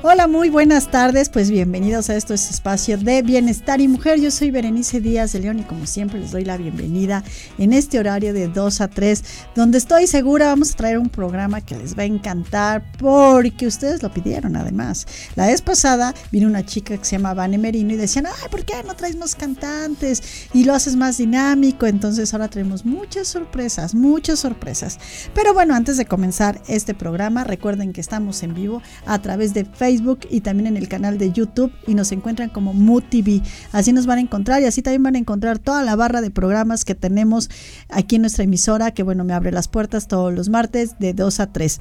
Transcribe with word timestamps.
Hola, 0.00 0.28
muy 0.28 0.48
buenas 0.48 0.92
tardes, 0.92 1.28
pues 1.28 1.50
bienvenidos 1.50 2.08
a 2.08 2.14
este 2.14 2.32
espacio 2.34 2.96
de 2.98 3.20
Bienestar 3.20 3.80
y 3.80 3.88
Mujer. 3.88 4.20
Yo 4.20 4.30
soy 4.30 4.52
Berenice 4.52 5.00
Díaz 5.00 5.32
de 5.32 5.40
León 5.40 5.58
y 5.58 5.64
como 5.64 5.86
siempre 5.86 6.20
les 6.20 6.30
doy 6.30 6.44
la 6.44 6.56
bienvenida 6.56 7.24
en 7.58 7.72
este 7.72 7.98
horario 7.98 8.32
de 8.32 8.46
2 8.46 8.80
a 8.80 8.86
3, 8.86 9.24
donde 9.56 9.78
estoy 9.78 10.06
segura 10.06 10.46
vamos 10.46 10.70
a 10.70 10.76
traer 10.76 10.98
un 10.98 11.08
programa 11.08 11.62
que 11.62 11.76
les 11.76 11.98
va 11.98 12.02
a 12.02 12.06
encantar 12.06 12.84
porque 12.96 13.66
ustedes 13.66 14.00
lo 14.00 14.14
pidieron 14.14 14.54
además. 14.54 15.04
La 15.34 15.48
vez 15.48 15.62
pasada 15.62 16.14
vino 16.30 16.46
una 16.46 16.64
chica 16.64 16.96
que 16.96 17.04
se 17.04 17.16
llama 17.16 17.34
Vane 17.34 17.58
Merino 17.58 17.92
y 17.92 17.96
decían, 17.96 18.26
ay, 18.26 18.48
¿por 18.52 18.64
qué 18.64 18.74
no 18.86 18.94
traes 18.94 19.16
más 19.16 19.34
cantantes 19.34 20.46
y 20.54 20.62
lo 20.62 20.74
haces 20.74 20.94
más 20.94 21.18
dinámico? 21.18 21.86
Entonces 21.86 22.32
ahora 22.32 22.46
traemos 22.46 22.84
muchas 22.84 23.26
sorpresas, 23.26 23.96
muchas 23.96 24.38
sorpresas. 24.38 25.00
Pero 25.34 25.54
bueno, 25.54 25.74
antes 25.74 25.96
de 25.96 26.06
comenzar 26.06 26.62
este 26.68 26.94
programa, 26.94 27.42
recuerden 27.42 27.92
que 27.92 28.00
estamos 28.00 28.44
en 28.44 28.54
vivo 28.54 28.80
a 29.04 29.20
través 29.20 29.54
de 29.54 29.64
Facebook 29.64 29.87
Facebook 29.88 30.20
y 30.30 30.42
también 30.42 30.66
en 30.66 30.76
el 30.76 30.86
canal 30.86 31.16
de 31.16 31.32
YouTube 31.32 31.72
y 31.86 31.94
nos 31.94 32.12
encuentran 32.12 32.50
como 32.50 32.74
MUTV. 32.74 33.40
Así 33.72 33.94
nos 33.94 34.04
van 34.04 34.18
a 34.18 34.20
encontrar 34.20 34.60
y 34.60 34.66
así 34.66 34.82
también 34.82 35.02
van 35.02 35.14
a 35.14 35.18
encontrar 35.18 35.58
toda 35.58 35.82
la 35.82 35.96
barra 35.96 36.20
de 36.20 36.30
programas 36.30 36.84
que 36.84 36.94
tenemos 36.94 37.48
aquí 37.88 38.16
en 38.16 38.22
nuestra 38.22 38.44
emisora, 38.44 38.90
que 38.90 39.02
bueno, 39.02 39.24
me 39.24 39.32
abre 39.32 39.50
las 39.50 39.66
puertas 39.66 40.06
todos 40.06 40.34
los 40.34 40.50
martes 40.50 40.98
de 40.98 41.14
2 41.14 41.40
a 41.40 41.52
3. 41.54 41.80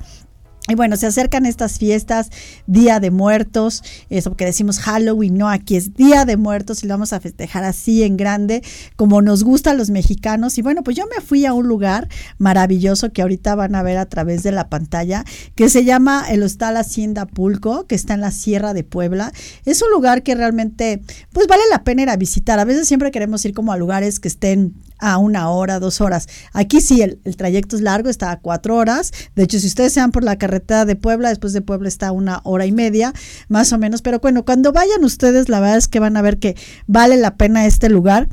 Y 0.69 0.75
bueno, 0.75 0.97
se 0.97 1.07
acercan 1.07 1.45
estas 1.45 1.79
fiestas, 1.79 2.29
Día 2.65 2.99
de 2.99 3.09
Muertos, 3.09 3.83
eso 4.09 4.35
que 4.35 4.45
decimos 4.45 4.79
Halloween, 4.79 5.37
no, 5.37 5.47
aquí 5.49 5.77
es 5.77 5.93
Día 5.93 6.25
de 6.25 6.35
Muertos 6.35 6.83
y 6.83 6.87
lo 6.87 6.93
vamos 6.95 7.13
a 7.13 7.21
festejar 7.21 7.63
así 7.63 8.03
en 8.03 8.17
grande, 8.17 8.61
como 8.97 9.21
nos 9.21 9.43
gusta 9.43 9.71
a 9.71 9.73
los 9.73 9.89
mexicanos. 9.89 10.57
Y 10.57 10.61
bueno, 10.61 10.83
pues 10.83 10.97
yo 10.97 11.05
me 11.07 11.21
fui 11.21 11.45
a 11.45 11.53
un 11.53 11.67
lugar 11.67 12.09
maravilloso 12.37 13.13
que 13.13 13.21
ahorita 13.21 13.55
van 13.55 13.75
a 13.75 13.83
ver 13.83 13.97
a 13.97 14.07
través 14.07 14.43
de 14.43 14.51
la 14.51 14.69
pantalla, 14.69 15.23
que 15.55 15.69
se 15.69 15.85
llama 15.85 16.25
el 16.29 16.43
Hostal 16.43 16.75
Hacienda 16.75 17.25
Pulco, 17.25 17.87
que 17.87 17.95
está 17.95 18.13
en 18.13 18.21
la 18.21 18.31
Sierra 18.31 18.73
de 18.73 18.83
Puebla. 18.83 19.31
Es 19.65 19.81
un 19.81 19.89
lugar 19.91 20.21
que 20.23 20.35
realmente, 20.35 21.01
pues 21.31 21.47
vale 21.47 21.63
la 21.71 21.83
pena 21.85 22.01
ir 22.01 22.09
a 22.09 22.17
visitar. 22.17 22.59
A 22.59 22.65
veces 22.65 22.87
siempre 22.87 23.11
queremos 23.11 23.45
ir 23.45 23.53
como 23.53 23.71
a 23.71 23.77
lugares 23.77 24.19
que 24.19 24.27
estén 24.27 24.73
a 24.99 25.17
una 25.17 25.49
hora, 25.49 25.79
dos 25.79 26.01
horas. 26.01 26.27
Aquí 26.53 26.81
sí, 26.81 27.01
el, 27.01 27.19
trayecto 27.35 27.75
es 27.75 27.81
largo, 27.81 28.09
está 28.09 28.31
a 28.31 28.39
cuatro 28.39 28.75
horas. 28.75 29.11
De 29.35 29.43
hecho, 29.43 29.59
si 29.59 29.67
ustedes 29.67 29.93
sean 29.93 30.11
por 30.11 30.23
la 30.23 30.37
carretera 30.37 30.85
de 30.85 30.95
Puebla, 30.95 31.29
después 31.29 31.53
de 31.53 31.61
Puebla 31.61 31.87
está 31.87 32.07
a 32.07 32.11
una 32.11 32.41
hora 32.43 32.65
y 32.65 32.71
media, 32.71 33.13
más 33.47 33.73
o 33.73 33.77
menos. 33.77 34.01
Pero 34.01 34.19
bueno, 34.19 34.45
cuando 34.45 34.71
vayan 34.71 35.03
ustedes, 35.03 35.49
la 35.49 35.59
verdad 35.59 35.77
es 35.77 35.87
que 35.87 35.99
van 35.99 36.17
a 36.17 36.21
ver 36.21 36.39
que 36.39 36.55
vale 36.87 37.17
la 37.17 37.35
pena 37.35 37.65
este 37.65 37.89
lugar. 37.89 38.29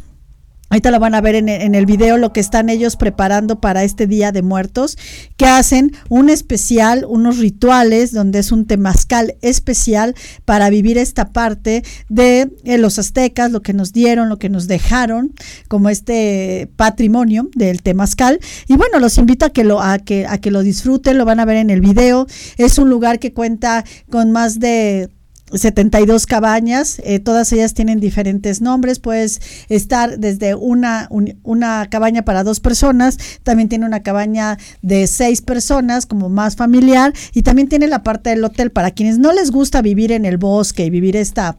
Ahorita 0.74 0.90
lo 0.90 0.98
van 0.98 1.14
a 1.14 1.20
ver 1.20 1.36
en, 1.36 1.48
el 1.48 1.86
video 1.86 2.16
lo 2.16 2.32
que 2.32 2.40
están 2.40 2.68
ellos 2.68 2.96
preparando 2.96 3.60
para 3.60 3.84
este 3.84 4.08
Día 4.08 4.32
de 4.32 4.42
Muertos, 4.42 4.98
que 5.36 5.46
hacen 5.46 5.92
un 6.08 6.30
especial, 6.30 7.04
unos 7.08 7.38
rituales 7.38 8.10
donde 8.10 8.40
es 8.40 8.50
un 8.50 8.66
temazcal 8.66 9.36
especial 9.40 10.16
para 10.44 10.70
vivir 10.70 10.98
esta 10.98 11.30
parte 11.30 11.84
de 12.08 12.50
eh, 12.64 12.76
los 12.78 12.98
aztecas, 12.98 13.52
lo 13.52 13.62
que 13.62 13.72
nos 13.72 13.92
dieron, 13.92 14.28
lo 14.28 14.40
que 14.40 14.48
nos 14.48 14.66
dejaron, 14.66 15.32
como 15.68 15.90
este 15.90 16.68
patrimonio 16.74 17.48
del 17.54 17.80
temazcal. 17.80 18.40
Y 18.66 18.74
bueno, 18.76 18.98
los 18.98 19.16
invito 19.16 19.46
a 19.46 19.50
que 19.50 19.62
lo, 19.62 19.80
a 19.80 20.00
que, 20.00 20.26
a 20.26 20.38
que 20.38 20.50
lo 20.50 20.64
disfruten, 20.64 21.18
lo 21.18 21.24
van 21.24 21.38
a 21.38 21.44
ver 21.44 21.58
en 21.58 21.70
el 21.70 21.82
video. 21.82 22.26
Es 22.56 22.78
un 22.78 22.90
lugar 22.90 23.20
que 23.20 23.32
cuenta 23.32 23.84
con 24.10 24.32
más 24.32 24.58
de 24.58 25.08
72 25.54 26.26
cabañas, 26.26 27.00
eh, 27.04 27.18
todas 27.20 27.52
ellas 27.52 27.74
tienen 27.74 28.00
diferentes 28.00 28.60
nombres, 28.60 28.98
puedes 28.98 29.40
estar 29.68 30.18
desde 30.18 30.54
una, 30.54 31.08
una 31.42 31.86
cabaña 31.90 32.24
para 32.24 32.44
dos 32.44 32.60
personas, 32.60 33.18
también 33.42 33.68
tiene 33.68 33.86
una 33.86 34.02
cabaña 34.02 34.58
de 34.82 35.06
seis 35.06 35.40
personas 35.40 36.06
como 36.06 36.28
más 36.28 36.56
familiar 36.56 37.12
y 37.32 37.42
también 37.42 37.68
tiene 37.68 37.88
la 37.88 38.02
parte 38.02 38.30
del 38.30 38.44
hotel 38.44 38.70
para 38.70 38.90
quienes 38.90 39.18
no 39.18 39.32
les 39.32 39.50
gusta 39.50 39.82
vivir 39.82 40.12
en 40.12 40.24
el 40.24 40.38
bosque 40.38 40.84
y 40.84 40.90
vivir 40.90 41.16
esta 41.16 41.56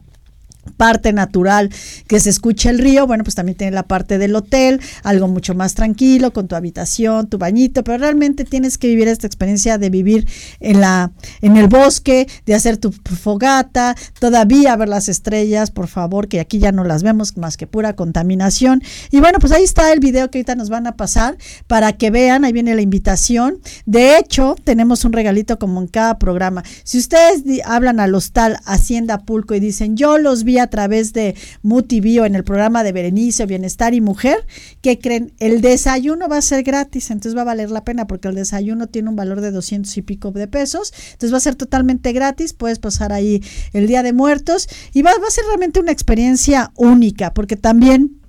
parte 0.76 1.12
natural 1.12 1.70
que 2.06 2.20
se 2.20 2.30
escucha 2.30 2.70
el 2.70 2.78
río, 2.78 3.06
bueno, 3.06 3.24
pues 3.24 3.34
también 3.34 3.56
tiene 3.56 3.72
la 3.72 3.84
parte 3.84 4.18
del 4.18 4.34
hotel, 4.34 4.80
algo 5.02 5.28
mucho 5.28 5.54
más 5.54 5.74
tranquilo, 5.74 6.32
con 6.32 6.48
tu 6.48 6.56
habitación, 6.56 7.28
tu 7.28 7.38
bañito, 7.38 7.84
pero 7.84 7.98
realmente 7.98 8.44
tienes 8.44 8.78
que 8.78 8.88
vivir 8.88 9.08
esta 9.08 9.26
experiencia 9.26 9.78
de 9.78 9.90
vivir 9.90 10.28
en 10.60 10.80
la 10.80 11.12
en 11.40 11.56
el 11.56 11.68
bosque, 11.68 12.28
de 12.44 12.54
hacer 12.54 12.76
tu 12.76 12.92
fogata, 12.92 13.94
todavía 14.18 14.76
ver 14.76 14.88
las 14.88 15.08
estrellas, 15.08 15.70
por 15.70 15.88
favor, 15.88 16.28
que 16.28 16.40
aquí 16.40 16.58
ya 16.58 16.72
no 16.72 16.84
las 16.84 17.02
vemos 17.02 17.36
más 17.36 17.56
que 17.56 17.66
pura 17.66 17.94
contaminación. 17.94 18.82
Y 19.10 19.20
bueno, 19.20 19.38
pues 19.38 19.52
ahí 19.52 19.64
está 19.64 19.92
el 19.92 20.00
video 20.00 20.30
que 20.30 20.38
ahorita 20.38 20.54
nos 20.54 20.70
van 20.70 20.86
a 20.86 20.96
pasar 20.96 21.36
para 21.66 21.92
que 21.92 22.10
vean, 22.10 22.44
ahí 22.44 22.52
viene 22.52 22.74
la 22.74 22.82
invitación. 22.82 23.58
De 23.84 24.18
hecho, 24.18 24.56
tenemos 24.64 25.04
un 25.04 25.12
regalito 25.12 25.58
como 25.58 25.80
en 25.80 25.88
cada 25.88 26.18
programa. 26.18 26.62
Si 26.84 26.98
ustedes 26.98 27.42
hablan 27.64 28.00
al 28.00 28.14
hostal 28.14 28.58
Hacienda 28.64 29.18
Pulco 29.18 29.54
y 29.54 29.60
dicen, 29.60 29.96
"Yo 29.96 30.18
los 30.18 30.44
vi 30.44 30.55
a 30.58 30.68
través 30.68 31.12
de 31.12 31.34
MUTV 31.62 32.24
en 32.24 32.34
el 32.34 32.44
programa 32.44 32.82
de 32.82 32.92
Berenice, 32.92 33.46
Bienestar 33.46 33.94
y 33.94 34.00
Mujer, 34.00 34.46
que 34.80 34.98
creen, 34.98 35.32
el 35.38 35.60
desayuno 35.60 36.28
va 36.28 36.38
a 36.38 36.42
ser 36.42 36.62
gratis, 36.62 37.10
entonces 37.10 37.36
va 37.36 37.42
a 37.42 37.44
valer 37.44 37.70
la 37.70 37.84
pena 37.84 38.06
porque 38.06 38.28
el 38.28 38.34
desayuno 38.34 38.86
tiene 38.86 39.08
un 39.08 39.16
valor 39.16 39.40
de 39.40 39.50
200 39.50 39.96
y 39.96 40.02
pico 40.02 40.30
de 40.32 40.48
pesos, 40.48 40.92
entonces 41.12 41.32
va 41.32 41.38
a 41.38 41.40
ser 41.40 41.54
totalmente 41.54 42.12
gratis, 42.12 42.52
puedes 42.52 42.78
pasar 42.78 43.12
ahí 43.12 43.42
el 43.72 43.86
Día 43.86 44.02
de 44.02 44.12
Muertos 44.12 44.68
y 44.92 45.02
va, 45.02 45.10
va 45.20 45.28
a 45.28 45.30
ser 45.30 45.44
realmente 45.46 45.80
una 45.80 45.92
experiencia 45.92 46.72
única 46.76 47.32
porque 47.34 47.56
también 47.56 48.20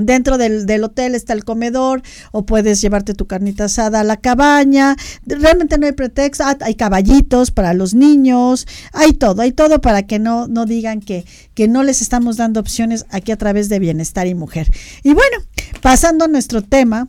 Dentro 0.00 0.38
del, 0.38 0.84
hotel 0.84 1.14
está 1.14 1.32
el 1.32 1.44
comedor 1.44 2.02
o 2.32 2.44
puedes 2.46 2.80
llevarte 2.80 3.14
tu 3.14 3.26
carnita 3.26 3.64
asada 3.64 4.00
a 4.00 4.04
la 4.04 4.16
cabaña. 4.16 4.96
Realmente 5.26 5.78
no 5.78 5.86
hay 5.86 5.92
pretexto. 5.92 6.44
Ah, 6.44 6.56
hay 6.60 6.74
caballitos 6.74 7.50
para 7.50 7.74
los 7.74 7.94
niños. 7.94 8.66
Hay 8.92 9.12
todo, 9.12 9.42
hay 9.42 9.52
todo 9.52 9.80
para 9.80 10.06
que 10.06 10.18
no, 10.18 10.46
no 10.48 10.66
digan 10.66 11.00
que, 11.00 11.24
que 11.54 11.68
no 11.68 11.82
les 11.82 12.02
estamos 12.02 12.36
dando 12.36 12.60
opciones 12.60 13.06
aquí 13.10 13.32
a 13.32 13.36
través 13.36 13.68
de 13.68 13.78
Bienestar 13.78 14.26
y 14.26 14.34
Mujer. 14.34 14.68
Y 15.02 15.14
bueno, 15.14 15.36
pasando 15.80 16.24
a 16.24 16.28
nuestro 16.28 16.62
tema 16.62 17.08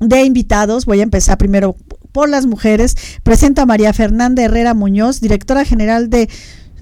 de 0.00 0.24
invitados, 0.24 0.84
voy 0.84 1.00
a 1.00 1.04
empezar 1.04 1.38
primero 1.38 1.76
por 2.12 2.28
las 2.28 2.46
mujeres. 2.46 2.96
Presenta 3.22 3.62
a 3.62 3.66
María 3.66 3.92
Fernanda 3.92 4.42
Herrera 4.42 4.74
Muñoz, 4.74 5.20
directora 5.20 5.64
general 5.64 6.10
de 6.10 6.28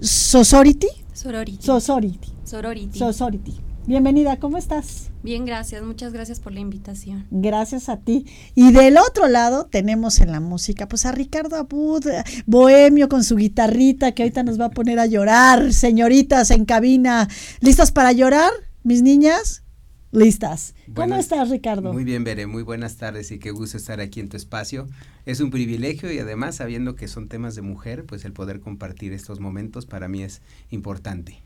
Sosority. 0.01 0.89
Sorority. 1.13 1.65
Sosority. 1.65 2.33
Sorority. 2.45 2.99
Sosority. 2.99 3.61
Bienvenida, 3.87 4.39
¿cómo 4.39 4.57
estás? 4.57 5.11
Bien, 5.23 5.45
gracias, 5.45 5.83
muchas 5.83 6.15
gracias 6.15 6.41
por 6.41 6.55
la 6.55 6.61
invitación. 6.61 7.27
Gracias 7.31 7.91
a 7.91 7.99
ti. 7.99 8.25
Y 8.55 8.73
del 8.73 8.97
otro 8.97 9.29
lado 9.29 9.67
tenemos 9.67 10.21
en 10.21 10.33
la 10.33 10.41
música, 10.41 10.89
pues 10.89 11.05
a 11.05 11.13
Ricardo 11.13 11.57
Abud, 11.57 12.03
bohemio 12.47 13.11
con 13.11 13.23
su 13.25 13.37
guitarrita, 13.37 14.13
que 14.13 14.23
ahorita 14.23 14.43
nos 14.43 14.59
va 14.59 14.67
a 14.67 14.71
poner 14.71 14.99
a 14.99 15.05
llorar, 15.05 15.75
señoritas 15.75 16.51
en 16.51 16.65
cabina. 16.65 17.29
¿Listas 17.61 17.93
para 17.93 18.13
llorar, 18.13 18.53
mis 18.85 19.03
niñas? 19.03 19.65
Listas. 20.13 20.75
¿Cómo 20.95 21.17
estás, 21.17 21.51
Ricardo? 21.51 21.93
Muy 21.93 22.05
bien, 22.05 22.25
Bere, 22.25 22.47
muy 22.47 22.63
buenas 22.63 22.97
tardes 22.97 23.33
y 23.33 23.39
qué 23.39 23.51
gusto 23.51 23.77
estar 23.77 24.01
aquí 24.01 24.21
en 24.21 24.31
tu 24.31 24.39
espacio. 24.39 24.89
Es 25.27 25.41
un 25.41 25.51
privilegio 25.51 26.11
y 26.11 26.19
además, 26.19 26.57
sabiendo 26.57 26.97
que 26.97 27.07
son 27.07 27.29
temas 27.29 27.55
de 27.55 27.61
mujer, 27.61 28.07
pues 28.07 28.25
el 28.25 28.33
poder 28.33 28.61
compartir 28.61 29.13
estos 29.13 29.41
momentos 29.41 29.85
para 29.85 30.09
mí 30.09 30.23
es 30.23 30.41
importante. 30.71 31.43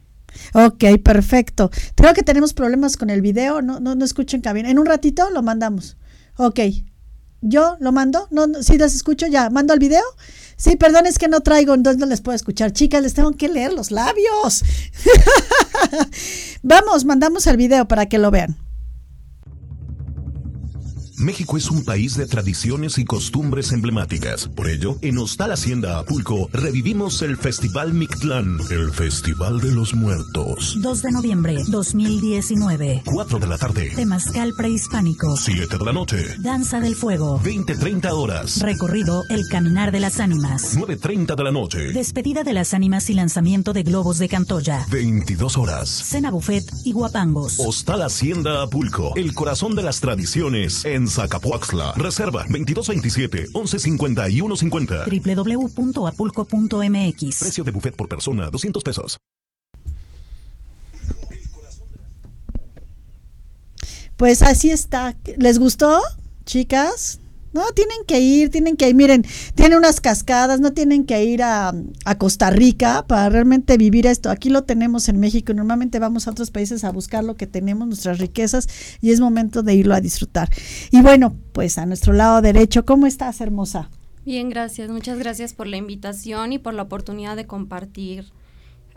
Ok, 0.55 0.85
perfecto. 1.03 1.71
Creo 1.95 2.15
que 2.15 2.23
tenemos 2.23 2.55
problemas 2.55 2.97
con 2.97 3.11
el 3.11 3.21
video, 3.21 3.63
no, 3.63 3.81
no, 3.81 3.95
no 3.95 4.05
escuchen 4.05 4.41
cabina. 4.41 4.71
En 4.71 4.79
un 4.79 4.87
ratito 4.87 5.31
lo 5.31 5.43
mandamos. 5.43 5.97
Ok. 6.37 6.61
¿Yo 7.41 7.77
lo 7.79 7.93
mando? 7.93 8.27
No, 8.31 8.47
no 8.47 8.63
sí 8.63 8.79
las 8.79 8.95
escucho 8.95 9.27
ya. 9.27 9.49
¿Mando 9.51 9.73
el 9.73 9.79
video? 9.79 10.03
Sí, 10.57 10.75
perdón, 10.75 11.07
es 11.07 11.19
que 11.19 11.29
no 11.29 11.41
traigo, 11.41 11.73
entonces 11.73 12.01
no 12.01 12.07
les 12.07 12.21
puedo 12.21 12.35
escuchar. 12.35 12.73
Chicas, 12.73 13.03
les 13.03 13.15
tengo 13.15 13.31
que 13.33 13.49
leer 13.49 13.73
los 13.73 13.93
labios. 13.93 14.65
Vamos, 16.63 17.05
mandamos 17.05 17.47
el 17.47 17.57
video 17.57 17.87
para 17.87 18.07
que 18.07 18.19
lo 18.19 18.33
vean. 18.33 18.57
México 21.19 21.57
es 21.57 21.69
un 21.69 21.85
país 21.85 22.17
de 22.17 22.27
tradiciones 22.27 22.97
y 22.97 23.05
costumbres 23.05 23.73
emblemáticas. 23.73 24.47
Por 24.47 24.69
ello, 24.69 24.99
en 25.03 25.19
Hostal 25.19 25.51
Hacienda 25.51 25.99
Apulco 25.99 26.49
revivimos 26.53 27.23
el 27.23 27.37
Festival 27.37 27.93
Mictlán, 27.93 28.59
el 28.71 28.93
Festival 28.93 29.61
de 29.61 29.73
los 29.73 29.95
Muertos. 29.95 30.79
2 30.81 31.03
de 31.03 31.11
noviembre 31.11 31.57
2019. 31.67 33.03
4 33.05 33.39
de 33.41 33.47
la 33.49 33.59
tarde. 33.59 33.91
Temazcal 33.97 34.55
prehispánico. 34.57 35.37
7 35.37 35.77
de 35.77 35.85
la 35.85 35.93
noche. 35.93 36.25
Danza 36.39 36.79
del 36.79 36.95
Fuego. 36.95 37.41
20-30 37.43 38.13
horas. 38.13 38.61
Recorrido 38.61 39.25
El 39.29 39.43
Caminar 39.49 39.91
de 39.91 40.01
las 40.01 40.21
Ánimas. 40.21 40.77
9.30 40.77 41.35
de 41.35 41.43
la 41.45 41.51
noche. 41.51 41.93
Despedida 41.93 42.45
de 42.45 42.53
las 42.53 42.75
Ánimas 42.75 43.11
y 43.11 43.15
lanzamiento 43.15 43.73
de 43.73 43.83
globos 43.83 44.19
de 44.19 44.29
Cantoya. 44.29 44.87
22 44.91 45.57
horas. 45.57 45.89
Cena 45.89 46.31
buffet 46.31 46.65
y 46.85 46.93
guapangos. 46.93 47.59
Hostal 47.59 48.03
Hacienda 48.03 48.63
Apulco, 48.63 49.15
el 49.17 49.35
corazón 49.35 49.75
de 49.75 49.83
las 49.83 50.01
tradiciones 50.01 50.85
en 50.85 51.08
Zacapuaxla. 51.09 51.93
Reserva 51.97 52.45
2227 52.49 53.51
1151 53.55 54.57
50. 54.57 55.05
www.apulco.mx. 55.05 57.39
Precio 57.39 57.65
de 57.65 57.71
buffet 57.71 57.97
por 57.97 58.09
persona 58.09 58.51
200 58.51 58.83
pesos. 58.83 59.19
Pues 64.17 64.43
así 64.43 64.71
está. 64.71 65.17
¿Les 65.37 65.61
gustó, 65.61 66.01
chicas? 66.45 67.21
No, 67.53 67.63
tienen 67.75 67.99
que 68.07 68.21
ir, 68.21 68.51
tienen 68.51 68.77
que 68.77 68.89
ir. 68.89 68.95
Miren, 68.95 69.25
tiene 69.55 69.77
unas 69.77 70.01
cascadas, 70.01 70.61
no 70.61 70.73
tienen 70.73 71.05
que 71.05 71.25
ir 71.25 71.43
a, 71.43 71.73
Costa 72.19 72.51
Rica 72.51 73.05
para 73.07 73.29
realmente 73.29 73.77
vivir 73.77 74.07
esto. 74.07 74.31
Aquí 74.31 74.51
lo 74.51 74.65
tenemos 74.65 75.09
en 75.09 75.21
México. 75.21 75.55
Normalmente 75.55 75.99
vamos 75.99 76.27
a 76.27 76.33
otros 76.33 76.51
países 76.51 76.85
a 76.85 76.91
buscar 76.91 77.25
lo 77.25 77.37
que 77.37 77.47
tenemos, 77.47 77.87
nuestras 77.87 78.19
riquezas, 78.19 78.69
y 79.01 79.13
es 79.13 79.21
momento 79.21 79.63
de 79.63 79.75
irlo 79.75 79.95
a 79.95 80.01
disfrutar. 80.01 80.49
Y 80.91 81.01
bueno, 81.01 81.37
pues 81.53 81.79
a 81.79 81.87
nuestro 81.87 82.13
lado 82.13 82.43
derecho, 82.43 82.85
¿cómo 82.85 83.07
estás, 83.07 83.41
hermosa? 83.41 83.91
Bien, 84.25 84.51
gracias. 84.51 84.91
Muchas 84.91 85.19
gracias 85.19 85.55
por 85.55 85.67
la 85.67 85.77
invitación 85.77 86.53
y 86.53 86.59
por 86.59 86.75
la 86.75 86.83
oportunidad 86.83 87.37
de 87.37 87.47
compartir 87.47 88.27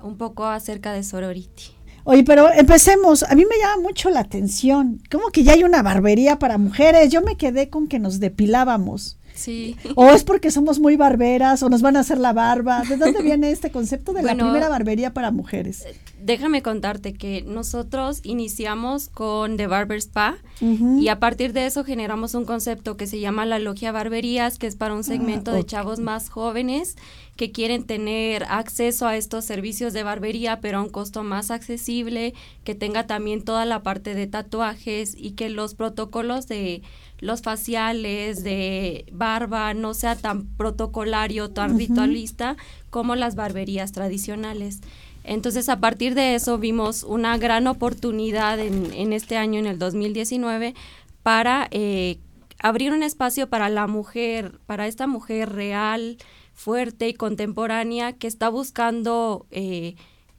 un 0.04 0.18
poco 0.18 0.46
acerca 0.46 0.94
de 0.94 1.04
Sorority. 1.04 1.81
Oye, 2.04 2.24
pero 2.24 2.52
empecemos. 2.52 3.24
A 3.24 3.36
mí 3.36 3.46
me 3.46 3.58
llama 3.58 3.82
mucho 3.82 4.10
la 4.10 4.22
atención. 4.22 5.02
¿Cómo 5.12 5.30
que 5.30 5.44
ya 5.44 5.54
hay 5.54 5.64
una 5.64 5.84
barbería 5.84 6.40
para 6.40 6.58
mujeres? 6.58 7.10
Yo 7.10 7.22
me 7.22 7.38
quedé 7.38 7.70
con 7.70 7.88
que 7.88 8.00
nos 8.00 8.20
depilábamos. 8.20 9.18
Sí. 9.36 9.76
O 9.96 10.10
es 10.12 10.24
porque 10.24 10.52
somos 10.52 10.80
muy 10.80 10.96
barberas 10.96 11.64
o 11.64 11.70
nos 11.70 11.82
van 11.82 11.98
a 11.98 12.02
hacer 12.02 12.18
la 12.18 12.34
barba. 12.34 12.84
¿De 12.88 12.98
dónde 12.98 13.22
viene 13.24 13.52
este 13.52 13.72
concepto 13.72 14.14
de 14.14 14.24
la 14.24 14.36
primera 14.36 14.70
barbería 14.70 15.14
para 15.14 15.32
mujeres? 15.32 15.86
Eh, 15.86 15.96
déjame 16.22 16.62
contarte 16.62 17.14
que 17.14 17.42
nosotros 17.42 18.20
iniciamos 18.24 19.10
con 19.10 19.58
The 19.58 19.68
Barber 19.68 19.98
Spa 19.98 20.38
y 20.62 21.08
a 21.08 21.20
partir 21.20 21.54
de 21.54 21.66
eso 21.66 21.84
generamos 21.84 22.36
un 22.36 22.46
concepto 22.46 22.98
que 22.98 23.08
se 23.08 23.20
llama 23.20 23.46
la 23.46 23.60
Logia 23.60 23.92
Barberías, 23.92 24.58
que 24.58 24.68
es 24.68 24.76
para 24.76 24.94
un 24.94 25.00
ah, 25.00 25.04
segmento 25.04 25.52
de 25.52 25.66
chavos 25.66 26.00
más 26.00 26.30
jóvenes 26.30 26.96
que 27.36 27.52
quieren 27.52 27.86
tener 27.86 28.44
acceso 28.50 29.08
a 29.08 29.16
estos 29.16 29.46
servicios 29.46 29.94
de 29.94 30.04
barbería, 30.04 30.60
pero 30.62 30.78
a 30.78 30.82
un 30.82 30.90
costo 30.90 31.24
más 31.24 31.50
accesible, 31.50 32.36
que 32.64 32.76
tenga 32.76 33.08
también 33.08 33.44
toda 33.44 33.66
la 33.66 33.82
parte 33.82 34.14
de 34.14 34.28
tatuajes 34.28 35.16
y 35.18 35.32
que 35.32 35.50
los 35.50 35.74
protocolos 35.74 36.48
de 36.48 36.84
los 37.22 37.42
faciales, 37.42 38.44
de 38.44 39.06
barba, 39.12 39.74
no 39.74 39.94
sea 39.94 40.16
tan 40.16 40.48
protocolario, 40.58 41.52
tan 41.52 41.78
ritualista 41.78 42.58
como 42.90 43.16
las 43.16 43.36
barberías 43.36 43.94
tradicionales. 43.94 44.82
Entonces, 45.24 45.70
a 45.70 45.80
partir 45.80 46.16
de 46.16 46.36
eso, 46.36 46.58
vimos 46.58 47.04
una 47.04 47.38
gran 47.38 47.68
oportunidad 47.68 48.60
en, 48.60 48.92
en 48.92 49.14
este 49.14 49.38
año, 49.38 49.60
en 49.60 49.68
el 49.68 49.78
2019, 49.78 50.74
para 51.22 51.68
eh, 51.72 52.18
abrir 52.60 52.92
un 52.92 53.04
espacio 53.04 53.48
para 53.48 53.70
la 53.70 53.88
mujer, 53.88 54.60
para 54.66 54.88
esta 54.88 55.08
mujer 55.08 55.54
real, 55.54 56.18
fuerte 56.54 57.08
y 57.08 57.14
contemporánea 57.14 58.14
que 58.14 58.28
está 58.28 58.50
buscando 58.50 59.46
eh, 59.52 59.96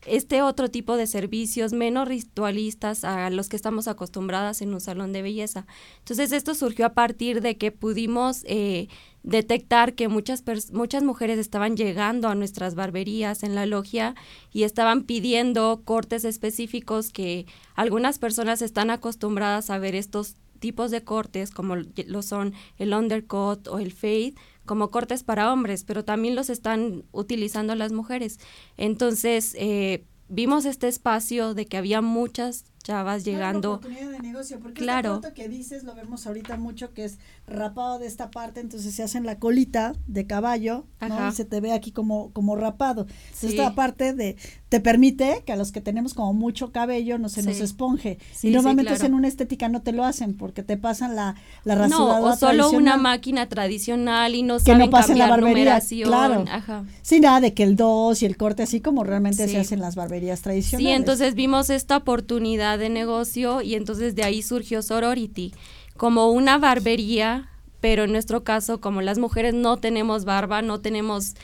este 0.06 0.42
otro 0.42 0.68
tipo 0.68 0.96
de 0.96 1.06
servicios 1.06 1.72
menos 1.72 2.08
ritualistas 2.08 3.04
a 3.04 3.30
los 3.30 3.48
que 3.48 3.56
estamos 3.56 3.88
acostumbradas 3.88 4.62
en 4.62 4.74
un 4.74 4.80
salón 4.80 5.12
de 5.12 5.22
belleza. 5.22 5.66
Entonces 5.98 6.32
esto 6.32 6.54
surgió 6.54 6.86
a 6.86 6.94
partir 6.94 7.40
de 7.40 7.56
que 7.56 7.70
pudimos 7.70 8.42
eh, 8.46 8.88
detectar 9.22 9.94
que 9.94 10.08
muchas, 10.08 10.42
muchas 10.72 11.02
mujeres 11.02 11.38
estaban 11.38 11.76
llegando 11.76 12.28
a 12.28 12.34
nuestras 12.34 12.74
barberías 12.74 13.42
en 13.42 13.54
la 13.54 13.66
logia 13.66 14.14
y 14.52 14.64
estaban 14.64 15.04
pidiendo 15.04 15.82
cortes 15.84 16.24
específicos 16.24 17.10
que 17.12 17.46
algunas 17.74 18.18
personas 18.18 18.62
están 18.62 18.90
acostumbradas 18.90 19.70
a 19.70 19.78
ver 19.78 19.94
estos 19.94 20.36
tipos 20.58 20.90
de 20.92 21.02
cortes 21.02 21.50
como 21.50 21.74
lo 21.76 22.22
son 22.22 22.54
el 22.78 22.94
undercut 22.94 23.66
o 23.66 23.80
el 23.80 23.92
fade 23.92 24.34
como 24.72 24.90
cortes 24.90 25.22
para 25.22 25.52
hombres, 25.52 25.84
pero 25.84 26.02
también 26.02 26.34
los 26.34 26.48
están 26.48 27.04
utilizando 27.12 27.74
las 27.74 27.92
mujeres. 27.92 28.40
Entonces, 28.78 29.54
eh, 29.58 30.06
vimos 30.30 30.64
este 30.64 30.88
espacio 30.88 31.52
de 31.52 31.66
que 31.66 31.76
había 31.76 32.00
muchas 32.00 32.64
chavas 32.82 33.22
llegando. 33.22 33.74
oportunidad 33.74 34.10
de 34.12 34.20
negocio, 34.20 34.58
porque 34.60 34.80
claro. 34.80 35.16
foto 35.16 35.34
que 35.34 35.46
dices 35.46 35.84
lo 35.84 35.94
vemos 35.94 36.26
ahorita 36.26 36.56
mucho 36.56 36.94
que 36.94 37.04
es 37.04 37.18
rapado 37.46 37.98
de 37.98 38.06
esta 38.06 38.30
parte, 38.30 38.60
entonces 38.60 38.94
se 38.94 39.02
hacen 39.02 39.26
la 39.26 39.38
colita 39.38 39.92
de 40.06 40.26
caballo, 40.26 40.86
¿no? 41.06 41.28
Y 41.28 41.32
se 41.32 41.44
te 41.44 41.60
ve 41.60 41.72
aquí 41.72 41.92
como 41.92 42.32
como 42.32 42.56
rapado. 42.56 43.06
esta 43.42 43.74
parte 43.74 44.14
de 44.14 44.36
te 44.72 44.80
permite 44.80 45.42
que 45.44 45.52
a 45.52 45.56
los 45.56 45.70
que 45.70 45.82
tenemos 45.82 46.14
como 46.14 46.32
mucho 46.32 46.72
cabello 46.72 47.18
no 47.18 47.28
se 47.28 47.42
nos 47.42 47.60
esponje. 47.60 48.16
y 48.42 48.48
normalmente 48.48 48.94
en 49.04 49.12
una 49.12 49.28
estética 49.28 49.68
no 49.68 49.82
te 49.82 49.92
lo 49.92 50.02
hacen 50.02 50.34
porque 50.34 50.62
te 50.62 50.78
pasan 50.78 51.14
la 51.14 51.34
la 51.64 51.74
rasuradora 51.74 52.20
No, 52.20 52.32
o 52.32 52.36
solo 52.36 52.70
una 52.70 52.96
máquina 52.96 53.50
tradicional 53.50 54.34
y 54.34 54.42
no 54.42 54.56
que 54.56 54.64
saben 54.72 54.88
no 54.88 54.90
cambiar 54.90 55.18
la 55.18 55.28
barbería, 55.28 55.82
claro. 56.04 56.46
Ajá. 56.50 56.86
Sí, 57.02 57.20
nada 57.20 57.42
de 57.42 57.52
que 57.52 57.64
el 57.64 57.76
dos 57.76 58.22
y 58.22 58.24
el 58.24 58.38
corte 58.38 58.62
así 58.62 58.80
como 58.80 59.04
realmente 59.04 59.46
se 59.46 59.58
hacen 59.58 59.78
las 59.78 59.94
barberías 59.94 60.40
tradicionales. 60.40 60.88
Sí, 60.88 60.96
entonces 60.96 61.34
vimos 61.34 61.68
esta 61.68 61.98
oportunidad 61.98 62.78
de 62.78 62.88
negocio 62.88 63.60
y 63.60 63.74
entonces 63.74 64.14
de 64.14 64.24
ahí 64.24 64.40
surgió 64.40 64.80
Sorority 64.80 65.52
como 65.98 66.30
una 66.30 66.56
barbería, 66.56 67.50
pero 67.82 68.04
en 68.04 68.12
nuestro 68.12 68.42
caso 68.42 68.80
como 68.80 69.02
las 69.02 69.18
mujeres 69.18 69.52
no 69.52 69.76
tenemos 69.76 70.24
barba, 70.24 70.62
no 70.62 70.80
tenemos 70.80 71.34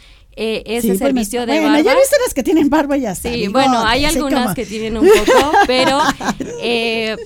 eh, 0.40 0.62
ese 0.66 0.96
servicio 0.96 1.46
de 1.46 1.54
bueno, 1.54 1.66
barba. 1.66 1.80
ya 1.80 1.96
viste 1.96 2.16
las 2.24 2.32
que 2.32 2.44
tienen 2.44 2.70
barba 2.70 2.96
ya 2.96 3.16
Sí, 3.16 3.48
bueno, 3.48 3.84
hay 3.84 4.04
algunas 4.04 4.54
que 4.54 4.64
tienen 4.64 4.96
un 4.96 5.04
poco, 5.04 5.52
pero 5.66 5.98
eh, 6.62 7.16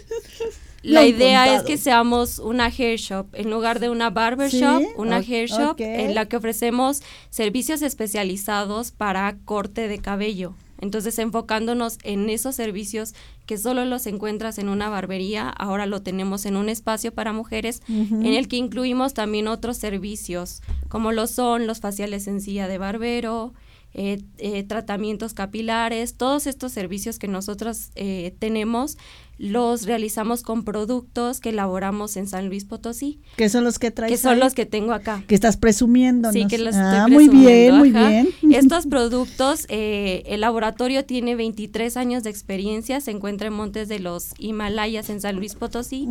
la 0.81 1.05
idea 1.05 1.55
es 1.55 1.63
que 1.63 1.77
seamos 1.77 2.39
una 2.39 2.67
hair 2.67 2.99
shop, 2.99 3.27
en 3.35 3.51
lugar 3.51 3.81
de 3.81 3.91
una 3.91 4.09
barber 4.09 4.51
shop, 4.51 4.83
una 4.97 5.19
hair 5.19 5.47
shop 5.47 5.77
en 5.79 6.15
la 6.15 6.25
que 6.25 6.39
ofrecemos 6.39 7.03
servicios 7.29 7.83
especializados 7.83 8.93
para 8.93 9.37
corte 9.45 9.89
de 9.89 9.99
cabello. 9.99 10.55
Entonces, 10.83 11.17
enfocándonos 11.21 11.99
en 12.03 12.29
esos 12.29 12.57
servicios 12.57 13.15
que 13.47 13.57
solo 13.57 13.85
los 13.85 14.05
encuentras 14.09 14.59
en 14.59 14.69
una 14.69 14.89
barbería, 14.89 15.49
ahora 15.49 15.87
lo 15.87 16.03
tenemos 16.03 16.45
en 16.45 16.57
un 16.57 16.69
espacio 16.69 17.15
para 17.15 17.33
mujeres, 17.33 17.83
en 17.89 18.27
el 18.27 18.49
que 18.49 18.57
incluimos 18.57 19.15
también 19.15 19.47
otros 19.47 19.77
servicios, 19.77 20.61
como 20.89 21.13
lo 21.13 21.29
son 21.29 21.69
los 21.69 21.79
faciales 21.79 22.27
en 22.27 22.41
silla 22.41 22.67
de 22.67 22.79
barbero, 22.79 23.53
eh, 23.95 24.23
eh, 24.39 24.65
tratamientos 24.65 25.35
capilares, 25.35 26.15
todos 26.17 26.49
estos 26.49 26.73
servicios 26.73 27.21
que 27.21 27.29
nosotros 27.29 27.91
eh, 27.95 28.35
tenemos 28.41 28.99
los 29.39 29.87
realizamos 29.87 30.43
con 30.43 30.65
productos 30.65 31.41
que 31.41 31.51
elaboramos 31.51 32.17
en 32.17 32.27
San 32.27 32.49
Luis 32.49 32.65
Potosí. 32.65 33.21
Que 33.37 33.49
son 33.49 33.65
los 33.65 33.79
que 33.79 33.91
traes 33.91 34.13
Que 34.13 34.19
son 34.19 34.39
los 34.39 34.55
que 34.55 34.67
tengo 34.67 34.93
acá. 34.93 35.25
Que 35.27 35.35
estás 35.35 35.57
presumiendo. 35.57 36.31
Sí, 36.33 36.47
que 36.47 36.59
los 36.59 36.75
ah, 36.77 37.07
estoy 37.07 37.13
muy 37.13 37.29
bien, 37.29 37.77
muy 37.77 37.91
bien. 37.91 38.29
Estos 38.53 38.87
productos, 38.91 39.67
eh, 39.69 40.23
el 40.27 40.43
laboratorio 40.43 41.05
tiene 41.05 41.35
23 41.35 41.97
años 41.97 42.23
de 42.23 42.31
experiencia, 42.31 43.01
se 43.01 43.11
encuentra 43.11 43.49
en 43.49 43.55
Montes 43.55 43.89
de 43.89 43.99
los 43.99 44.35
Himalayas 44.39 45.11
en 45.11 45.21
San 45.21 45.37
Luis 45.37 45.55
Potosí 45.55 46.09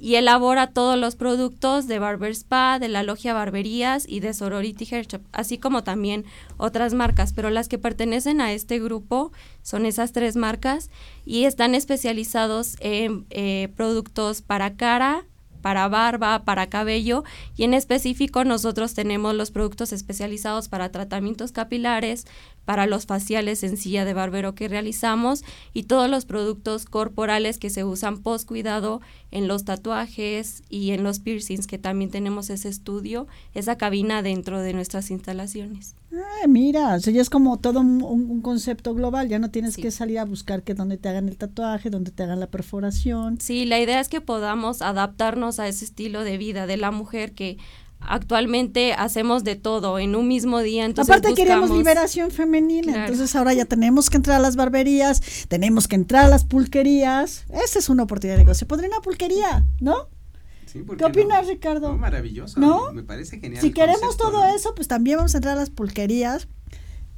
y 0.00 0.16
elabora 0.16 0.68
todos 0.68 0.98
los 0.98 1.16
productos 1.16 1.86
de 1.86 1.98
Barber 1.98 2.32
Spa, 2.32 2.78
de 2.78 2.88
la 2.88 3.02
Logia 3.02 3.34
Barberías 3.34 4.04
y 4.08 4.20
de 4.20 4.34
Sorority 4.34 4.86
Hair 4.90 5.06
Shop, 5.06 5.22
así 5.32 5.58
como 5.58 5.84
también 5.84 6.24
otras 6.56 6.94
marcas, 6.94 7.32
pero 7.32 7.50
las 7.50 7.68
que 7.68 7.78
pertenecen 7.78 8.40
a 8.40 8.52
este 8.52 8.78
grupo 8.78 9.32
son 9.64 9.86
esas 9.86 10.12
tres 10.12 10.36
marcas 10.36 10.90
y 11.24 11.44
están 11.46 11.74
especializados 11.74 12.76
en 12.80 13.26
eh, 13.30 13.68
productos 13.74 14.42
para 14.42 14.76
cara, 14.76 15.24
para 15.62 15.88
barba, 15.88 16.44
para 16.44 16.68
cabello. 16.68 17.24
Y 17.56 17.64
en 17.64 17.72
específico 17.72 18.44
nosotros 18.44 18.92
tenemos 18.92 19.34
los 19.34 19.50
productos 19.50 19.94
especializados 19.94 20.68
para 20.68 20.92
tratamientos 20.92 21.52
capilares, 21.52 22.26
para 22.64 22.86
los 22.86 23.06
faciales 23.06 23.62
en 23.62 23.76
silla 23.76 24.04
de 24.04 24.14
barbero 24.14 24.54
que 24.54 24.68
realizamos 24.68 25.44
y 25.72 25.84
todos 25.84 26.10
los 26.10 26.24
productos 26.24 26.84
corporales 26.86 27.58
que 27.58 27.70
se 27.70 27.84
usan 27.84 28.22
post 28.22 28.46
cuidado 28.46 29.00
en 29.30 29.48
los 29.48 29.64
tatuajes 29.64 30.62
y 30.68 30.92
en 30.92 31.02
los 31.02 31.18
piercings 31.18 31.66
que 31.66 31.78
también 31.78 32.10
tenemos 32.10 32.50
ese 32.50 32.68
estudio, 32.68 33.26
esa 33.52 33.76
cabina 33.76 34.22
dentro 34.22 34.60
de 34.60 34.72
nuestras 34.72 35.10
instalaciones. 35.10 35.96
Ah, 36.12 36.46
mira, 36.46 36.94
o 36.94 37.00
sea, 37.00 37.12
ya 37.12 37.20
es 37.20 37.30
como 37.30 37.58
todo 37.58 37.80
un, 37.80 38.40
concepto 38.42 38.94
global, 38.94 39.28
ya 39.28 39.38
no 39.38 39.50
tienes 39.50 39.76
que 39.76 39.90
salir 39.90 40.18
a 40.18 40.24
buscar 40.24 40.62
que 40.62 40.74
donde 40.74 40.96
te 40.96 41.08
hagan 41.08 41.28
el 41.28 41.36
tatuaje, 41.36 41.90
donde 41.90 42.10
te 42.10 42.22
hagan 42.22 42.40
la 42.40 42.46
perforación. 42.46 43.40
Sí, 43.40 43.64
la 43.64 43.80
idea 43.80 44.00
es 44.00 44.08
que 44.08 44.20
podamos 44.20 44.82
adaptarnos 44.82 45.58
a 45.58 45.66
ese 45.66 45.84
estilo 45.84 46.22
de 46.22 46.38
vida 46.38 46.66
de 46.66 46.76
la 46.76 46.90
mujer 46.90 47.32
que 47.32 47.58
actualmente 48.08 48.92
hacemos 48.92 49.44
de 49.44 49.56
todo 49.56 49.98
en 49.98 50.14
un 50.16 50.28
mismo 50.28 50.60
día. 50.60 50.84
Entonces 50.84 51.14
Aparte 51.14 51.34
queremos 51.34 51.70
liberación 51.70 52.30
femenina, 52.30 53.04
entonces 53.04 53.34
ahora 53.36 53.54
ya 53.54 53.64
tenemos 53.64 54.10
que 54.10 54.16
entrar 54.16 54.38
a 54.38 54.40
las 54.40 54.56
barberías, 54.56 55.46
tenemos 55.48 55.88
que 55.88 55.96
entrar 55.96 56.24
a 56.26 56.28
las 56.28 56.44
pulquerías. 56.44 57.44
Esa 57.50 57.78
es 57.78 57.88
una 57.88 58.04
oportunidad 58.04 58.36
de 58.36 58.44
negocio. 58.44 58.66
Podría 58.66 58.88
una 58.88 59.00
pulquería, 59.00 59.66
¿no? 59.80 60.08
¿Qué 60.98 61.04
opinas, 61.04 61.46
Ricardo? 61.46 61.96
maravilloso. 61.96 62.58
¿No? 62.58 62.92
Me 62.92 63.04
parece 63.04 63.38
genial. 63.38 63.62
Si 63.62 63.72
queremos 63.72 64.16
todo 64.16 64.44
eso, 64.44 64.74
pues 64.74 64.88
también 64.88 65.18
vamos 65.18 65.34
a 65.34 65.38
entrar 65.38 65.56
a 65.56 65.60
las 65.60 65.70
pulquerías 65.70 66.48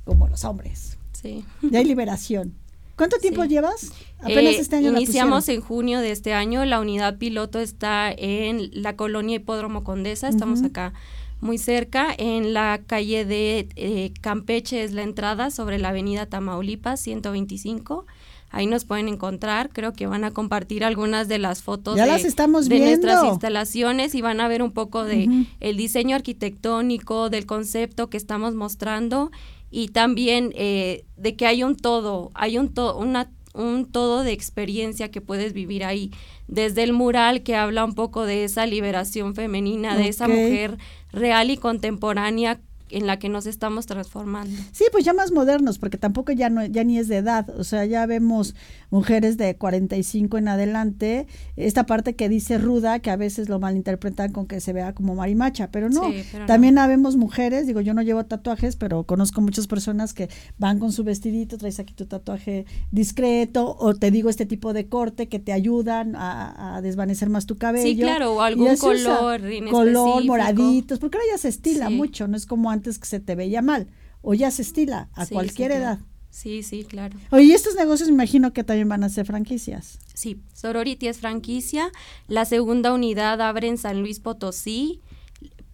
como 0.05 0.28
los 0.28 0.45
hombres. 0.45 0.99
Sí. 1.12 1.45
Ya 1.62 1.78
hay 1.78 1.85
liberación. 1.85 2.55
¿Cuánto 2.97 3.19
tiempo 3.19 3.45
llevas? 3.45 3.93
Apenas 4.21 4.55
eh, 4.55 4.61
este 4.61 4.76
año 4.76 4.91
Iniciamos 4.91 5.49
en 5.50 5.61
junio 5.61 6.00
de 6.00 6.12
este 6.12 6.33
año. 6.33 6.65
La 6.65 6.81
unidad 6.81 7.19
piloto 7.19 7.61
está 7.61 8.11
en 8.11 8.71
la 8.73 8.97
colonia 8.97 9.37
Hipódromo 9.37 9.85
Condesa. 9.85 10.29
Estamos 10.29 10.62
acá 10.62 10.95
muy 11.41 11.59
cerca. 11.59 12.09
En 12.17 12.55
la 12.55 12.81
calle 12.87 13.26
de 13.26 13.69
eh, 13.76 14.12
Campeche 14.23 14.83
es 14.83 14.93
la 14.93 15.03
entrada 15.03 15.50
sobre 15.50 15.79
la 15.79 15.91
avenida 15.91 16.25
Tamaulipas 16.25 16.99
125. 17.00 18.07
Ahí 18.50 18.67
nos 18.67 18.87
pueden 18.87 19.09
encontrar. 19.09 19.69
Creo 19.71 19.93
que 19.93 20.07
van 20.07 20.25
a 20.25 20.31
compartir 20.31 20.83
algunas 20.83 21.29
de 21.29 21.38
las 21.38 21.62
fotos 21.62 21.97
Ya 21.97 22.05
de, 22.05 22.12
las 22.12 22.25
estamos 22.25 22.69
de 22.69 22.79
nuestras 22.79 23.25
instalaciones 23.25 24.15
y 24.15 24.23
van 24.23 24.41
a 24.41 24.49
ver 24.49 24.62
un 24.62 24.73
poco 24.73 25.05
de 25.05 25.47
el 25.61 25.76
diseño 25.76 26.17
arquitectónico, 26.17 27.29
del 27.29 27.45
concepto 27.45 28.09
que 28.09 28.17
estamos 28.17 28.55
mostrando 28.55 29.31
y 29.70 29.88
también 29.88 30.52
eh, 30.54 31.04
de 31.16 31.37
que 31.37 31.46
hay 31.46 31.62
un 31.62 31.76
todo, 31.76 32.30
hay 32.35 32.58
un 32.58 32.73
todo, 32.73 32.96
una 32.99 33.30
un 33.56 33.90
todo 33.90 34.23
de 34.23 34.32
experiencia 34.32 35.11
que 35.11 35.20
puedes 35.20 35.52
vivir 35.52 35.85
ahí, 35.85 36.11
desde 36.46 36.82
el 36.82 36.92
mural 36.92 37.42
que 37.42 37.56
habla 37.56 37.85
un 37.85 37.94
poco 37.94 38.25
de 38.25 38.44
esa 38.44 38.66
liberación 38.66 39.35
femenina, 39.35 39.96
de 39.96 40.08
esa 40.08 40.28
mujer 40.28 40.76
real 41.11 41.50
y 41.50 41.56
contemporánea 41.56 42.61
en 42.90 43.07
la 43.07 43.19
que 43.19 43.28
nos 43.28 43.47
estamos 43.47 43.87
transformando. 43.87 44.55
Sí, 44.73 44.85
pues 44.93 45.05
ya 45.05 45.12
más 45.12 45.33
modernos, 45.33 45.78
porque 45.78 45.99
tampoco 45.99 46.33
ya 46.33 46.49
no 46.50 46.64
ya 46.64 46.85
ni 46.85 46.99
es 46.99 47.09
de 47.09 47.16
edad, 47.16 47.49
o 47.59 47.64
sea, 47.64 47.85
ya 47.85 48.07
vemos 48.07 48.55
mujeres 48.90 49.37
de 49.37 49.57
45 49.57 50.38
en 50.38 50.49
adelante, 50.49 51.26
esta 51.57 51.87
parte 51.87 52.14
que 52.14 52.28
dice 52.28 52.59
ruda, 52.59 53.00
que 53.00 53.11
a 53.11 53.16
veces 53.16 53.49
lo 53.49 53.59
malinterpretan 53.59 54.31
con 54.33 54.47
que 54.47 54.61
se 54.61 54.73
vea 54.73 54.95
como 54.95 55.14
marimacha, 55.16 55.71
pero 55.71 55.88
no, 55.88 56.05
Sí, 56.11 56.23
pero 56.31 56.45
no. 56.45 56.47
también 56.47 56.78
habemos 56.78 57.16
mujeres, 57.16 57.66
digo, 57.66 57.81
yo 57.81 57.93
no 57.95 58.02
llevo 58.02 58.25
tatuajes, 58.25 58.76
pero 58.76 59.05
conozco 59.05 59.40
muchas 59.40 59.66
personas 59.66 60.14
que 60.14 60.28
van 60.59 60.78
con 60.78 60.93
su 60.93 61.02
vestidito, 61.05 61.59
traes 61.59 61.78
aquí 61.81 61.93
tu 61.95 62.07
tatuaje 62.07 62.66
discreto, 62.93 63.76
o 63.78 63.95
te 63.95 64.11
digo 64.11 64.28
este 64.31 64.47
tipo 64.47 64.73
de 64.73 64.88
corte 64.88 65.28
que 65.28 65.38
te 65.38 65.52
ayudan 65.52 66.16
a, 66.16 66.76
a 66.76 66.83
desvanecer 66.83 67.28
más 67.31 67.47
tu 67.47 67.57
cabello. 67.59 67.87
Sí, 67.87 67.97
claro, 67.97 68.35
o 68.35 68.40
algún 68.40 68.76
color 68.76 69.40
color, 69.40 69.40
específico. 69.47 70.25
moraditos, 70.26 70.99
porque 70.99 71.19
ahora 71.19 71.28
ya 71.33 71.38
se 71.38 71.49
estila 71.49 71.88
Sí. 71.88 71.95
mucho, 71.95 72.26
no 72.28 72.37
es 72.37 72.47
como 72.47 72.71
antes 72.76 72.99
que 72.99 73.06
se 73.06 73.21
te 73.21 73.35
veía 73.35 73.62
mal, 73.62 73.88
o 74.23 74.35
ya 74.35 74.50
se 74.50 74.62
estila 74.62 75.09
a 75.14 75.25
Sí, 75.26 75.35
cualquier 75.35 75.73
sí, 75.73 75.76
edad. 75.78 75.97
claro. 75.99 76.11
Sí, 76.30 76.62
sí, 76.62 76.85
claro. 76.85 77.16
Oye, 77.30 77.45
y 77.45 77.52
estos 77.52 77.76
negocios 77.76 78.09
me 78.11 78.14
imagino 78.14 78.52
que 78.52 78.62
también 78.62 78.88
van 78.90 79.02
a 79.04 79.09
ser 79.09 79.25
franquicias. 79.25 79.99
Sí, 80.12 80.42
Sorority 80.52 81.09
es 81.09 81.18
franquicia. 81.18 81.90
La 82.28 82.45
segunda 82.45 82.92
unidad 82.92 83.40
abre 83.40 83.68
en 83.68 83.78
San 83.78 84.00
Luis 84.00 84.21
Potosí. 84.21 85.00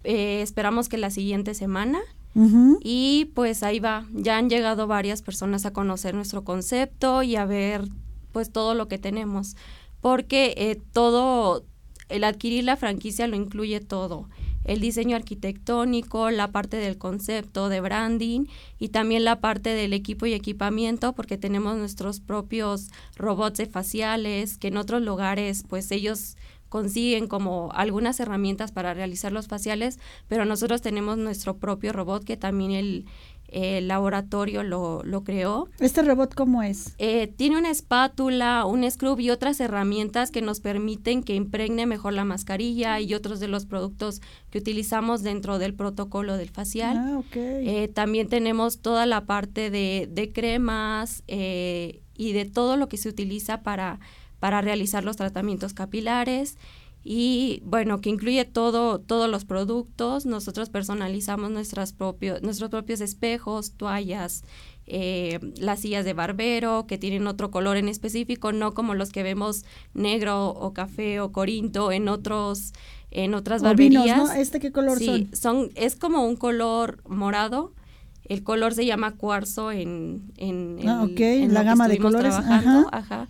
Eh, 0.04 0.40
esperamos 0.40 0.88
que 0.88 0.98
la 0.98 1.10
siguiente 1.10 1.54
semana. 1.54 1.98
Y 2.82 3.30
pues 3.34 3.62
ahí 3.62 3.78
va. 3.80 4.06
Ya 4.14 4.38
han 4.38 4.48
llegado 4.48 4.86
varias 4.86 5.20
personas 5.20 5.66
a 5.66 5.72
conocer 5.72 6.14
nuestro 6.14 6.44
concepto 6.44 7.22
y 7.22 7.36
a 7.36 7.44
ver 7.44 7.88
pues 8.30 8.50
todo 8.52 8.74
lo 8.74 8.86
que 8.88 8.98
tenemos. 8.98 9.56
Porque 10.00 10.54
eh, 10.56 10.80
todo, 10.92 11.64
el 12.08 12.24
adquirir 12.24 12.64
la 12.64 12.76
franquicia 12.76 13.26
lo 13.26 13.36
incluye 13.36 13.80
todo. 13.80 14.28
El 14.64 14.80
diseño 14.80 15.16
arquitectónico, 15.16 16.30
la 16.30 16.52
parte 16.52 16.76
del 16.76 16.98
concepto 16.98 17.68
de 17.68 17.80
branding 17.80 18.46
y 18.78 18.88
también 18.88 19.24
la 19.24 19.40
parte 19.40 19.70
del 19.70 19.92
equipo 19.92 20.26
y 20.26 20.34
equipamiento 20.34 21.14
porque 21.14 21.38
tenemos 21.38 21.76
nuestros 21.76 22.20
propios 22.20 22.90
robots 23.16 23.58
de 23.58 23.66
faciales 23.66 24.58
que 24.58 24.68
en 24.68 24.76
otros 24.76 25.02
lugares 25.02 25.64
pues 25.68 25.90
ellos 25.90 26.36
consiguen 26.72 27.26
como 27.26 27.70
algunas 27.74 28.18
herramientas 28.18 28.72
para 28.72 28.94
realizar 28.94 29.30
los 29.30 29.46
faciales, 29.46 29.98
pero 30.26 30.46
nosotros 30.46 30.80
tenemos 30.80 31.18
nuestro 31.18 31.58
propio 31.58 31.92
robot 31.92 32.24
que 32.24 32.38
también 32.38 32.70
el, 32.70 33.04
el 33.52 33.86
laboratorio 33.88 34.62
lo, 34.62 35.02
lo 35.04 35.24
creó. 35.24 35.68
¿Este 35.78 36.02
robot 36.02 36.34
cómo 36.34 36.62
es? 36.62 36.94
Eh, 36.98 37.26
tiene 37.28 37.58
una 37.58 37.70
espátula, 37.70 38.64
un 38.64 38.90
scrub 38.90 39.20
y 39.20 39.30
otras 39.30 39.60
herramientas 39.60 40.30
que 40.30 40.40
nos 40.42 40.60
permiten 40.60 41.22
que 41.22 41.34
impregne 41.34 41.86
mejor 41.86 42.14
la 42.14 42.24
mascarilla 42.24 42.98
y 43.00 43.14
otros 43.14 43.40
de 43.40 43.48
los 43.48 43.66
productos 43.66 44.22
que 44.50 44.58
utilizamos 44.58 45.22
dentro 45.22 45.58
del 45.58 45.74
protocolo 45.74 46.36
del 46.36 46.48
facial. 46.48 46.96
Ah, 46.96 47.18
ok. 47.18 47.36
Eh, 47.36 47.90
también 47.92 48.28
tenemos 48.28 48.80
toda 48.80 49.04
la 49.06 49.26
parte 49.26 49.70
de, 49.70 50.08
de 50.10 50.32
cremas 50.32 51.22
eh, 51.28 52.00
y 52.16 52.32
de 52.32 52.46
todo 52.46 52.76
lo 52.76 52.88
que 52.88 52.96
se 52.96 53.08
utiliza 53.08 53.62
para, 53.62 54.00
para 54.40 54.62
realizar 54.62 55.04
los 55.04 55.16
tratamientos 55.16 55.74
capilares 55.74 56.56
y 57.04 57.62
bueno, 57.64 58.00
que 58.00 58.10
incluye 58.10 58.44
todo, 58.44 59.00
todos 59.00 59.28
los 59.28 59.44
productos. 59.44 60.24
Nosotros 60.26 60.70
personalizamos 60.70 61.50
nuestras 61.50 61.92
propios, 61.92 62.42
nuestros 62.42 62.70
propios 62.70 63.00
espejos, 63.00 63.72
toallas, 63.72 64.44
eh, 64.86 65.38
las 65.58 65.80
sillas 65.80 66.04
de 66.04 66.12
barbero 66.12 66.86
que 66.86 66.98
tienen 66.98 67.26
otro 67.26 67.50
color 67.50 67.76
en 67.76 67.88
específico, 67.88 68.52
no 68.52 68.74
como 68.74 68.94
los 68.94 69.10
que 69.10 69.22
vemos 69.22 69.64
negro 69.94 70.48
o 70.50 70.72
café 70.72 71.20
o 71.20 71.32
corinto 71.32 71.90
en 71.92 72.08
otros 72.08 72.72
en 73.10 73.34
otras 73.34 73.62
O 73.62 73.74
vinos, 73.74 74.06
barberías. 74.06 74.28
¿no? 74.28 74.32
¿Este 74.32 74.58
qué 74.58 74.72
color 74.72 74.98
Sí, 74.98 75.04
son? 75.06 75.36
son, 75.36 75.70
es 75.74 75.96
como 75.96 76.24
un 76.26 76.36
color 76.36 77.02
morado. 77.08 77.74
El 78.24 78.42
color 78.44 78.72
se 78.72 78.86
llama 78.86 79.16
cuarzo 79.16 79.70
en, 79.72 80.32
en, 80.38 80.78
Ah, 80.86 81.02
el- 81.04 81.12
ok, 81.12 81.20
en 81.20 81.52
la 81.52 81.62
gama 81.64 81.88
de 81.88 81.98
colores, 81.98 82.32
ajá. 82.34 82.86
ajá. 82.92 83.28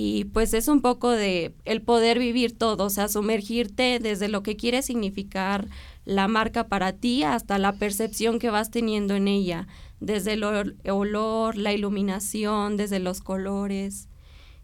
Y 0.00 0.26
pues 0.26 0.54
es 0.54 0.68
un 0.68 0.80
poco 0.80 1.10
de 1.10 1.56
el 1.64 1.82
poder 1.82 2.20
vivir 2.20 2.56
todo, 2.56 2.84
o 2.84 2.90
sea, 2.90 3.08
sumergirte 3.08 3.98
desde 3.98 4.28
lo 4.28 4.44
que 4.44 4.54
quiere 4.56 4.80
significar 4.82 5.66
la 6.04 6.28
marca 6.28 6.68
para 6.68 6.92
ti 6.92 7.24
hasta 7.24 7.58
la 7.58 7.72
percepción 7.72 8.38
que 8.38 8.48
vas 8.48 8.70
teniendo 8.70 9.16
en 9.16 9.26
ella, 9.26 9.66
desde 9.98 10.34
el 10.34 10.44
ol- 10.44 10.76
olor, 10.88 11.56
la 11.56 11.72
iluminación, 11.72 12.76
desde 12.76 13.00
los 13.00 13.20
colores. 13.20 14.08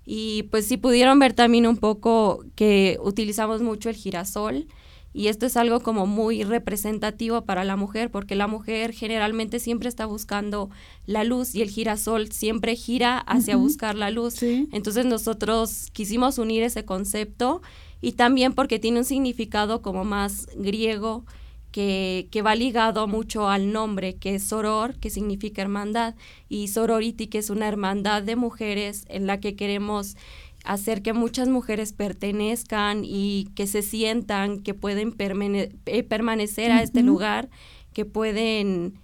Y 0.07 0.45
pues 0.53 0.69
si 0.69 0.77
pudieron 0.77 1.19
ver 1.19 1.33
también 1.33 1.67
un 1.67 1.79
poco 1.79 2.45
que 2.55 2.97
utilizamos 3.03 3.61
mucho 3.61 3.89
el 3.89 3.97
girasol 3.97 4.69
y 5.15 5.29
esto 5.29 5.47
es 5.47 5.57
algo 5.57 5.81
como 5.81 6.07
muy 6.07 6.43
representativo 6.43 7.43
para 7.43 7.63
la 7.63 7.77
mujer 7.77 8.11
porque 8.11 8.35
la 8.35 8.49
mujer 8.49 8.93
generalmente 8.93 9.61
siempre 9.61 9.89
está 9.89 10.07
buscando 10.07 10.71
la 11.07 11.23
luz 11.23 11.55
y 11.55 11.63
el 11.63 11.71
girasol 11.71 12.33
siempre 12.33 12.75
gira 12.75 13.19
hacia 13.21 13.55
buscar 13.57 13.95
la 13.95 14.11
luz. 14.11 14.35
Sí. 14.35 14.69
Entonces 14.73 15.07
nosotros 15.07 15.91
quisimos 15.93 16.39
unir 16.39 16.65
ese 16.65 16.85
concepto 16.85 17.63
y 18.01 18.13
también 18.13 18.55
porque 18.55 18.81
tiene 18.81 18.99
un 18.99 19.05
significado 19.05 19.83
como 19.83 20.05
más 20.05 20.49
griego 20.57 21.25
que, 21.71 22.27
que 22.33 22.43
va 22.43 22.57
ligado 22.57 23.07
mucho 23.07 23.49
al 23.49 23.73
nombre, 23.73 24.17
que 24.17 24.35
es 24.35 24.45
soror, 24.45 24.97
que 24.99 25.11
significa 25.11 25.63
hermandad, 25.63 26.15
y 26.49 26.69
sorority, 26.69 27.29
que 27.29 27.39
es 27.39 27.51
una 27.51 27.67
hermandad 27.67 28.23
de 28.23 28.37
mujeres 28.37 29.05
en 29.09 29.27
la 29.27 29.41
que 29.41 29.57
queremos 29.57 30.17
hacer 30.65 31.03
que 31.03 31.13
muchas 31.13 31.49
mujeres 31.49 31.93
pertenezcan 31.93 33.03
y 33.05 33.49
que 33.55 33.67
se 33.67 33.83
sientan 33.83 34.61
que 34.61 34.75
pueden 34.75 35.13
permane- 35.17 35.77
eh, 35.87 36.03
permanecer 36.03 36.73
a 36.73 36.83
este 36.83 37.03
lugar, 37.03 37.51
que 37.93 38.05
pueden 38.05 38.95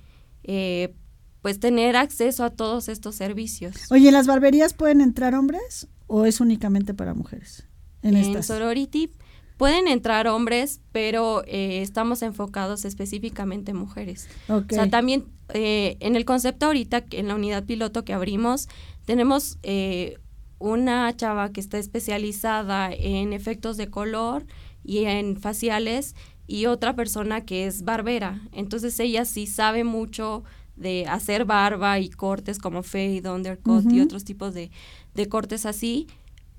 eh, 0.42 0.94
pues 1.42 1.60
tener 1.60 1.96
acceso 1.96 2.44
a 2.44 2.50
todos 2.50 2.88
estos 2.88 3.14
servicios. 3.14 3.76
Oye, 3.90 4.08
¿en 4.08 4.14
las 4.14 4.26
barberías 4.26 4.74
pueden 4.74 5.00
entrar 5.00 5.34
hombres 5.34 5.88
o 6.06 6.24
es 6.26 6.40
únicamente 6.40 6.92
para 6.94 7.14
mujeres? 7.14 7.66
En, 8.02 8.16
estas. 8.16 8.46
Sorority 8.46 9.10
pueden 9.58 9.86
entrar 9.86 10.26
hombres, 10.26 10.80
pero 10.92 11.44
eh, 11.46 11.82
estamos 11.82 12.22
enfocados 12.22 12.86
específicamente 12.86 13.72
en 13.72 13.76
mujeres. 13.76 14.28
O 14.48 14.64
sea, 14.70 14.88
también 14.88 15.26
eh, 15.52 15.98
en 16.00 16.16
el 16.16 16.24
concepto 16.24 16.66
ahorita, 16.66 17.04
en 17.10 17.28
la 17.28 17.34
unidad 17.34 17.64
piloto 17.64 18.04
que 18.04 18.14
abrimos, 18.14 18.68
tenemos 19.04 19.58
eh, 19.62 20.16
una 20.60 21.16
chava 21.16 21.50
que 21.50 21.60
está 21.60 21.78
especializada 21.78 22.92
en 22.92 23.32
efectos 23.32 23.76
de 23.76 23.90
color 23.90 24.46
y 24.84 25.06
en 25.06 25.36
faciales 25.36 26.14
y 26.46 26.66
otra 26.66 26.94
persona 26.94 27.44
que 27.44 27.66
es 27.66 27.82
barbera. 27.82 28.40
Entonces 28.52 29.00
ella 29.00 29.24
sí 29.24 29.46
sabe 29.46 29.82
mucho 29.82 30.44
de 30.76 31.06
hacer 31.06 31.44
barba 31.44 31.98
y 31.98 32.10
cortes 32.10 32.58
como 32.58 32.82
fade, 32.82 33.22
undercut 33.28 33.90
y 33.90 34.00
otros 34.00 34.24
tipos 34.24 34.54
de, 34.54 34.70
de 35.14 35.28
cortes 35.28 35.66
así, 35.66 36.06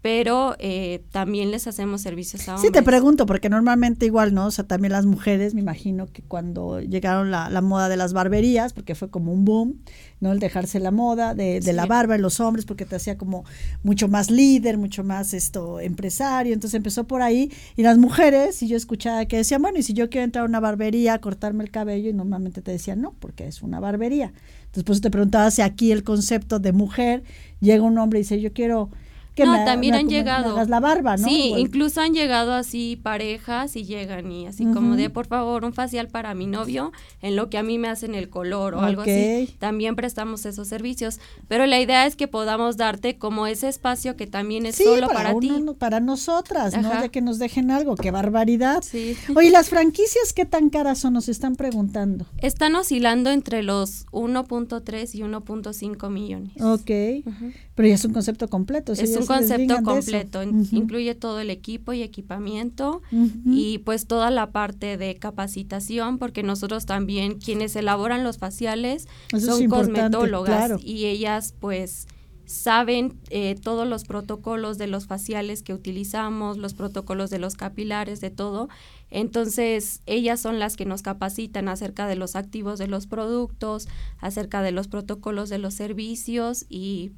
pero 0.02 0.56
eh, 0.58 1.04
también 1.12 1.52
les 1.52 1.68
hacemos 1.68 2.02
servicios 2.02 2.48
a 2.48 2.56
hombres. 2.56 2.68
Sí, 2.68 2.74
te 2.74 2.82
pregunto, 2.82 3.28
porque 3.28 3.50
normalmente 3.50 4.08
igual, 4.08 4.34
¿no? 4.34 4.48
O 4.48 4.52
sea, 4.52 4.66
también 4.66 4.92
las 4.94 5.06
mujeres, 5.06 5.54
me 5.54 5.62
imagino 5.62 6.08
que 6.08 6.24
cuando 6.24 6.80
llegaron 6.82 7.30
la, 7.30 7.52
la 7.52 7.62
moda 7.62 7.88
de 7.88 7.98
las 7.98 8.12
barberías, 8.12 8.74
porque 8.74 8.96
fue 8.96 9.12
como 9.12 9.32
un 9.32 9.46
boom, 9.46 9.82
¿no? 10.20 10.32
El 10.32 10.40
dejarse 10.40 10.80
la 10.80 10.90
moda 10.90 11.36
de, 11.36 11.60
de 11.60 11.74
la 11.74 11.86
barba 11.86 12.16
en 12.16 12.24
los 12.24 12.40
hombres, 12.40 12.66
porque 12.66 12.86
te 12.86 12.96
hacía 12.96 13.16
como 13.16 13.46
mucho 13.84 14.08
más 14.08 14.32
líder, 14.32 14.80
mucho 14.80 15.04
más 15.04 15.36
esto 15.36 15.80
empresario, 15.80 16.54
entonces 16.54 16.76
empezó 16.76 17.04
por 17.06 17.22
ahí, 17.22 17.52
y 17.76 17.84
las 17.84 18.00
mujeres, 18.00 18.64
y 18.64 18.68
yo 18.68 18.78
escuchaba 18.78 19.26
que 19.26 19.38
decían, 19.38 19.62
bueno, 19.62 19.78
y 19.78 19.84
si 19.84 19.94
yo 19.94 20.10
quiero 20.10 20.26
entrar 20.26 20.46
a 20.46 20.48
una 20.48 20.60
barbería 20.60 21.14
a 21.14 21.22
cortarme 21.22 21.64
el 21.64 21.70
cabello, 21.70 22.10
y 22.10 22.14
normalmente 22.14 22.64
te 22.64 22.72
decían, 22.72 23.02
no, 23.02 23.14
porque 23.20 23.46
es 23.46 23.62
una 23.62 23.80
barbería. 23.80 24.34
Entonces, 24.62 24.84
por 24.84 24.94
eso 24.94 25.02
te 25.02 25.12
preguntaba 25.12 25.52
si 25.52 25.62
aquí 25.62 25.92
el 25.92 26.04
concepto 26.04 26.58
de 26.58 26.72
mujer, 26.72 27.24
llega 27.60 27.84
un 27.84 28.00
hombre 28.00 28.18
y 28.18 28.24
dice, 28.24 28.42
yo 28.42 28.52
quiero... 28.52 28.90
Que 29.36 29.46
no, 29.46 29.54
me- 29.54 29.66
también 29.66 29.94
me- 29.94 30.00
han 30.02 30.06
me 30.08 30.12
llegado. 30.12 30.52
hagas 30.52 30.68
la 30.70 30.80
barba, 30.82 31.16
¿no? 31.16 31.28
Sí, 31.28 31.46
Igual. 31.46 31.62
incluso 31.62 32.02
han 32.02 32.14
llegado 32.14 32.52
así 32.54 32.98
parejas 33.02 33.76
y 33.78 33.86
llegan 33.86 34.30
y 34.32 34.46
así 34.48 34.66
como 34.66 34.98
de, 34.98 35.10
por 35.10 35.26
favor, 35.28 35.64
un 35.64 35.72
facial 35.74 36.08
para 36.10 36.34
mi 36.36 36.48
novio 36.48 36.92
en 37.22 37.38
lo 37.38 37.50
que 37.50 37.58
a 37.58 37.64
mí 37.64 37.78
me 37.78 37.88
hacen 37.88 38.14
el 38.14 38.30
color 38.30 38.74
o 38.76 38.82
algo 38.82 39.04
así. 39.04 39.56
También 39.58 39.96
prestamos 39.96 40.46
esos 40.46 40.68
servicios. 40.68 41.20
Pero 41.48 41.66
la 41.66 41.80
idea 41.80 42.06
es 42.06 42.16
que 42.18 42.28
podamos 42.28 42.76
darte 42.76 43.18
como 43.18 43.48
ese 43.48 43.70
espacio 43.70 44.18
que 44.18 44.28
también 44.28 44.66
es 44.66 44.76
Sí, 44.76 44.84
solo 44.84 45.08
para, 45.08 45.30
para, 45.30 45.40
ti. 45.40 45.50
uno- 45.52 45.76
para 45.76 46.00
nosotras, 46.02 46.76
¿no? 46.82 47.02
De 47.02 47.10
que 47.10 47.22
nos 47.22 47.40
dejen 47.40 47.72
algo, 47.72 47.96
qué 47.96 48.12
barbaridad. 48.12 48.84
Sí. 48.84 49.16
Oye, 49.36 49.50
¿las 49.50 49.70
franquicias 49.70 50.34
qué 50.34 50.46
tan 50.46 50.70
caras 50.70 51.00
son? 51.00 51.14
Nos 51.14 51.30
están 51.30 51.56
preguntando. 51.56 52.26
Están 52.40 52.76
oscilando 52.76 53.30
entre 53.32 53.64
los 53.64 54.06
1.3 54.12 55.16
y 55.16 55.22
1.5 55.24 56.10
millones. 56.10 56.52
Ok, 56.62 57.26
Ujú. 57.26 57.52
Pero 57.82 57.90
ya 57.90 57.96
es 57.96 58.06
un 58.06 58.14
concepto 58.14 58.48
completo. 58.48 58.94
es 58.94 59.18
un 59.18 59.26
concepto 59.26 59.82
completo, 59.82 60.44
incluye 60.44 61.16
todo 61.16 61.40
el 61.40 61.50
equipo 61.50 61.94
y 61.94 62.04
equipamiento 62.04 63.02
y 63.44 63.80
pues 63.80 64.06
toda 64.06 64.30
la 64.30 64.52
parte 64.52 64.98
de 64.98 65.16
capacitación, 65.16 66.20
porque 66.20 66.44
nosotros 66.44 66.86
también, 66.86 67.40
quienes 67.40 67.76
elaboran 67.76 68.24
los 68.24 68.38
faciales, 68.38 69.08
son 69.36 69.68
cosmetólogas 69.68 70.80
y 70.84 71.06
ellas 71.06 71.56
pues 71.60 72.06
saben 72.46 73.18
eh, 73.32 73.56
todos 73.64 73.88
los 73.88 74.04
protocolos 74.04 74.78
de 74.78 74.86
los 74.86 75.08
faciales 75.08 75.64
que 75.64 75.74
utilizamos, 75.74 76.60
los 76.60 76.76
protocolos 76.76 77.32
de 77.32 77.40
los 77.40 77.56
capilares, 77.56 78.22
de 78.22 78.30
todo. 78.30 78.70
Entonces, 79.10 80.02
ellas 80.06 80.40
son 80.40 80.60
las 80.60 80.78
que 80.78 80.86
nos 80.86 81.02
capacitan 81.02 81.68
acerca 81.68 82.06
de 82.06 82.16
los 82.16 82.36
activos 82.36 82.78
de 82.78 82.88
los 82.88 83.08
productos, 83.08 83.88
acerca 84.20 84.62
de 84.62 84.72
los 84.72 84.88
protocolos 84.88 85.50
de 85.50 85.58
los 85.58 85.74
servicios 85.74 86.68
y... 86.70 87.14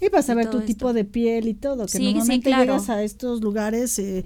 Y 0.00 0.10
para 0.10 0.22
saber 0.22 0.50
tu 0.50 0.60
tipo 0.60 0.92
de 0.92 1.04
piel 1.04 1.48
y 1.48 1.54
todo, 1.54 1.86
que 1.86 1.98
normalmente 1.98 2.50
llegas 2.50 2.90
a 2.90 3.02
estos 3.02 3.40
lugares... 3.40 3.98
Eh, 3.98 4.24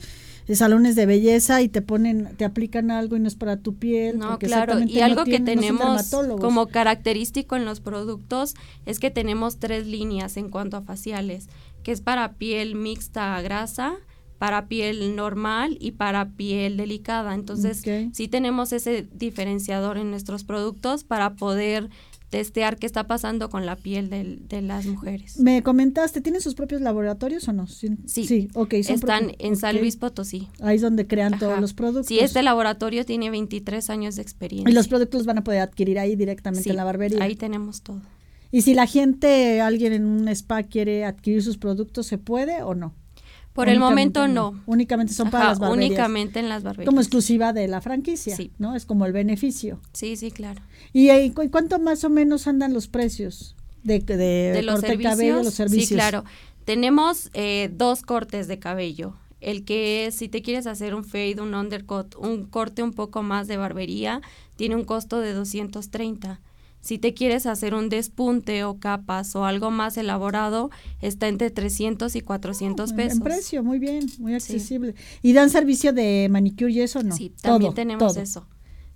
de 0.50 0.56
salones 0.56 0.96
de 0.96 1.06
belleza 1.06 1.62
y 1.62 1.68
te 1.68 1.80
ponen, 1.80 2.34
te 2.36 2.44
aplican 2.44 2.90
algo 2.90 3.14
y 3.14 3.20
no 3.20 3.28
es 3.28 3.36
para 3.36 3.58
tu 3.58 3.76
piel. 3.76 4.18
No, 4.18 4.36
claro, 4.40 4.80
y 4.80 4.98
algo 4.98 5.22
que 5.22 5.38
tenemos 5.38 6.10
como 6.40 6.66
característico 6.66 7.54
en 7.54 7.64
los 7.64 7.78
productos 7.78 8.56
es 8.84 8.98
que 8.98 9.12
tenemos 9.12 9.58
tres 9.58 9.86
líneas 9.86 10.36
en 10.36 10.48
cuanto 10.48 10.76
a 10.76 10.82
faciales, 10.82 11.48
que 11.84 11.92
es 11.92 12.00
para 12.00 12.32
piel 12.32 12.74
mixta 12.74 13.40
grasa, 13.42 13.94
para 14.40 14.66
piel 14.66 15.14
normal 15.14 15.76
y 15.80 15.92
para 15.92 16.30
piel 16.30 16.76
delicada. 16.76 17.34
Entonces, 17.34 17.84
sí 18.12 18.26
tenemos 18.26 18.72
ese 18.72 19.06
diferenciador 19.12 19.98
en 19.98 20.10
nuestros 20.10 20.42
productos 20.42 21.04
para 21.04 21.34
poder 21.34 21.90
testear 22.30 22.78
qué 22.78 22.86
está 22.86 23.06
pasando 23.06 23.50
con 23.50 23.66
la 23.66 23.76
piel 23.76 24.08
de, 24.08 24.62
las 24.62 24.86
mujeres. 24.86 25.38
Me 25.38 25.62
comentaste, 25.62 26.20
¿tienen 26.20 26.40
sus 26.40 26.54
propios 26.54 26.80
laboratorios 26.80 27.46
o 27.48 27.52
no? 27.52 27.66
Sí, 27.66 27.98
sí, 28.06 28.48
están 28.88 29.32
en 29.38 29.56
San 29.56 29.78
Luis 29.78 29.96
Potosí. 29.96 30.48
Ahí 30.60 30.76
es 30.76 30.82
donde 30.82 31.06
crean 31.06 31.38
todos 31.38 31.60
los 31.60 31.74
productos. 31.74 32.06
Sí, 32.06 32.20
este 32.20 32.42
laboratorio 32.42 33.04
tiene 33.04 33.30
23 33.30 33.90
años 33.90 34.16
de 34.16 34.22
experiencia. 34.22 34.70
Y 34.70 34.74
los 34.74 34.88
productos 34.88 35.26
van 35.26 35.38
a 35.38 35.44
poder 35.44 35.60
adquirir 35.60 35.98
ahí 35.98 36.14
directamente 36.16 36.70
en 36.70 36.76
la 36.76 36.84
barbería. 36.84 37.22
Ahí 37.22 37.34
tenemos 37.34 37.82
todo. 37.82 38.00
Y 38.52 38.62
si 38.62 38.74
la 38.74 38.86
gente, 38.86 39.60
alguien 39.60 39.92
en 39.92 40.06
un 40.06 40.28
spa 40.28 40.62
quiere 40.64 41.04
adquirir 41.04 41.42
sus 41.42 41.58
productos, 41.58 42.06
¿se 42.06 42.18
puede 42.18 42.62
o 42.62 42.74
no? 42.74 42.94
Por 43.60 43.68
el 43.68 43.78
momento 43.78 44.26
no. 44.26 44.62
Únicamente 44.66 45.12
son 45.12 45.30
para 45.30 45.46
las 45.46 45.58
barberías. 45.58 45.90
Únicamente 45.90 46.40
en 46.40 46.48
las 46.48 46.62
barberías. 46.62 46.86
Como 46.88 47.00
exclusiva 47.00 47.52
de 47.52 47.68
la 47.68 47.80
franquicia, 47.80 48.34
sí. 48.34 48.52
¿no? 48.58 48.74
Es 48.74 48.86
como 48.86 49.04
el 49.04 49.12
beneficio. 49.12 49.80
Sí, 49.92 50.16
sí, 50.16 50.30
claro. 50.30 50.62
¿Y, 50.92 51.10
eh, 51.10 51.32
cuánto 51.50 51.78
más 51.78 52.04
o 52.04 52.10
menos 52.10 52.46
andan 52.46 52.72
los 52.72 52.88
precios 52.88 53.56
de, 53.82 53.98
de, 54.00 54.16
de 54.16 54.62
los 54.62 54.80
servicios? 54.80 55.12
cabello, 55.12 55.42
los 55.42 55.54
servicios? 55.54 55.88
Sí, 55.88 55.94
claro. 55.94 56.24
Tenemos 56.64 57.30
eh, 57.34 57.70
dos 57.72 58.02
cortes 58.02 58.48
de 58.48 58.58
cabello. 58.58 59.14
El 59.40 59.64
que 59.64 60.06
es, 60.06 60.14
si 60.14 60.28
te 60.28 60.42
quieres 60.42 60.66
hacer 60.66 60.94
un 60.94 61.04
fade, 61.04 61.40
un 61.40 61.54
undercut, 61.54 62.14
un 62.16 62.46
corte 62.46 62.82
un 62.82 62.92
poco 62.92 63.22
más 63.22 63.46
de 63.46 63.56
barbería, 63.56 64.20
tiene 64.56 64.76
un 64.76 64.84
costo 64.84 65.20
de 65.20 65.32
230 65.32 66.40
si 66.80 66.98
te 66.98 67.14
quieres 67.14 67.46
hacer 67.46 67.74
un 67.74 67.88
despunte 67.88 68.64
o 68.64 68.78
capas 68.78 69.36
o 69.36 69.44
algo 69.44 69.70
más 69.70 69.96
elaborado, 69.96 70.70
está 71.00 71.28
entre 71.28 71.50
300 71.50 72.16
y 72.16 72.20
400 72.20 72.92
pesos. 72.92 73.18
En 73.18 73.22
precio, 73.22 73.62
muy 73.62 73.78
bien, 73.78 74.06
muy 74.18 74.34
accesible. 74.34 74.94
¿Y 75.22 75.32
dan 75.32 75.50
servicio 75.50 75.92
de 75.92 76.28
manicure 76.30 76.72
y 76.72 76.80
eso 76.80 77.02
no? 77.02 77.14
Sí, 77.14 77.32
también 77.42 77.74
tenemos 77.74 78.16
eso. 78.16 78.46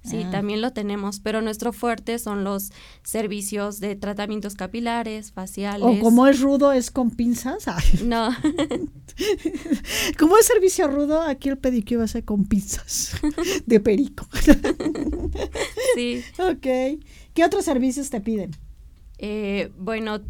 Sí, 0.05 0.23
ah. 0.27 0.31
también 0.31 0.61
lo 0.61 0.73
tenemos, 0.73 1.19
pero 1.19 1.41
nuestro 1.41 1.73
fuerte 1.73 2.19
son 2.19 2.45
los 2.45 2.73
servicios 3.03 3.81
de 3.81 3.97
tratamientos 3.97 4.55
capilares, 4.55 5.33
faciales. 5.33 5.83
O 5.83 5.99
como 5.99 6.27
es 6.27 6.41
rudo, 6.41 6.73
es 6.73 6.91
con 6.91 7.11
pinzas. 7.11 7.65
No. 8.05 8.29
como 10.19 10.37
es 10.37 10.47
servicio 10.47 10.89
rudo, 10.89 11.23
aquí 11.23 11.49
el 11.49 11.57
pedicure 11.57 11.99
va 11.99 12.05
a 12.05 12.09
ser 12.09 12.25
con 12.25 12.45
pinzas 12.45 13.13
de 13.67 13.81
perico. 13.81 14.29
sí. 15.95 16.23
Ok. 16.39 16.67
¿Qué 17.35 17.45
otros 17.45 17.65
servicios 17.65 18.11
te 18.11 18.21
piden? 18.21 18.53
Eh, 19.19 19.71
bueno, 19.77 20.21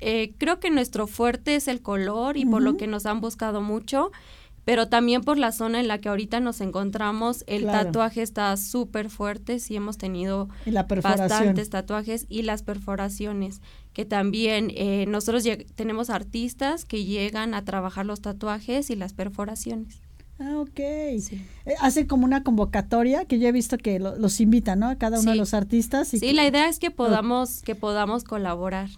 eh, 0.00 0.34
creo 0.38 0.60
que 0.60 0.70
nuestro 0.70 1.06
fuerte 1.06 1.56
es 1.56 1.68
el 1.68 1.82
color 1.82 2.36
y 2.36 2.46
por 2.46 2.62
lo 2.62 2.76
que 2.76 2.86
nos 2.86 3.06
han 3.06 3.20
buscado 3.20 3.60
mucho, 3.60 4.12
pero 4.64 4.88
también 4.88 5.22
por 5.22 5.36
la 5.36 5.50
zona 5.50 5.80
en 5.80 5.88
la 5.88 5.98
que 5.98 6.08
ahorita 6.08 6.40
nos 6.40 6.60
encontramos, 6.60 7.44
el 7.46 7.66
tatuaje 7.66 8.22
está 8.22 8.56
súper 8.56 9.10
fuerte, 9.10 9.58
sí 9.58 9.76
hemos 9.76 9.98
tenido 9.98 10.48
bastantes 11.02 11.70
tatuajes 11.70 12.26
y 12.28 12.42
las 12.42 12.62
perforaciones, 12.62 13.60
que 13.92 14.04
también 14.04 14.70
eh, 14.74 15.06
nosotros 15.08 15.44
tenemos 15.74 16.08
artistas 16.08 16.84
que 16.84 17.04
llegan 17.04 17.52
a 17.54 17.64
trabajar 17.64 18.06
los 18.06 18.20
tatuajes 18.20 18.90
y 18.90 18.96
las 18.96 19.12
perforaciones. 19.12 20.03
Ah, 20.38 20.58
ok. 20.58 20.80
Sí. 21.20 21.40
Eh, 21.64 21.74
hace 21.80 22.06
como 22.06 22.24
una 22.24 22.42
convocatoria 22.42 23.24
que 23.24 23.38
yo 23.38 23.48
he 23.48 23.52
visto 23.52 23.78
que 23.78 23.98
los 24.00 24.40
invita, 24.40 24.74
¿no? 24.74 24.88
A 24.88 24.96
cada 24.96 25.20
uno 25.20 25.30
de 25.30 25.36
los 25.36 25.54
artistas. 25.54 26.12
Y 26.12 26.18
sí, 26.18 26.32
la 26.32 26.46
idea 26.46 26.68
es 26.68 26.78
que 26.78 26.90
podamos, 26.90 27.62
que 27.62 27.74
podamos 27.74 28.24
colaborar. 28.24 28.88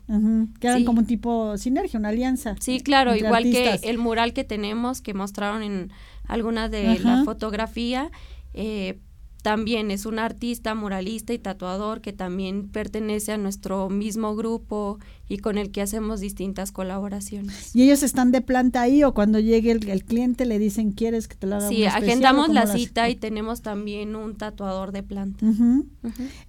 Que 0.60 0.68
hagan 0.68 0.84
como 0.84 1.00
un 1.00 1.06
tipo 1.06 1.58
sinergia, 1.58 1.98
una 1.98 2.08
alianza. 2.08 2.56
Sí, 2.60 2.80
claro, 2.80 3.14
igual 3.14 3.44
que 3.44 3.80
el 3.82 3.98
mural 3.98 4.32
que 4.32 4.44
tenemos, 4.44 5.02
que 5.02 5.14
mostraron 5.14 5.62
en 5.62 5.90
alguna 6.26 6.68
de 6.68 6.98
la 6.98 7.24
fotografía, 7.24 8.10
eh, 8.54 8.98
también 9.46 9.92
es 9.92 10.06
un 10.06 10.18
artista, 10.18 10.74
muralista 10.74 11.32
y 11.32 11.38
tatuador 11.38 12.00
que 12.00 12.12
también 12.12 12.66
pertenece 12.68 13.30
a 13.30 13.38
nuestro 13.38 13.88
mismo 13.88 14.34
grupo 14.34 14.98
y 15.28 15.38
con 15.38 15.56
el 15.56 15.70
que 15.70 15.82
hacemos 15.82 16.18
distintas 16.18 16.72
colaboraciones. 16.72 17.70
¿Y 17.72 17.84
ellos 17.84 18.02
están 18.02 18.32
de 18.32 18.40
planta 18.40 18.80
ahí 18.80 19.04
o 19.04 19.14
cuando 19.14 19.38
llegue 19.38 19.70
el, 19.70 20.04
cliente 20.04 20.46
le 20.46 20.58
dicen 20.58 20.90
quieres 20.90 21.28
que 21.28 21.36
te 21.36 21.46
lo 21.46 21.54
haga 21.54 21.68
Sí, 21.68 21.84
agendamos 21.84 22.48
la 22.48 22.66
cita 22.66 23.08
y 23.08 23.14
tenemos 23.14 23.62
también 23.62 24.16
un 24.16 24.34
tatuador 24.34 24.90
de 24.90 25.04
planta. 25.04 25.46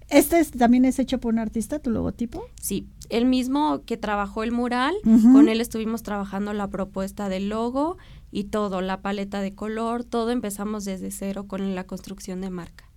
¿Este 0.08 0.44
también 0.46 0.84
es 0.84 0.98
hecho 0.98 1.20
por 1.20 1.32
un 1.32 1.38
artista, 1.38 1.78
tu 1.78 1.90
logotipo? 1.90 2.46
Sí, 2.60 2.88
el 3.10 3.26
mismo 3.26 3.82
que 3.86 3.96
trabajó 3.96 4.42
el 4.42 4.50
mural, 4.50 4.96
con 5.04 5.48
él 5.48 5.60
estuvimos 5.60 6.02
trabajando 6.02 6.52
la 6.52 6.66
propuesta 6.66 7.28
del 7.28 7.48
logo 7.48 7.96
y 8.32 8.44
todo, 8.44 8.80
la 8.80 9.02
paleta 9.02 9.40
de 9.40 9.54
color, 9.54 10.02
todo 10.02 10.32
empezamos 10.32 10.84
desde 10.84 11.12
cero 11.12 11.46
con 11.46 11.76
la 11.76 11.84
construcción 11.84 12.40
de 12.40 12.50
marca. 12.50 12.87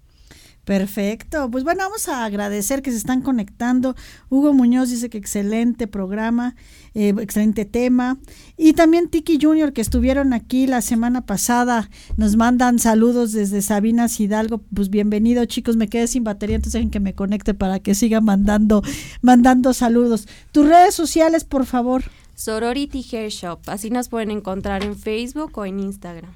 Perfecto. 0.65 1.50
Pues 1.50 1.63
bueno, 1.63 1.84
vamos 1.84 2.08
a 2.08 2.24
agradecer 2.24 2.84
que 2.84 2.91
se 2.91 2.97
están 2.97 3.21
conectando. 3.21 3.95
Hugo 4.30 4.54
Muñoz 4.54 4.89
dice 4.89 5.10
que 5.10 5.17
excelente 5.17 5.88
programa, 5.88 6.56
eh, 6.93 7.15
excelente 7.19 7.65
tema. 7.65 8.19
Y 8.58 8.74
también 8.74 9.10
Tiki 9.10 9.39
Junior, 9.41 9.74
que 9.74 9.82
estuvieron 9.82 10.34
aquí 10.34 10.67
la 10.67 10.82
semana 10.82 11.26
pasada, 11.26 11.89
nos 12.15 12.36
mandan 12.36 12.78
saludos 12.78 13.32
desde 13.32 13.63
Sabinas 13.63 14.19
Hidalgo. 14.19 14.60
Pues 14.74 14.89
bienvenido, 14.91 15.43
chicos. 15.45 15.78
Me 15.78 15.88
quedé 15.88 16.06
sin 16.06 16.24
batería, 16.24 16.58
entonces 16.58 16.74
dejen 16.74 16.91
que 16.91 17.00
me 17.00 17.15
conecte 17.15 17.56
para 17.56 17.80
que 17.80 17.95
siga 17.95 18.21
mandando, 18.21 18.84
mandando 19.21 19.74
saludos. 19.74 20.28
Tus 20.52 20.67
redes 20.67 20.93
sociales, 20.93 21.43
por 21.43 21.65
favor. 21.65 22.04
Sorority 22.36 23.04
Hair 23.12 23.32
Shop. 23.32 23.60
Así 23.65 23.89
nos 23.89 24.10
pueden 24.10 24.30
encontrar 24.30 24.84
en 24.84 24.95
Facebook 24.95 25.58
o 25.58 25.65
en 25.65 25.80
Instagram. 25.80 26.32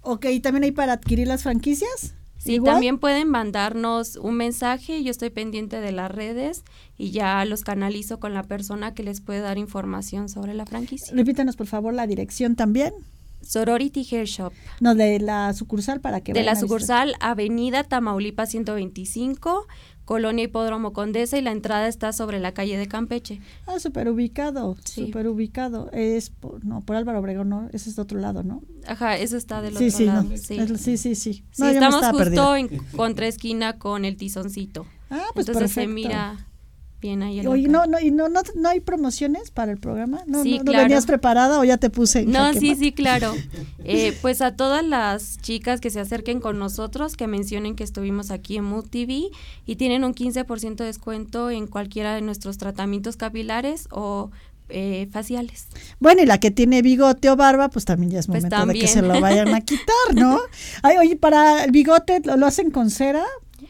Ok, 0.00 0.26
¿y 0.26 0.40
también 0.40 0.64
hay 0.64 0.72
para 0.72 0.92
adquirir 0.94 1.28
las 1.28 1.44
franquicias? 1.44 2.14
Sí, 2.44 2.60
también 2.60 2.98
pueden 2.98 3.28
mandarnos 3.28 4.16
un 4.16 4.36
mensaje, 4.36 5.02
yo 5.02 5.10
estoy 5.10 5.30
pendiente 5.30 5.80
de 5.80 5.92
las 5.92 6.10
redes 6.10 6.62
y 6.98 7.10
ya 7.10 7.42
los 7.46 7.62
canalizo 7.62 8.20
con 8.20 8.34
la 8.34 8.42
persona 8.42 8.92
que 8.92 9.02
les 9.02 9.22
puede 9.22 9.40
dar 9.40 9.56
información 9.56 10.28
sobre 10.28 10.52
la 10.52 10.66
franquicia. 10.66 11.14
Repítanos 11.14 11.56
por 11.56 11.66
favor 11.66 11.94
la 11.94 12.06
dirección 12.06 12.54
también. 12.54 12.92
Sorority 13.40 14.06
Hair 14.10 14.26
Shop. 14.26 14.52
No, 14.80 14.94
de 14.94 15.20
la 15.20 15.52
sucursal 15.54 16.00
para 16.00 16.20
que 16.20 16.32
De 16.32 16.42
la 16.42 16.56
sucursal 16.56 17.14
Avenida 17.20 17.84
Tamaulipas 17.84 18.50
125, 18.50 19.66
Colonia 20.04 20.44
Hipódromo 20.44 20.92
Condesa 20.92 21.38
y 21.38 21.42
la 21.42 21.52
entrada 21.52 21.88
está 21.88 22.12
sobre 22.12 22.38
la 22.40 22.52
calle 22.52 22.76
de 22.76 22.86
Campeche. 22.86 23.40
Ah, 23.66 23.78
súper 23.78 24.08
ubicado, 24.08 24.76
súper 24.84 25.28
ubicado. 25.28 25.90
Es, 25.92 26.30
por, 26.30 26.64
no, 26.64 26.80
por 26.82 26.96
Álvaro 26.96 27.20
Obregón, 27.20 27.48
¿no? 27.48 27.68
Ese 27.72 27.90
es 27.90 27.96
de 27.96 28.02
otro 28.02 28.18
lado, 28.18 28.42
¿no? 28.42 28.62
Ajá, 28.86 29.16
eso 29.16 29.36
está 29.36 29.62
del 29.62 29.76
otro 29.76 30.04
lado. 30.04 30.28
sí. 30.36 30.58
sí, 30.76 30.96
sí, 30.96 31.14
sí. 31.14 31.44
sí 31.50 31.66
estamos 31.66 32.04
justo 32.06 32.56
en 32.56 32.68
contra 32.96 33.24
con 33.78 34.04
el 34.04 34.16
tizoncito. 34.16 34.86
Ah, 35.10 35.26
pues 35.34 35.48
Entonces 35.48 35.72
se 35.72 35.86
mira 35.86 36.46
Oye, 37.12 37.68
no, 37.68 37.86
no, 37.86 38.00
y 38.00 38.10
no, 38.10 38.28
no, 38.28 38.40
no 38.54 38.68
hay 38.68 38.80
promociones 38.80 39.50
para 39.50 39.72
el 39.72 39.78
programa. 39.78 40.22
No, 40.26 40.42
no, 40.44 40.72
venías 40.72 41.06
preparada 41.06 41.60
o 41.60 41.64
ya 41.64 41.76
te 41.76 41.90
puse. 41.90 42.24
no, 42.24 42.52
sí, 42.54 42.74
sí, 42.74 42.92
claro. 42.92 43.34
Eh, 43.86 44.16
pues 44.22 44.40
a 44.40 44.56
todas 44.56 44.82
las 44.82 45.36
chicas 45.42 45.78
que 45.78 45.90
se 45.90 46.00
acerquen 46.00 46.40
con 46.40 46.58
nosotros, 46.58 47.16
que 47.16 47.26
mencionen 47.26 47.76
que 47.76 47.84
estuvimos 47.84 48.30
aquí 48.30 48.56
en 48.56 48.64
Mood 48.64 48.86
TV 48.86 49.28
y 49.66 49.76
tienen 49.76 50.04
un 50.04 50.14
15% 50.14 50.76
de 50.76 50.84
descuento 50.86 51.50
en 51.50 51.66
cualquiera 51.66 52.14
de 52.14 52.22
nuestros 52.22 52.56
tratamientos 52.56 53.16
capilares 53.16 53.86
o 53.90 54.30
eh, 54.70 55.08
faciales. 55.12 55.66
Bueno, 56.00 56.22
y 56.22 56.26
la 56.26 56.40
que 56.40 56.50
tiene 56.50 56.80
bigote 56.80 57.28
o 57.28 57.36
barba, 57.36 57.68
pues 57.68 57.84
también 57.84 58.12
ya 58.12 58.20
es 58.20 58.26
pues 58.26 58.44
momento 58.44 58.66
de 58.72 58.78
que 58.78 58.88
se 58.88 59.02
lo 59.02 59.20
vayan 59.20 59.54
a 59.54 59.60
quitar, 59.60 60.14
¿no? 60.14 60.40
Ay, 60.82 60.96
oye, 60.96 61.16
para 61.16 61.64
el 61.64 61.70
bigote, 61.70 62.22
¿lo, 62.24 62.46
hacen 62.46 62.70
con 62.70 62.90
cera? 62.90 63.24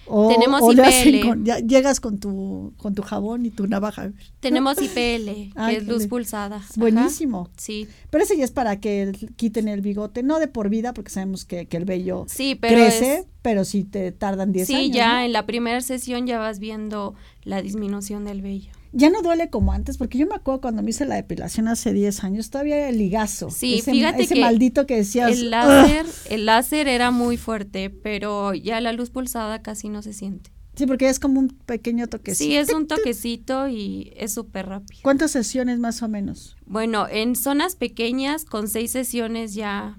O, 0.07 0.29
Tenemos 0.29 0.61
o 0.63 0.73
IPL. 0.73 1.21
con- 1.27 1.45
ya 1.45 1.59
llegas 1.59 1.99
con 2.01 2.19
tu, 2.19 2.75
con 2.77 2.95
tu 2.95 3.03
jabón 3.03 3.47
y 3.47 3.51
tu 3.51 3.67
navaja. 3.67 4.13
Tenemos 4.41 4.77
IPL, 4.83 5.53
Ay, 5.55 5.75
que 5.77 5.81
es 5.81 5.87
luz 5.87 6.07
pulsada. 6.07 6.61
Buenísimo. 6.77 7.49
Sí, 7.57 7.89
Pero 8.11 8.25
ese 8.25 8.37
ya 8.37 8.45
es 8.45 8.51
para 8.51 8.81
que 8.81 9.13
quiten 9.37 9.69
el 9.69 9.81
bigote, 9.81 10.23
no 10.23 10.39
de 10.39 10.49
por 10.49 10.69
vida, 10.69 10.93
porque 10.95 11.11
sabemos 11.11 11.45
que, 11.45 11.67
que 11.67 11.77
el 11.77 11.85
vello 11.87 12.27
sí, 12.29 12.55
pero 12.55 12.77
crece, 12.77 13.15
es- 13.21 13.27
pero 13.43 13.65
sí 13.65 13.85
te 13.85 14.13
tardan 14.13 14.53
10 14.53 14.67
sí, 14.67 14.75
años. 14.75 14.97
ya 14.97 15.13
¿no? 15.15 15.21
en 15.27 15.33
la 15.33 15.47
primera 15.47 15.81
sesión 15.81 16.27
ya 16.27 16.39
vas 16.39 16.59
viendo 16.59 17.15
la 17.43 17.63
disminución 17.63 18.25
del 18.25 18.43
vello. 18.43 18.71
Ya 18.97 19.11
no 19.11 19.23
duele 19.23 19.51
como 19.51 19.73
antes, 19.73 19.99
porque 19.99 20.19
yo 20.19 20.27
me 20.27 20.37
acuerdo 20.37 20.61
cuando 20.61 20.81
me 20.83 20.91
hice 20.91 21.05
la 21.05 21.17
depilación 21.17 21.67
hace 21.67 21.93
10 21.93 22.23
años, 22.23 22.51
todavía 22.51 22.89
el 22.89 22.97
ligazo. 22.99 23.51
Sí, 23.51 23.75
ese, 23.81 23.91
fíjate 23.91 24.23
ese 24.23 24.35
que 24.35 24.41
maldito 24.41 24.87
que 24.87 24.97
decías. 24.97 25.33
El 25.33 25.47
"Ugh". 25.47 25.51
láser, 25.51 26.07
el 26.31 26.47
láser 26.47 26.87
era 26.87 27.11
muy 27.11 27.37
fuerte, 27.37 27.91
pero 27.91 28.55
ya 28.55 28.81
la 28.81 28.93
luz 28.93 29.11
pulsada 29.11 29.63
casi 29.63 29.89
no 29.89 30.01
se 30.01 30.13
siente. 30.13 30.51
Sí, 30.77 30.87
porque 30.87 31.09
es 31.09 31.19
como 31.19 31.41
un 31.41 31.49
pequeño 31.49 32.07
toquecito. 32.09 32.45
Sí, 32.51 32.57
es 32.57 32.73
un 32.73 32.87
toquecito 32.87 33.69
y 33.69 34.13
es 34.17 34.33
súper 34.35 34.67
rápido. 34.67 35.01
¿Cuántas 35.03 35.33
sesiones 35.33 35.79
más 35.81 36.03
o 36.03 36.09
menos? 36.09 36.57
Bueno, 36.67 37.07
en 37.11 37.37
zonas 37.37 37.75
pequeñas 37.77 38.45
con 38.45 38.69
seis 38.69 38.93
sesiones 38.93 39.55
ya 39.55 39.99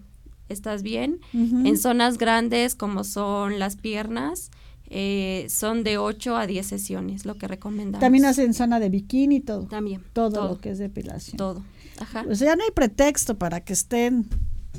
estás 0.50 0.84
bien. 0.84 1.20
En 1.34 1.78
zonas 1.78 2.18
grandes 2.18 2.76
como 2.76 3.04
son 3.04 3.58
las 3.60 3.76
piernas, 3.78 4.52
eh, 4.90 5.48
son 5.50 5.84
de 5.84 5.98
8 5.98 6.38
a 6.38 6.48
10 6.48 6.66
sesiones, 6.66 7.26
lo 7.26 7.38
que 7.38 7.48
recomendamos. 7.48 8.00
También 8.00 8.26
hacen 8.26 8.54
zona 8.54 8.80
de 8.80 8.90
bikini 8.90 9.38
y 9.38 9.40
todo. 9.42 9.66
También. 9.66 10.04
Todo, 10.14 10.32
todo, 10.32 10.48
lo 10.50 10.58
que 10.60 10.72
es 10.72 10.78
depilación. 10.78 11.38
Todo. 11.38 11.64
Ajá. 12.00 12.26
O 12.30 12.36
sea, 12.36 12.50
ya 12.50 12.56
no 12.56 12.64
hay 12.64 12.72
pretexto 12.72 13.38
para 13.38 13.62
que 13.62 13.74
estén 13.74 14.28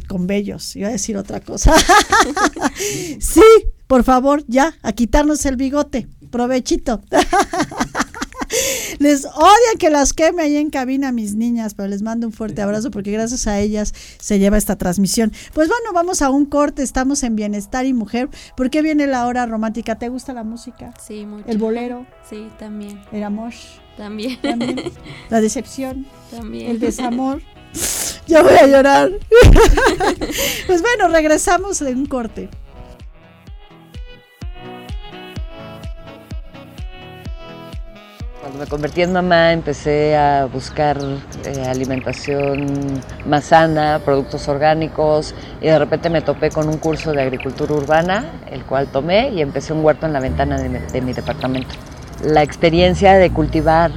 con 0.08 0.26
bellos. 0.26 0.76
Iba 0.76 0.88
a 0.88 0.92
decir 0.92 1.16
otra 1.16 1.40
cosa. 1.40 1.74
sí, 3.20 3.42
por 3.86 4.04
favor, 4.04 4.44
ya, 4.46 4.76
a 4.82 4.92
quitarnos 4.92 5.44
el 5.46 5.56
bigote. 5.56 6.08
Provechito. 6.30 7.00
Les 8.98 9.24
odian 9.24 9.78
que 9.78 9.90
las 9.90 10.12
queme 10.12 10.42
ahí 10.42 10.56
en 10.56 10.70
cabina 10.70 11.12
mis 11.12 11.34
niñas, 11.34 11.74
pero 11.74 11.88
les 11.88 12.02
mando 12.02 12.26
un 12.26 12.32
fuerte 12.32 12.62
abrazo 12.62 12.90
porque 12.90 13.10
gracias 13.12 13.46
a 13.46 13.58
ellas 13.60 13.92
se 14.18 14.38
lleva 14.38 14.56
esta 14.58 14.76
transmisión. 14.76 15.32
Pues 15.52 15.68
bueno, 15.68 15.92
vamos 15.92 16.22
a 16.22 16.30
un 16.30 16.46
corte, 16.46 16.82
estamos 16.82 17.22
en 17.22 17.36
Bienestar 17.36 17.86
y 17.86 17.92
Mujer. 17.92 18.28
¿Por 18.56 18.70
qué 18.70 18.82
viene 18.82 19.06
la 19.06 19.26
hora 19.26 19.46
romántica? 19.46 19.98
¿Te 19.98 20.08
gusta 20.08 20.32
la 20.32 20.44
música? 20.44 20.92
Sí, 21.04 21.26
mucho. 21.26 21.44
El 21.48 21.58
bolero, 21.58 22.06
Sí, 22.28 22.48
también. 22.58 23.00
el 23.12 23.22
amor, 23.22 23.52
También. 23.96 24.40
también, 24.42 24.80
la 25.30 25.40
decepción. 25.40 26.06
también. 26.30 26.70
el 26.70 26.80
desamor. 26.80 27.40
Ya 28.28 28.42
voy 28.42 28.54
a 28.54 28.66
llorar. 28.66 29.10
pues 30.66 30.82
bueno, 30.82 31.06
regresamos 31.08 31.78
de 31.78 31.92
un 31.92 32.06
corte. 32.06 32.48
Cuando 38.46 38.60
me 38.60 38.70
convertí 38.70 39.02
en 39.02 39.12
mamá 39.12 39.52
empecé 39.52 40.16
a 40.16 40.44
buscar 40.44 40.96
eh, 41.44 41.66
alimentación 41.66 43.02
más 43.28 43.46
sana, 43.46 44.00
productos 44.04 44.46
orgánicos 44.46 45.34
y 45.60 45.66
de 45.66 45.76
repente 45.76 46.10
me 46.10 46.20
topé 46.22 46.50
con 46.50 46.68
un 46.68 46.78
curso 46.78 47.12
de 47.12 47.22
agricultura 47.22 47.74
urbana, 47.74 48.24
el 48.48 48.62
cual 48.62 48.86
tomé 48.86 49.30
y 49.30 49.40
empecé 49.40 49.72
un 49.72 49.84
huerto 49.84 50.06
en 50.06 50.12
la 50.12 50.20
ventana 50.20 50.58
de 50.58 50.68
mi, 50.68 50.78
de 50.78 51.00
mi 51.00 51.12
departamento. 51.12 51.74
La 52.22 52.44
experiencia 52.44 53.14
de 53.14 53.30
cultivar 53.30 53.90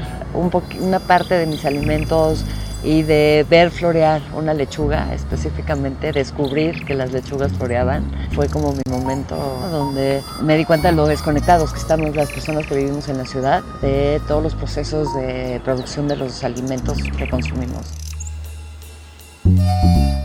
una 0.81 0.97
parte 0.97 1.35
de 1.35 1.45
mis 1.45 1.63
alimentos 1.63 2.43
y 2.83 3.03
de 3.03 3.45
ver 3.49 3.71
florear 3.71 4.21
una 4.33 4.53
lechuga, 4.53 5.13
específicamente 5.13 6.11
descubrir 6.11 6.85
que 6.85 6.95
las 6.95 7.11
lechugas 7.11 7.51
floreaban, 7.53 8.09
fue 8.33 8.47
como 8.47 8.71
mi 8.71 8.81
momento 8.89 9.35
donde 9.71 10.21
me 10.41 10.57
di 10.57 10.65
cuenta 10.65 10.89
de 10.89 10.95
lo 10.95 11.07
desconectados 11.07 11.73
que 11.73 11.79
estamos 11.79 12.15
las 12.15 12.31
personas 12.31 12.65
que 12.67 12.75
vivimos 12.75 13.09
en 13.09 13.17
la 13.17 13.25
ciudad, 13.25 13.63
de 13.81 14.21
todos 14.27 14.41
los 14.43 14.55
procesos 14.55 15.13
de 15.15 15.61
producción 15.63 16.07
de 16.07 16.15
los 16.15 16.43
alimentos 16.43 16.97
que 17.17 17.29
consumimos. 17.29 17.85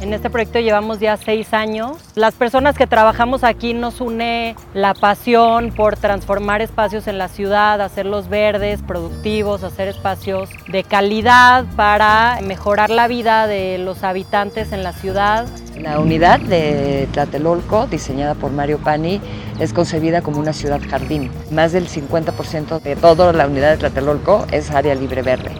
En 0.05 0.13
este 0.13 0.29
proyecto 0.29 0.61
llevamos 0.61 1.01
ya 1.01 1.17
seis 1.17 1.55
años. 1.55 1.97
Las 2.15 2.35
personas 2.35 2.77
que 2.77 2.87
trabajamos 2.87 3.43
aquí 3.43 3.73
nos 3.73 4.03
une 4.03 4.55
la 4.75 4.93
pasión 4.93 5.73
por 5.75 5.97
transformar 5.97 6.61
espacios 6.61 7.07
en 7.07 7.17
la 7.17 7.29
ciudad, 7.29 7.81
hacerlos 7.81 8.29
verdes, 8.29 8.83
productivos, 8.83 9.65
hacer 9.65 9.89
espacios 9.89 10.51
de 10.69 10.85
calidad 10.85 11.65
para 11.75 12.39
mejorar 12.43 12.91
la 12.91 13.09
vida 13.09 13.47
de 13.47 13.79
los 13.79 14.05
habitantes 14.05 14.73
en 14.73 14.83
la 14.83 14.93
ciudad. 14.93 15.47
La 15.81 15.99
unidad 15.99 16.39
de 16.39 17.09
Tlatelolco, 17.13 17.87
diseñada 17.87 18.35
por 18.35 18.53
Mario 18.53 18.81
Pani, 18.81 19.23
es 19.59 19.73
concebida 19.73 20.21
como 20.21 20.39
una 20.39 20.53
ciudad 20.53 20.83
jardín. 20.87 21.31
Más 21.51 21.73
del 21.73 21.89
50% 21.89 22.83
de 22.83 22.95
toda 22.97 23.33
la 23.33 23.47
unidad 23.47 23.71
de 23.71 23.77
Tlatelolco 23.79 24.45
es 24.53 24.71
área 24.71 24.95
libre 24.95 25.23
verde. 25.23 25.53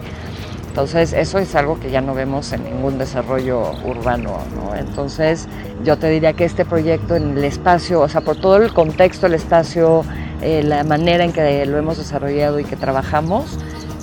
Entonces, 0.75 1.13
eso 1.13 1.39
es 1.39 1.55
algo 1.55 1.79
que 1.79 1.89
ya 1.89 2.01
no 2.01 2.13
vemos 2.13 2.51
en 2.51 2.65
ningún 2.65 2.97
desarrollo 2.97 3.71
urbano. 3.85 4.39
¿no? 4.57 4.75
Entonces, 4.75 5.47
yo 5.85 5.97
te 5.97 6.09
diría 6.09 6.33
que 6.33 6.43
este 6.43 6.65
proyecto 6.65 7.15
en 7.15 7.37
el 7.37 7.45
espacio, 7.45 8.01
o 8.01 8.09
sea, 8.09 8.19
por 8.19 8.35
todo 8.35 8.57
el 8.57 8.73
contexto, 8.73 9.27
el 9.27 9.35
espacio, 9.35 10.03
eh, 10.41 10.63
la 10.63 10.83
manera 10.83 11.23
en 11.23 11.31
que 11.31 11.65
lo 11.65 11.77
hemos 11.77 11.97
desarrollado 11.97 12.59
y 12.59 12.65
que 12.65 12.75
trabajamos, 12.75 13.57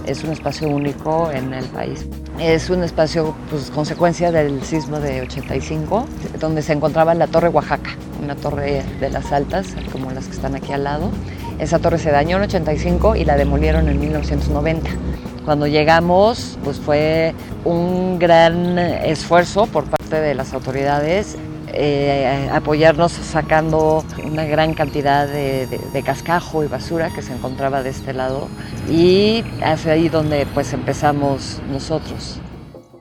es 0.07 0.25
un 0.25 0.31
espacio 0.31 0.67
único 0.67 1.31
en 1.31 1.53
el 1.53 1.67
país. 1.67 2.07
Es 2.41 2.71
un 2.71 2.83
espacio, 2.83 3.35
pues, 3.51 3.71
consecuencia 3.71 4.33
del 4.33 4.63
sismo 4.63 4.99
de 4.99 5.21
85, 5.21 6.07
donde 6.41 6.63
se 6.63 6.73
encontraba 6.73 7.15
la 7.15 7.27
Torre 7.27 7.51
Oaxaca, 7.51 7.91
una 8.23 8.35
torre 8.35 8.83
de 8.99 9.11
las 9.11 9.31
altas, 9.31 9.77
como 9.93 10.11
las 10.11 10.25
que 10.25 10.33
están 10.33 10.55
aquí 10.55 10.73
al 10.73 10.85
lado. 10.85 11.11
Esa 11.59 11.81
torre 11.81 11.99
se 11.99 12.11
dañó 12.11 12.39
en 12.39 12.45
85 12.45 13.15
y 13.17 13.27
la 13.27 13.37
demolieron 13.37 13.91
en 13.91 14.01
1990. 14.01 14.89
Cuando 15.45 15.67
llegamos, 15.67 16.59
pues 16.65 16.79
fue 16.79 17.35
un 17.65 18.19
gran 18.19 18.79
esfuerzo 18.79 19.67
por 19.67 19.85
parte 19.85 20.21
de 20.21 20.35
las 20.35 20.53
autoridades 20.55 21.37
eh, 21.75 22.51
apoyarnos 22.53 23.13
sacando 23.13 24.05
una 24.25 24.45
gran 24.45 24.75
cantidad 24.75 25.27
de, 25.27 25.67
de- 25.67 26.03
cascajo 26.03 26.63
y 26.63 26.67
basura 26.69 27.09
que 27.15 27.23
se 27.23 27.33
encontraba 27.33 27.83
de 27.83 27.89
este 27.91 28.13
lado 28.13 28.49
y 28.91 29.43
es 29.65 29.87
ahí 29.87 30.09
donde 30.11 30.47
pues 30.53 30.73
empezamos 30.75 31.61
nosotros. 31.73 32.39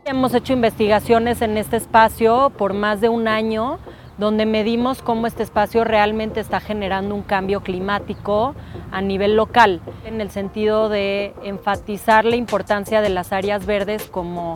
Hemos 0.06 0.34
hecho 0.34 0.54
investigaciones 0.54 1.42
en 1.42 1.58
este 1.58 1.76
espacio 1.78 2.52
por 2.58 2.74
más 2.74 3.02
de 3.02 3.10
un 3.10 3.28
año 3.28 3.78
donde 4.22 4.46
medimos 4.46 5.02
cómo 5.02 5.26
este 5.26 5.42
espacio 5.42 5.84
realmente 5.84 6.40
está 6.40 6.60
generando 6.60 7.16
un 7.16 7.24
cambio 7.24 7.62
climático 7.62 8.54
a 8.92 9.02
nivel 9.02 9.36
local, 9.36 9.82
en 10.06 10.22
el 10.22 10.30
sentido 10.30 10.90
de 10.90 11.34
enfatizar 11.44 12.24
la 12.24 12.36
importancia 12.36 13.02
de 13.02 13.10
las 13.10 13.34
áreas 13.34 13.66
verdes 13.66 14.04
como 14.12 14.54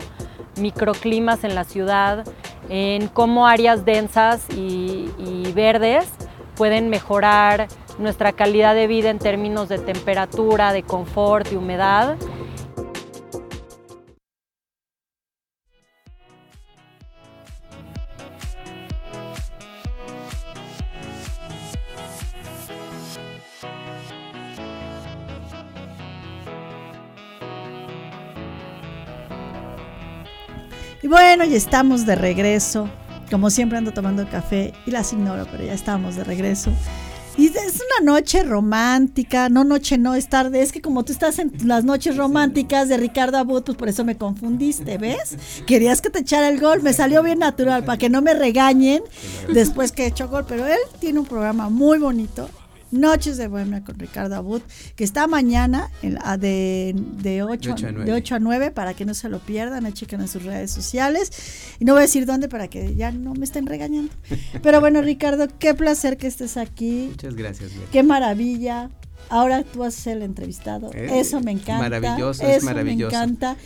microclimas 0.56 1.42
en 1.42 1.56
la 1.56 1.64
ciudad, 1.64 2.24
en 2.68 3.08
cómo 3.08 3.48
áreas 3.48 3.84
densas 3.84 4.46
y, 4.56 5.10
verdes 5.52 6.12
pueden 6.54 6.88
mejorar 6.88 7.66
nuestra 7.98 8.30
calidad 8.30 8.74
de 8.76 8.86
vida 8.86 9.10
en 9.10 9.18
términos 9.18 9.68
de 9.68 9.78
temperatura, 9.78 10.72
de 10.72 10.84
confort 10.84 11.50
y 11.50 11.56
humedad. 11.56 12.16
Bueno, 31.36 31.52
ya 31.52 31.58
estamos 31.58 32.06
de 32.06 32.14
regreso. 32.14 32.88
Como 33.30 33.50
siempre 33.50 33.76
ando 33.76 33.92
tomando 33.92 34.26
café 34.26 34.72
y 34.86 34.90
las 34.90 35.12
ignoro, 35.12 35.46
pero 35.50 35.64
ya 35.64 35.74
estamos 35.74 36.16
de 36.16 36.24
regreso. 36.24 36.72
Y 37.36 37.48
es 37.48 37.82
una 38.00 38.10
noche 38.10 38.42
romántica, 38.42 39.50
no 39.50 39.62
noche, 39.62 39.98
no 39.98 40.14
es 40.14 40.30
tarde. 40.30 40.62
Es 40.62 40.72
que 40.72 40.80
como 40.80 41.04
tú 41.04 41.12
estás 41.12 41.38
en 41.38 41.52
las 41.64 41.84
noches 41.84 42.16
románticas 42.16 42.88
de 42.88 42.96
Ricardo 42.96 43.36
Abud, 43.36 43.64
pues 43.64 43.76
por 43.76 43.90
eso 43.90 44.02
me 44.02 44.16
confundiste, 44.16 44.96
¿ves? 44.96 45.36
Querías 45.66 46.00
que 46.00 46.08
te 46.08 46.20
echara 46.20 46.48
el 46.48 46.58
gol, 46.58 46.82
me 46.82 46.94
salió 46.94 47.22
bien 47.22 47.40
natural, 47.40 47.84
para 47.84 47.98
que 47.98 48.08
no 48.08 48.22
me 48.22 48.32
regañen 48.32 49.02
después 49.52 49.92
que 49.92 50.04
he 50.04 50.06
hecho 50.06 50.28
gol. 50.28 50.46
Pero 50.48 50.66
él 50.66 50.78
tiene 51.00 51.18
un 51.18 51.26
programa 51.26 51.68
muy 51.68 51.98
bonito, 51.98 52.48
Noches 52.90 53.36
de 53.36 53.48
Bohemia 53.48 53.82
con 53.82 53.98
Ricardo 53.98 54.36
Abud, 54.36 54.62
que 54.94 55.04
está 55.04 55.26
mañana 55.26 55.90
en 56.02 56.18
de, 56.38 56.94
de, 56.96 57.42
8, 57.42 57.74
De 57.74 57.74
ocho 57.74 57.86
a 57.86 57.92
nueve. 57.92 58.04
de 58.04 58.12
8 58.12 58.34
a 58.34 58.38
9 58.38 58.70
para 58.70 58.94
que 58.94 59.04
no 59.04 59.14
se 59.14 59.28
lo 59.28 59.38
pierdan, 59.40 59.92
chequen 59.92 60.20
en 60.20 60.28
sus 60.28 60.44
redes 60.44 60.70
sociales. 60.70 61.30
Y 61.78 61.84
no 61.84 61.92
voy 61.94 62.00
a 62.00 62.02
decir 62.02 62.26
dónde 62.26 62.48
para 62.48 62.68
que 62.68 62.94
ya 62.94 63.10
no 63.10 63.34
me 63.34 63.44
estén 63.44 63.66
regañando. 63.66 64.12
Pero 64.62 64.80
bueno, 64.80 65.02
Ricardo, 65.02 65.48
qué 65.58 65.74
placer 65.74 66.16
que 66.16 66.26
estés 66.26 66.56
aquí. 66.56 67.08
Muchas 67.10 67.34
gracias. 67.34 67.70
Qué 67.90 68.02
maravilla. 68.02 68.90
Ahora 69.28 69.64
tú 69.64 69.80
vas 69.80 69.98
a 69.98 70.00
ser 70.00 70.18
el 70.18 70.22
entrevistado. 70.22 70.92
Eh, 70.94 71.18
eso 71.20 71.40
me 71.40 71.50
encanta. 71.50 71.78
maravilloso, 71.88 72.46
es 72.46 72.62
maravilloso. 72.62 73.16
Me 73.16 73.24
encanta. 73.24 73.56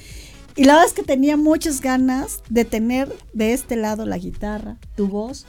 Y 0.56 0.64
la 0.64 0.74
verdad 0.74 0.88
es 0.88 0.94
que 0.94 1.02
tenía 1.02 1.36
muchas 1.36 1.80
ganas 1.80 2.42
de 2.48 2.64
tener 2.64 3.12
de 3.32 3.52
este 3.52 3.76
lado 3.76 4.04
la 4.04 4.18
guitarra, 4.18 4.78
tu 4.96 5.06
voz, 5.08 5.46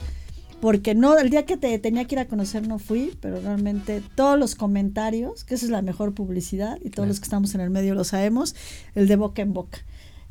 porque 0.62 0.94
no, 0.94 1.18
el 1.18 1.32
día 1.32 1.46
que 1.46 1.58
te 1.58 1.78
tenía 1.80 2.06
que 2.06 2.16
ir 2.16 2.20
a 2.20 2.26
conocer 2.26 2.68
no 2.68 2.78
fui, 2.78 3.18
pero 3.20 3.42
realmente 3.42 4.02
todos 4.16 4.38
los 4.38 4.54
comentarios, 4.54 5.44
que 5.44 5.56
esa 5.56 5.66
es 5.66 5.72
la 5.72 5.82
mejor 5.82 6.14
publicidad, 6.14 6.78
y 6.84 6.92
todos 6.92 7.08
los 7.08 7.20
que 7.20 7.24
estamos 7.24 7.56
en 7.56 7.62
el 7.62 7.72
medio 7.72 7.96
lo 7.96 8.04
sabemos, 8.04 8.56
el 8.94 9.08
de 9.08 9.16
boca 9.16 9.42
en 9.42 9.54
boca. 9.54 9.80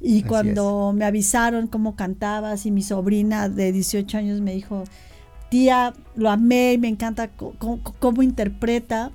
Y 0.00 0.22
cuando 0.22 0.94
me 0.94 1.04
avisaron 1.04 1.66
cómo 1.66 1.94
cantabas 1.94 2.64
y 2.64 2.70
mi 2.70 2.82
sobrina 2.82 3.50
de 3.50 3.72
18 3.72 4.16
años 4.16 4.40
me 4.40 4.54
dijo, 4.54 4.84
tía, 5.50 5.92
lo 6.14 6.30
amé 6.30 6.74
y 6.74 6.78
me 6.78 6.88
encanta 6.88 7.28
cómo, 7.28 8.22
interpreta, 8.22 9.10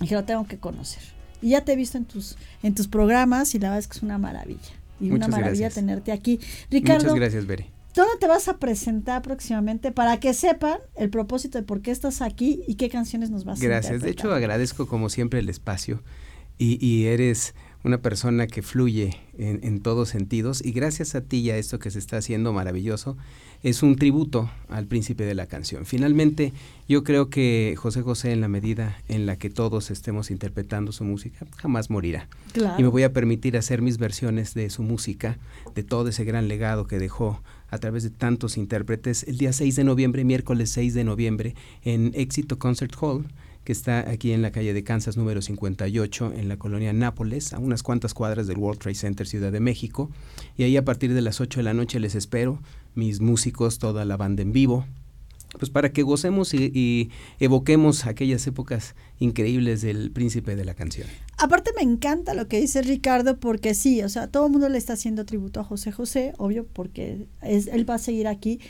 dije, 0.00 0.14
lo 0.14 0.24
tengo 0.24 0.46
que 0.46 0.58
conocer. 0.58 1.02
Y 1.40 1.50
ya 1.50 1.64
te 1.64 1.74
he 1.74 1.76
visto 1.76 1.98
en 1.98 2.04
tus, 2.04 2.36
en 2.64 2.74
tus 2.74 2.88
programas 2.88 3.54
y 3.54 3.60
la 3.60 3.68
verdad 3.68 3.78
es 3.78 3.86
que 3.86 3.98
es 3.98 4.02
una 4.02 4.18
maravilla. 4.18 4.72
Y 4.98 5.12
una 5.12 5.28
maravilla 5.28 5.70
tenerte 5.70 6.10
aquí. 6.10 6.40
Ricardo. 6.68 7.04
Muchas 7.04 7.14
gracias, 7.14 7.46
Beri. 7.46 7.77
¿Dónde 7.98 8.16
te 8.20 8.28
vas 8.28 8.46
a 8.46 8.58
presentar 8.58 9.22
próximamente 9.22 9.90
para 9.90 10.20
que 10.20 10.32
sepan 10.32 10.78
el 10.94 11.10
propósito 11.10 11.58
de 11.58 11.64
por 11.64 11.82
qué 11.82 11.90
estás 11.90 12.22
aquí 12.22 12.62
y 12.68 12.76
qué 12.76 12.88
canciones 12.88 13.30
nos 13.30 13.44
vas 13.44 13.60
a 13.60 13.64
Gracias. 13.64 14.02
De 14.02 14.10
hecho, 14.10 14.32
agradezco 14.32 14.86
como 14.86 15.08
siempre 15.08 15.40
el 15.40 15.48
espacio 15.48 16.04
y, 16.58 16.78
y 16.86 17.06
eres 17.06 17.56
una 17.84 17.98
persona 17.98 18.46
que 18.46 18.62
fluye 18.62 19.16
en, 19.38 19.60
en, 19.62 19.80
todos 19.80 20.08
sentidos 20.08 20.64
y 20.64 20.72
gracias 20.72 21.14
a 21.14 21.20
ti 21.20 21.38
y 21.38 21.50
a 21.50 21.56
esto 21.56 21.78
que 21.78 21.90
se 21.90 21.98
está 21.98 22.16
haciendo 22.16 22.52
maravilloso, 22.52 23.16
es 23.62 23.82
un 23.82 23.96
tributo 23.96 24.50
al 24.68 24.86
príncipe 24.86 25.24
de 25.24 25.34
la 25.34 25.46
canción. 25.46 25.84
Finalmente, 25.84 26.52
yo 26.88 27.02
creo 27.02 27.28
que 27.28 27.74
José 27.76 28.02
José, 28.02 28.32
en 28.32 28.40
la 28.40 28.48
medida 28.48 28.98
en 29.08 29.26
la 29.26 29.36
que 29.36 29.50
todos 29.50 29.90
estemos 29.90 30.30
interpretando 30.30 30.92
su 30.92 31.04
música, 31.04 31.46
jamás 31.56 31.90
morirá. 31.90 32.28
Y 32.78 32.82
me 32.82 32.88
voy 32.88 33.02
a 33.02 33.12
permitir 33.12 33.56
hacer 33.56 33.82
mis 33.82 33.98
versiones 33.98 34.54
de 34.54 34.70
su 34.70 34.82
música, 34.82 35.38
de 35.74 35.82
todo 35.82 36.08
ese 36.08 36.24
gran 36.24 36.48
legado 36.48 36.86
que 36.86 36.98
dejó 36.98 37.42
a 37.70 37.78
través 37.78 38.02
de 38.02 38.10
tantos 38.10 38.56
intérpretes, 38.56 39.24
el 39.24 39.38
día 39.38 39.52
6 39.52 39.76
de 39.76 39.84
noviembre, 39.84 40.24
miércoles 40.24 40.70
6 40.70 40.94
de 40.94 41.04
noviembre, 41.04 41.54
en 41.84 42.12
Éxito 42.14 42.58
Concert 42.58 42.94
Hall 43.00 43.26
que 43.68 43.72
está 43.72 44.08
aquí 44.08 44.32
en 44.32 44.40
la 44.40 44.50
calle 44.50 44.72
de 44.72 44.82
Kansas 44.82 45.18
número 45.18 45.42
58, 45.42 46.32
en 46.34 46.48
la 46.48 46.56
colonia 46.56 46.94
Nápoles, 46.94 47.52
a 47.52 47.58
unas 47.58 47.82
cuantas 47.82 48.14
cuadras 48.14 48.46
del 48.46 48.56
World 48.56 48.80
Trade 48.80 48.94
Center 48.94 49.26
Ciudad 49.26 49.52
de 49.52 49.60
México. 49.60 50.10
Y 50.56 50.62
ahí 50.62 50.74
a 50.78 50.86
partir 50.86 51.12
de 51.12 51.20
las 51.20 51.38
8 51.38 51.60
de 51.60 51.64
la 51.64 51.74
noche 51.74 52.00
les 52.00 52.14
espero, 52.14 52.62
mis 52.94 53.20
músicos, 53.20 53.78
toda 53.78 54.06
la 54.06 54.16
banda 54.16 54.40
en 54.40 54.52
vivo, 54.52 54.86
pues 55.58 55.68
para 55.68 55.92
que 55.92 56.02
gocemos 56.02 56.54
y, 56.54 57.10
evoquemos 57.40 58.06
aquellas 58.06 58.46
épocas 58.46 58.94
increíbles 59.18 59.82
del 59.82 60.12
príncipe 60.12 60.56
de 60.56 60.64
la 60.64 60.72
canción. 60.72 61.06
Aparte 61.36 61.72
me 61.76 61.82
encanta 61.82 62.32
lo 62.32 62.48
que 62.48 62.58
dice 62.58 62.80
Ricardo 62.80 63.38
porque 63.38 63.74
sí, 63.74 64.02
o 64.02 64.08
sea, 64.08 64.28
todo 64.28 64.46
el 64.46 64.52
mundo 64.52 64.70
le 64.70 64.78
está 64.78 64.94
haciendo 64.94 65.26
tributo 65.26 65.60
a 65.60 65.64
José 65.64 65.92
José, 65.92 66.32
obvio, 66.38 66.66
porque 66.66 67.26
es, 67.42 67.66
él 67.66 67.88
va 67.88 67.96
a 67.96 67.98
seguir 67.98 68.28
aquí, 68.28 68.60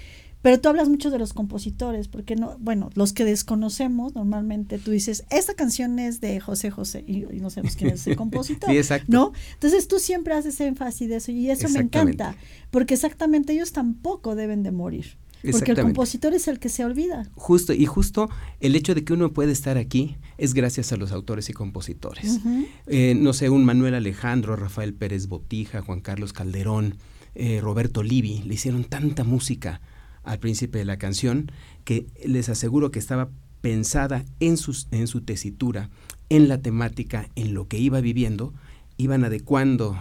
pero 0.48 0.62
tú 0.62 0.70
hablas 0.70 0.88
mucho 0.88 1.10
de 1.10 1.18
los 1.18 1.34
compositores, 1.34 2.08
porque 2.08 2.34
no, 2.34 2.56
bueno, 2.58 2.88
los 2.94 3.12
que 3.12 3.26
desconocemos, 3.26 4.14
normalmente 4.14 4.78
tú 4.78 4.92
dices, 4.92 5.26
esta 5.28 5.52
canción 5.52 5.98
es 5.98 6.22
de 6.22 6.40
José 6.40 6.70
José, 6.70 7.04
y, 7.06 7.18
no 7.38 7.50
sabemos 7.50 7.76
quién 7.76 7.90
es 7.90 8.06
el 8.06 8.16
compositor. 8.16 8.70
sí, 8.70 8.78
exacto. 8.78 9.12
¿No? 9.12 9.34
Entonces 9.52 9.88
tú 9.88 9.98
siempre 9.98 10.32
haces 10.32 10.58
énfasis 10.62 11.10
de 11.10 11.16
eso, 11.16 11.32
y 11.32 11.50
eso 11.50 11.68
me 11.68 11.80
encanta, 11.80 12.34
porque 12.70 12.94
exactamente 12.94 13.52
ellos 13.52 13.72
tampoco 13.72 14.36
deben 14.36 14.62
de 14.62 14.70
morir. 14.70 15.18
Porque 15.52 15.72
el 15.72 15.82
compositor 15.82 16.32
es 16.32 16.48
el 16.48 16.58
que 16.58 16.70
se 16.70 16.82
olvida. 16.82 17.28
Justo, 17.34 17.74
y 17.74 17.84
justo 17.84 18.30
el 18.60 18.74
hecho 18.74 18.94
de 18.94 19.04
que 19.04 19.12
uno 19.12 19.34
puede 19.34 19.52
estar 19.52 19.76
aquí 19.76 20.16
es 20.38 20.54
gracias 20.54 20.94
a 20.94 20.96
los 20.96 21.12
autores 21.12 21.50
y 21.50 21.52
compositores. 21.52 22.40
Eh, 22.86 23.14
no 23.14 23.34
sé, 23.34 23.50
un 23.50 23.66
Manuel 23.66 23.94
Alejandro, 23.94 24.56
Rafael 24.56 24.94
Pérez 24.94 25.26
Botija, 25.26 25.82
Juan 25.82 26.00
Carlos 26.00 26.32
Calderón, 26.32 26.94
eh, 27.34 27.60
Roberto 27.60 28.02
Livi, 28.02 28.42
le 28.46 28.54
hicieron 28.54 28.84
tanta 28.84 29.24
música 29.24 29.82
al 30.24 30.38
príncipe 30.38 30.78
de 30.78 30.84
la 30.84 30.98
canción, 30.98 31.50
que 31.84 32.06
les 32.24 32.48
aseguro 32.48 32.90
que 32.90 32.98
estaba 32.98 33.30
pensada 33.60 34.24
en, 34.40 34.56
sus, 34.56 34.88
en 34.90 35.06
su 35.06 35.22
tesitura, 35.22 35.90
en 36.28 36.48
la 36.48 36.60
temática, 36.60 37.28
en 37.34 37.54
lo 37.54 37.68
que 37.68 37.78
iba 37.78 38.00
viviendo, 38.00 38.52
iban 38.98 39.24
adecuando 39.24 39.96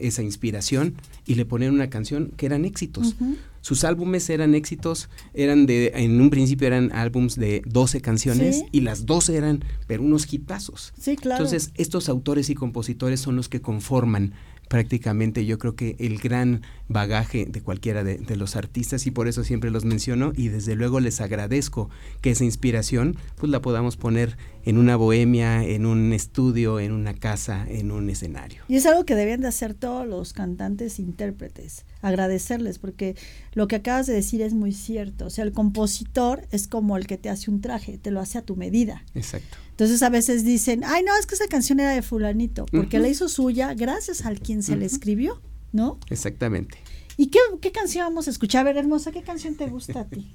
esa 0.00 0.22
inspiración 0.22 0.96
y 1.24 1.36
le 1.36 1.46
ponían 1.46 1.72
una 1.72 1.88
canción 1.88 2.32
que 2.36 2.46
eran 2.46 2.64
éxitos. 2.64 3.14
Sus 3.60 3.84
álbumes 3.84 4.28
eran 4.28 4.54
éxitos, 4.54 5.08
eran 5.32 5.66
de, 5.66 5.92
en 5.94 6.20
un 6.20 6.28
principio 6.30 6.66
eran 6.66 6.92
álbums 6.92 7.36
de 7.36 7.62
12 7.64 8.00
canciones 8.02 8.64
y 8.72 8.80
las 8.80 9.06
12 9.06 9.36
eran, 9.36 9.64
pero 9.86 10.02
unos 10.02 10.30
hitazos. 10.30 10.92
Sí, 10.98 11.16
claro. 11.16 11.44
Entonces, 11.44 11.70
estos 11.76 12.08
autores 12.08 12.50
y 12.50 12.54
compositores 12.54 13.20
son 13.20 13.36
los 13.36 13.48
que 13.48 13.62
conforman 13.62 14.34
prácticamente 14.68 15.44
yo 15.44 15.58
creo 15.58 15.76
que 15.76 15.94
el 15.98 16.18
gran 16.18 16.62
bagaje 16.88 17.46
de 17.46 17.62
cualquiera 17.62 18.04
de, 18.04 18.36
los 18.36 18.56
artistas 18.56 19.06
y 19.06 19.10
por 19.10 19.28
eso 19.28 19.44
siempre 19.44 19.70
los 19.70 19.84
menciono 19.84 20.32
y 20.34 20.48
desde 20.48 20.74
luego 20.74 21.00
les 21.00 21.20
agradezco 21.20 21.88
que 22.20 22.32
esa 22.32 22.44
inspiración 22.44 23.16
pues 23.36 23.50
la 23.50 23.62
podamos 23.62 23.96
poner 23.96 24.36
en 24.64 24.76
una 24.76 24.96
bohemia, 24.96 25.62
en 25.62 25.86
un 25.86 26.12
estudio, 26.12 26.80
en 26.80 26.92
una 26.92 27.14
casa, 27.14 27.64
en 27.68 27.92
un 27.92 28.10
escenario. 28.10 28.62
Y 28.68 28.76
es 28.76 28.86
algo 28.86 29.04
que 29.04 29.14
deben 29.14 29.42
de 29.42 29.48
hacer 29.48 29.74
todos 29.74 30.06
los 30.06 30.32
cantantes 30.32 30.98
e 30.98 31.02
intérpretes, 31.02 31.84
agradecerles, 32.02 32.78
porque 32.78 33.14
lo 33.52 33.68
que 33.68 33.76
acabas 33.76 34.06
de 34.06 34.14
decir 34.14 34.42
es 34.42 34.54
muy 34.54 34.72
cierto. 34.72 35.26
O 35.26 35.30
sea, 35.30 35.44
el 35.44 35.52
compositor 35.52 36.46
es 36.50 36.66
como 36.66 36.96
el 36.96 37.06
que 37.06 37.18
te 37.18 37.30
hace 37.30 37.50
un 37.50 37.60
traje, 37.60 37.98
te 37.98 38.10
lo 38.10 38.20
hace 38.20 38.38
a 38.38 38.42
tu 38.42 38.56
medida. 38.56 39.04
Exacto. 39.14 39.58
Entonces 39.70 40.02
a 40.02 40.08
veces 40.08 40.44
dicen, 40.44 40.82
ay, 40.84 41.02
no, 41.02 41.16
es 41.18 41.26
que 41.26 41.34
esa 41.34 41.48
canción 41.48 41.80
era 41.80 41.90
de 41.90 42.02
fulanito, 42.02 42.66
porque 42.66 42.98
la 42.98 43.08
hizo 43.08 43.28
suya 43.28 43.74
gracias 43.74 44.24
al 44.24 44.40
quien 44.40 44.62
se 44.62 44.76
le 44.76 44.86
escribió, 44.86 45.42
¿no? 45.74 45.98
Exactamente. 46.08 46.78
¿Y 47.16 47.26
qué, 47.26 47.40
qué 47.60 47.72
canción 47.72 48.06
vamos 48.06 48.28
a 48.28 48.30
escuchar? 48.30 48.62
A 48.62 48.64
ver, 48.64 48.78
hermosa, 48.78 49.12
¿qué 49.12 49.22
canción 49.22 49.56
te 49.56 49.66
gusta 49.66 50.00
a 50.00 50.04
ti? 50.04 50.32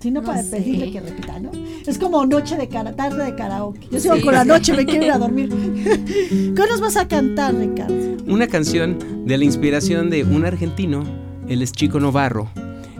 Si 0.00 0.10
no, 0.10 0.22
para 0.22 0.42
pedirle 0.42 0.90
que 0.90 1.00
repita, 1.00 1.38
¿no? 1.38 1.50
Es 1.86 1.98
como 1.98 2.24
noche 2.24 2.56
de 2.56 2.68
cara, 2.68 2.96
tarde 2.96 3.24
de 3.24 3.34
karaoke. 3.34 3.86
Yo 3.90 4.00
sigo 4.00 4.20
con 4.22 4.32
la 4.32 4.44
noche, 4.44 4.72
me 4.72 4.86
quiero 4.86 5.04
ir 5.04 5.12
a 5.12 5.18
dormir. 5.18 5.50
¿Qué 6.54 6.64
nos 6.68 6.80
vas 6.80 6.96
a 6.96 7.06
cantar, 7.06 7.54
Ricardo? 7.54 7.94
Una 8.26 8.46
canción 8.46 9.26
de 9.26 9.38
la 9.38 9.44
inspiración 9.44 10.08
de 10.10 10.24
un 10.24 10.46
argentino, 10.46 11.04
él 11.48 11.60
es 11.62 11.72
Chico 11.72 12.00
Novarro, 12.00 12.50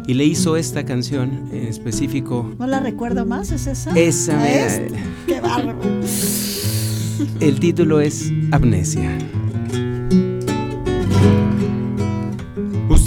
y 0.06 0.14
le 0.14 0.24
hizo 0.24 0.56
esta 0.56 0.84
canción 0.84 1.48
en 1.52 1.66
específico. 1.66 2.54
No 2.58 2.66
la 2.66 2.80
recuerdo 2.80 3.24
más, 3.24 3.50
¿es 3.50 3.66
esa? 3.66 3.98
Esa 3.98 4.36
me. 4.36 4.88
¡Qué 5.26 5.40
bárbaro! 5.40 5.80
El 7.40 7.60
título 7.60 8.00
es 8.00 8.30
Amnesia. 8.50 9.16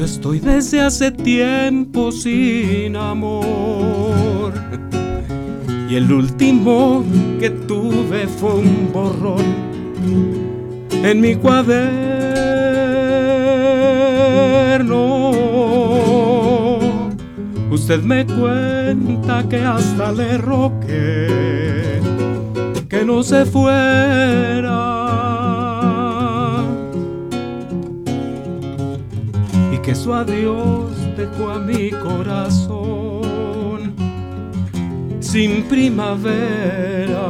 yo 0.00 0.06
estoy 0.06 0.40
desde 0.40 0.80
hace 0.80 1.10
tiempo 1.10 2.10
sin 2.10 2.96
amor. 2.96 4.54
Y 5.90 5.94
el 5.94 6.10
último 6.10 7.04
que 7.38 7.50
tuve 7.50 8.26
fue 8.26 8.54
un 8.54 8.90
borrón 8.94 9.44
en 10.90 11.20
mi 11.20 11.34
cuaderno. 11.34 11.90
Usted 17.70 18.00
me 18.00 18.24
cuenta 18.24 19.46
que 19.50 19.58
hasta 19.58 20.12
le 20.12 20.38
roqué 20.38 22.00
que 22.88 23.04
no 23.04 23.22
se 23.22 23.44
fuera 23.44 24.99
que 29.90 29.96
su 29.96 30.14
adiós 30.14 30.92
dejó 31.16 31.50
a 31.50 31.58
mi 31.58 31.90
corazón 31.90 33.92
sin 35.18 35.64
primavera. 35.64 37.26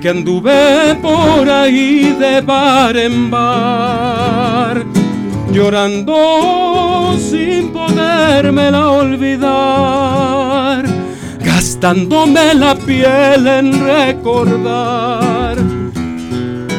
Que 0.00 0.08
anduve 0.08 0.96
por 1.02 1.50
ahí 1.50 2.16
de 2.18 2.40
bar 2.40 2.96
en 2.96 3.30
bar, 3.30 4.82
llorando 5.52 7.18
sin 7.18 7.70
podérmela 7.70 8.92
olvidar, 8.92 10.86
gastándome 11.40 12.54
la 12.54 12.76
piel 12.76 13.46
en 13.46 13.84
recordar 13.84 15.75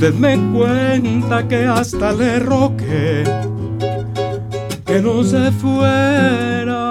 Usted 0.00 0.14
me 0.14 0.38
cuenta 0.56 1.48
que 1.48 1.64
hasta 1.64 2.12
le 2.12 2.38
roqué 2.38 3.24
que 4.86 5.00
no 5.02 5.24
se 5.24 5.50
fuera 5.50 6.84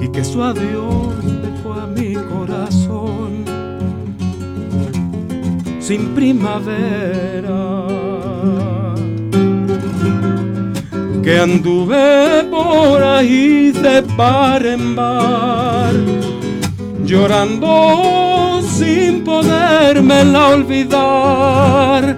y 0.00 0.08
que 0.08 0.24
su 0.24 0.42
adiós 0.42 1.14
dejó 1.40 1.74
a 1.74 1.86
mi 1.86 2.14
corazón 2.14 3.44
sin 5.78 6.08
primavera. 6.08 7.86
Que 11.22 11.38
anduve 11.38 12.42
por 12.50 13.04
ahí 13.04 13.70
de 13.70 14.02
par 14.16 14.66
en 14.66 14.96
bar, 14.96 15.94
llorando 17.04 18.31
sin 18.82 19.22
podérmela 19.22 20.48
olvidar 20.48 22.16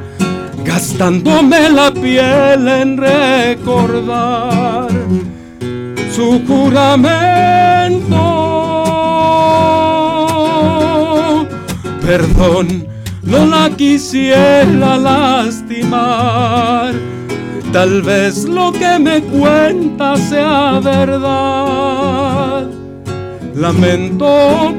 gastándome 0.64 1.68
la 1.68 1.92
piel 1.92 2.66
en 2.68 2.96
recordar 2.96 4.88
su 6.14 6.40
juramento. 6.46 8.22
Perdón, 12.00 12.86
no 13.22 13.46
la 13.46 13.70
quisiera 13.76 14.96
lastimar. 14.96 16.94
Tal 17.72 18.02
vez 18.02 18.44
lo 18.44 18.72
que 18.72 18.98
me 18.98 19.20
cuenta 19.22 20.16
sea 20.16 20.80
verdad. 20.82 22.73
Lamento 23.54 24.26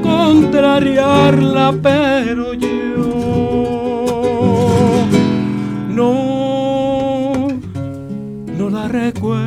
contrariarla, 0.02 1.74
pero 1.82 2.52
yo 2.52 2.68
no, 5.88 7.48
no 8.58 8.70
la 8.70 8.86
recuerdo. 8.88 9.46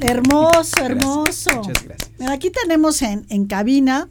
Hermoso, 0.00 0.82
hermoso. 0.82 1.50
Muchas 1.56 1.84
gracias. 1.84 2.10
Mira, 2.18 2.32
aquí 2.32 2.50
tenemos 2.50 3.02
en, 3.02 3.26
en 3.28 3.46
cabina 3.46 4.08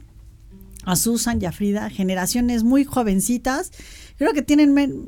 a 0.88 0.96
Susan 0.96 1.38
y 1.42 1.44
a 1.44 1.52
Frida, 1.52 1.90
generaciones 1.90 2.64
muy 2.64 2.84
jovencitas. 2.84 3.70
Creo 4.16 4.32
que 4.32 4.40
tienen 4.40 4.72
men- 4.72 5.04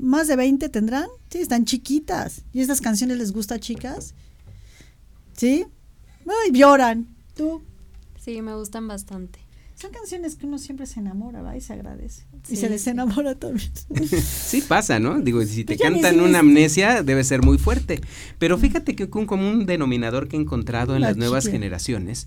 más 0.00 0.28
de 0.28 0.36
20, 0.36 0.68
¿tendrán? 0.68 1.06
Sí, 1.30 1.38
están 1.38 1.64
chiquitas. 1.64 2.42
¿Y 2.52 2.60
estas 2.60 2.80
canciones 2.80 3.18
les 3.18 3.32
gusta, 3.32 3.58
chicas? 3.58 4.14
¿Sí? 5.36 5.66
Ay, 6.26 6.52
lloran. 6.52 7.08
¿Tú? 7.34 7.62
Sí, 8.24 8.40
me 8.40 8.54
gustan 8.54 8.86
bastante. 8.86 9.40
Son 9.74 9.90
canciones 9.90 10.36
que 10.36 10.46
uno 10.46 10.58
siempre 10.58 10.86
se 10.86 11.00
enamora, 11.00 11.42
¿verdad? 11.42 11.56
Y 11.56 11.60
se 11.60 11.72
agradece. 11.74 12.22
y 12.48 12.56
se 12.56 12.62
sí. 12.62 12.68
desenamora 12.68 13.34
también. 13.34 13.70
Sí 14.22 14.62
pasa, 14.62 14.98
¿no? 15.00 15.20
Digo, 15.20 15.44
si 15.44 15.64
te 15.64 15.76
Pues 15.76 15.90
cantan 15.90 16.20
una 16.20 16.38
amnesia 16.38 17.02
debe 17.02 17.24
ser 17.24 17.42
muy 17.42 17.58
fuerte. 17.58 18.00
Pero 18.38 18.56
fíjate 18.58 18.94
que 18.96 19.04
un 19.12 19.26
común 19.26 19.66
denominador 19.66 20.28
que 20.28 20.36
he 20.36 20.40
encontrado 20.40 20.94
en 20.94 21.02
La 21.02 21.08
las 21.08 21.16
nuevas 21.16 21.46
generaciones 21.48 22.26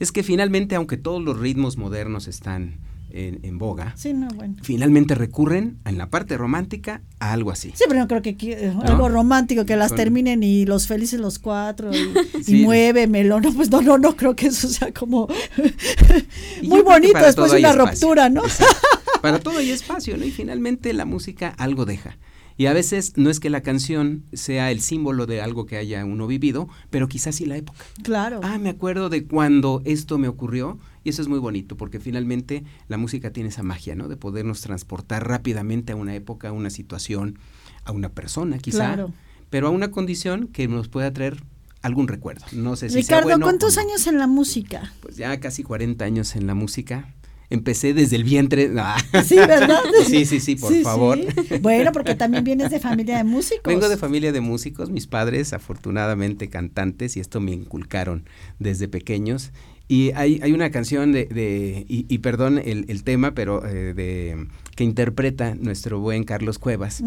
es 0.00 0.10
que 0.12 0.22
finalmente, 0.24 0.74
aunque 0.74 0.96
todos 0.96 1.22
los 1.22 1.38
ritmos 1.38 1.76
modernos 1.76 2.26
están 2.26 2.78
en, 3.12 3.40
en 3.42 3.58
boga, 3.58 3.92
sí, 3.96 4.12
no, 4.12 4.28
bueno. 4.28 4.54
finalmente 4.62 5.14
recurren 5.16 5.78
en 5.84 5.98
la 5.98 6.10
parte 6.10 6.36
romántica 6.36 7.02
a 7.18 7.32
algo 7.32 7.50
así. 7.50 7.72
Sí, 7.74 7.84
pero 7.88 7.98
no 8.00 8.06
creo 8.08 8.22
que 8.22 8.36
eh, 8.40 8.72
algo 8.84 9.08
romántico, 9.08 9.64
que 9.64 9.74
las 9.76 9.88
Con- 9.88 9.96
terminen 9.98 10.42
y 10.44 10.64
los 10.64 10.86
felices 10.86 11.18
los 11.20 11.38
cuatro 11.40 11.90
y, 11.92 11.96
y 12.40 12.44
Sí. 12.44 12.62
muévemelo. 12.62 13.40
No, 13.40 13.52
pues 13.52 13.68
no, 13.70 13.80
no, 13.82 13.98
no 13.98 14.16
creo 14.16 14.34
que 14.36 14.46
eso 14.46 14.68
sea 14.68 14.92
como 14.92 15.28
Y 16.62 16.68
muy 16.68 16.82
bonito 16.82 17.18
después 17.18 17.52
de 17.52 17.58
una 17.58 17.70
espacio. 17.70 17.90
ruptura, 17.90 18.28
¿no? 18.28 18.42
Exacto. 18.44 18.74
Para 19.22 19.38
todo 19.40 19.58
hay 19.58 19.70
espacio, 19.70 20.16
¿no? 20.16 20.24
Y 20.24 20.30
finalmente 20.30 20.92
la 20.92 21.04
música 21.04 21.48
algo 21.58 21.84
deja. 21.84 22.16
Y 22.60 22.66
a 22.66 22.74
veces 22.74 23.14
no 23.16 23.30
es 23.30 23.40
que 23.40 23.48
la 23.48 23.62
canción 23.62 24.22
sea 24.34 24.70
el 24.70 24.82
símbolo 24.82 25.24
de 25.24 25.40
algo 25.40 25.64
que 25.64 25.78
haya 25.78 26.04
uno 26.04 26.26
vivido, 26.26 26.68
pero 26.90 27.08
quizás 27.08 27.36
sí 27.36 27.46
la 27.46 27.56
época. 27.56 27.82
Claro. 28.02 28.40
Ah, 28.42 28.58
me 28.58 28.68
acuerdo 28.68 29.08
de 29.08 29.24
cuando 29.24 29.80
esto 29.86 30.18
me 30.18 30.28
ocurrió 30.28 30.78
y 31.02 31.08
eso 31.08 31.22
es 31.22 31.28
muy 31.28 31.38
bonito 31.38 31.78
porque 31.78 32.00
finalmente 32.00 32.62
la 32.88 32.98
música 32.98 33.30
tiene 33.30 33.48
esa 33.48 33.62
magia, 33.62 33.94
¿no? 33.94 34.08
De 34.08 34.18
podernos 34.18 34.60
transportar 34.60 35.26
rápidamente 35.26 35.92
a 35.92 35.96
una 35.96 36.14
época, 36.14 36.50
a 36.50 36.52
una 36.52 36.68
situación, 36.68 37.38
a 37.84 37.92
una 37.92 38.10
persona 38.10 38.58
quizá, 38.58 38.88
Claro. 38.92 39.14
pero 39.48 39.68
a 39.68 39.70
una 39.70 39.90
condición 39.90 40.46
que 40.48 40.68
nos 40.68 40.88
pueda 40.88 41.10
traer 41.14 41.42
algún 41.80 42.08
recuerdo. 42.08 42.44
No 42.52 42.76
sé 42.76 42.90
si 42.90 43.02
sea 43.02 43.20
Ricardo, 43.20 43.28
bueno 43.30 43.46
¿cuántos 43.46 43.78
años 43.78 44.06
en 44.06 44.18
la 44.18 44.26
música? 44.26 44.92
Pues 45.00 45.16
ya 45.16 45.40
casi 45.40 45.62
40 45.62 46.04
años 46.04 46.36
en 46.36 46.46
la 46.46 46.54
música. 46.54 47.08
Empecé 47.50 47.92
desde 47.94 48.16
el 48.16 48.24
vientre. 48.24 48.70
Ah. 48.78 48.96
Sí, 49.24 49.36
¿verdad? 49.36 49.80
Sí, 50.06 50.24
sí, 50.24 50.40
sí, 50.40 50.56
por 50.56 50.72
Sí, 50.72 50.82
favor. 50.82 51.18
sí. 51.18 51.58
Bueno, 51.60 51.92
porque 51.92 52.14
también 52.14 52.44
vienes 52.44 52.70
de 52.70 52.80
familia 52.80 53.18
de 53.18 53.24
músicos. 53.24 53.64
Vengo 53.66 53.88
de 53.88 53.96
familia 53.96 54.32
de 54.32 54.40
músicos, 54.40 54.90
mis 54.90 55.06
padres 55.06 55.52
afortunadamente 55.52 56.48
cantantes 56.48 57.16
y 57.16 57.20
esto 57.20 57.40
me 57.40 57.52
inculcaron 57.52 58.24
desde 58.58 58.88
pequeños. 58.88 59.50
Y 59.92 60.12
hay, 60.14 60.38
hay 60.40 60.52
una 60.52 60.70
canción 60.70 61.10
de, 61.10 61.24
de- 61.24 61.84
y, 61.88 62.06
y 62.08 62.18
perdón 62.18 62.58
el, 62.64 62.84
el 62.86 63.02
tema, 63.02 63.32
pero 63.34 63.66
eh, 63.66 63.92
de 63.92 64.46
que 64.76 64.84
interpreta 64.84 65.56
nuestro 65.56 65.98
buen 65.98 66.22
Carlos 66.22 66.60
Cuevas 66.60 67.02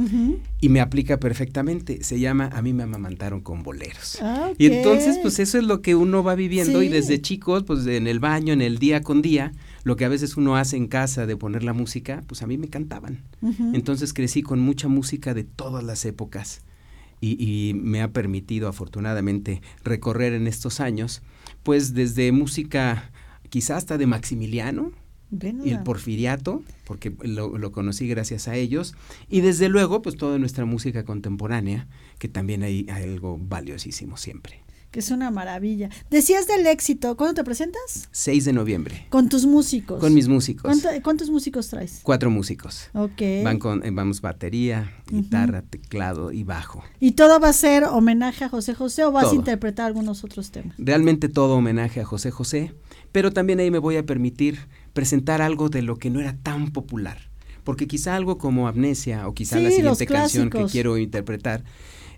y 0.60 0.68
me 0.68 0.82
aplica 0.82 1.18
perfectamente. 1.18 2.04
Se 2.04 2.20
llama 2.20 2.50
A 2.52 2.62
mí 2.62 2.74
me 2.74 2.84
amamantaron 2.84 3.40
con 3.40 3.64
boleros. 3.64 4.18
Ah, 4.22 4.52
Y 4.58 4.66
entonces, 4.68 5.18
pues 5.22 5.40
eso 5.40 5.58
es 5.58 5.64
lo 5.64 5.82
que 5.82 5.96
uno 5.96 6.24
va 6.24 6.36
viviendo 6.36 6.84
y 6.84 6.90
desde 6.90 7.22
chicos, 7.22 7.64
pues 7.64 7.88
en 7.88 8.06
el 8.06 8.20
baño, 8.20 8.52
en 8.52 8.62
el 8.62 8.78
día 8.80 9.02
con 9.02 9.22
día, 9.22 9.54
lo 9.86 9.96
que 9.96 10.04
a 10.04 10.10
veces 10.10 10.36
uno 10.36 10.58
hace 10.58 10.76
en 10.76 10.88
casa 10.88 11.26
de 11.26 11.38
poner 11.38 11.64
la 11.64 11.72
música, 11.74 12.22
pues 12.28 12.42
a 12.44 12.48
mí 12.48 12.58
me 12.58 12.68
cantaban. 12.68 13.22
Entonces 13.74 14.14
crecí 14.14 14.42
con 14.44 14.60
mucha 14.60 14.90
música 14.90 15.34
de 15.34 15.46
todas 15.46 15.86
las 15.86 16.04
épocas 16.04 16.62
y, 17.22 17.38
y 17.42 17.74
me 17.76 18.02
ha 18.02 18.10
permitido 18.12 18.68
afortunadamente 18.68 19.62
recorrer 19.86 20.34
en 20.34 20.48
estos 20.48 20.82
años, 20.82 21.22
pues 21.64 21.94
desde 21.94 22.32
música 22.32 23.12
quizá 23.50 23.78
hasta 23.78 23.98
de 23.98 24.08
Maximiliano, 24.08 24.92
y 25.42 25.70
el 25.72 25.82
porfiriato, 25.82 26.62
porque 26.86 27.12
lo, 27.22 27.58
lo 27.58 27.72
conocí 27.72 28.08
gracias 28.08 28.48
a 28.48 28.56
ellos, 28.56 28.94
y 29.30 29.42
desde 29.42 29.68
luego 29.68 30.02
pues 30.02 30.16
toda 30.16 30.38
nuestra 30.38 30.66
música 30.66 31.06
contemporánea, 31.06 31.88
que 32.20 32.28
también 32.28 32.62
hay, 32.62 32.86
hay 32.90 33.04
algo 33.04 33.40
valiosísimo 33.42 34.18
siempre. 34.18 34.63
Que 34.94 35.00
es 35.00 35.10
una 35.12 35.32
maravilla. 35.32 35.90
Decías 36.12 36.46
del 36.48 36.66
éxito, 36.68 37.18
¿cuándo 37.18 37.34
te 37.34 37.44
presentas? 37.44 38.08
6 38.12 38.46
de 38.46 38.54
noviembre, 38.54 39.08
Con 39.10 39.28
tus 39.28 39.46
músicos. 39.48 40.00
con 40.00 40.14
mis 40.14 40.28
músicos, 40.28 40.62
¿Cuánto- 40.62 40.90
¿Cuántos 41.04 41.30
músicos 41.32 41.68
traes? 41.68 42.00
cuatro 42.04 42.30
músicos. 42.30 42.90
Ok. 42.94 43.22
Van 43.44 43.58
con, 43.58 43.84
eh, 43.84 43.90
vamos 43.92 44.22
batería, 44.22 44.94
guitarra, 45.10 45.64
teclado 45.64 46.32
y 46.32 46.44
bajo. 46.44 46.84
¿Y 47.00 47.14
todo 47.14 47.40
va 47.40 47.50
a 47.50 47.54
ser 47.54 47.86
homenaje 47.86 48.46
a 48.46 48.50
José 48.50 48.76
José 48.76 49.04
o 49.04 49.12
vas 49.12 49.32
a 49.32 49.36
interpretar 49.36 49.88
algunos 49.88 50.24
otros 50.24 50.52
temas? 50.52 50.76
Realmente 50.78 51.28
todo 51.28 51.56
homenaje 51.56 52.00
a 52.02 52.06
José 52.06 52.30
José, 52.30 52.74
pero 53.12 53.34
también 53.34 53.60
ahí 53.60 53.72
me 53.72 53.80
voy 53.80 53.98
a 53.98 54.06
permitir 54.06 54.60
presentar 54.94 55.42
algo 55.42 55.70
de 55.70 55.82
lo 55.82 55.98
que 55.98 56.12
no 56.12 56.20
era 56.20 56.38
tan 56.38 56.72
popular. 56.72 57.18
Porque 57.64 57.88
quizá 57.88 58.16
algo 58.16 58.38
como 58.38 58.68
Amnesia 58.68 59.26
o 59.28 59.34
quizá 59.34 59.58
la 59.58 59.70
Sí, 59.70 59.78
siguiente 59.78 60.06
canción 60.06 60.50
que 60.50 60.66
quiero 60.66 60.98
interpretar 60.98 61.64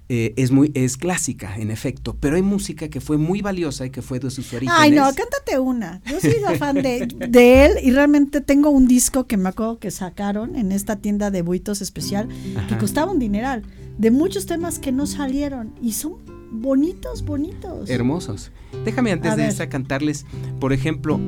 eh, 0.08 0.34
es 0.38 0.52
muy 0.52 0.72
es 0.76 0.98
clásica, 0.98 1.56
en 1.58 1.72
efecto, 1.72 2.16
pero 2.20 2.36
hay 2.36 2.44
música 2.44 2.90
que 2.90 3.02
fue 3.02 3.18
muy 3.18 3.42
valiosa 3.42 3.86
y 3.86 3.90
que 3.90 4.02
fue 4.02 4.20
de 4.20 4.30
sus 4.30 4.54
orígenes. 4.54 4.76
Ay, 4.80 4.92
no, 4.92 5.04
cántate 5.06 5.58
una. 5.58 6.02
Yo 6.06 6.20
soy 6.20 6.36
fan 6.58 6.76
de, 6.76 7.08
de 7.28 7.66
él 7.66 7.72
y 7.82 7.92
realmente 7.92 8.42
tengo 8.42 8.70
un 8.70 8.88
disco 8.88 9.26
que 9.26 9.38
me 9.38 9.50
acuerdo 9.50 9.80
que 9.80 9.90
sacaron 9.90 10.56
en 10.56 10.72
esta 10.72 10.98
tienda 10.98 11.32
de 11.32 11.42
buitos 11.42 11.82
especial 11.82 12.30
que 12.70 12.78
costaba 12.78 13.12
un 13.12 13.20
dineral, 13.20 13.64
de 13.98 14.12
muchos 14.12 14.46
temas 14.46 14.80
que 14.80 14.92
no 14.92 15.08
salieron 15.08 15.74
y 15.82 15.94
son 15.94 16.18
bonitos, 16.52 17.24
bonitos. 17.24 17.90
Hermosos. 17.90 18.52
Déjame 18.84 19.12
antes 19.12 19.32
A 19.32 19.36
de 19.36 19.48
esta 19.48 19.70
cantarles, 19.70 20.26
por 20.60 20.74
ejemplo, 20.74 21.20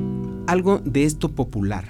algo 0.46 0.78
de 0.78 1.04
esto 1.04 1.34
popular, 1.34 1.86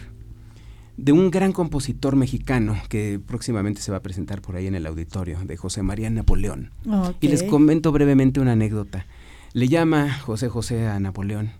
de 0.99 1.13
un 1.13 1.31
gran 1.31 1.53
compositor 1.53 2.17
mexicano 2.17 2.77
que 2.89 3.21
próximamente 3.25 3.81
se 3.81 3.93
va 3.93 3.99
a 3.99 4.03
presentar 4.03 4.43
por 4.43 4.57
ahí 4.57 4.67
en 4.67 4.75
el 4.75 4.85
auditorio, 4.85 5.39
de 5.45 5.57
José 5.57 5.83
María 5.83 6.11
Napoleón. 6.11 6.73
Y 7.21 7.29
les 7.29 7.45
comento 7.45 7.93
brevemente 7.93 8.41
una 8.41 8.53
anécdota. 8.53 9.07
Le 9.53 9.69
llama 9.69 10.13
José 10.19 10.49
José 10.49 10.89
a 10.89 10.99
Napoleón 10.99 11.53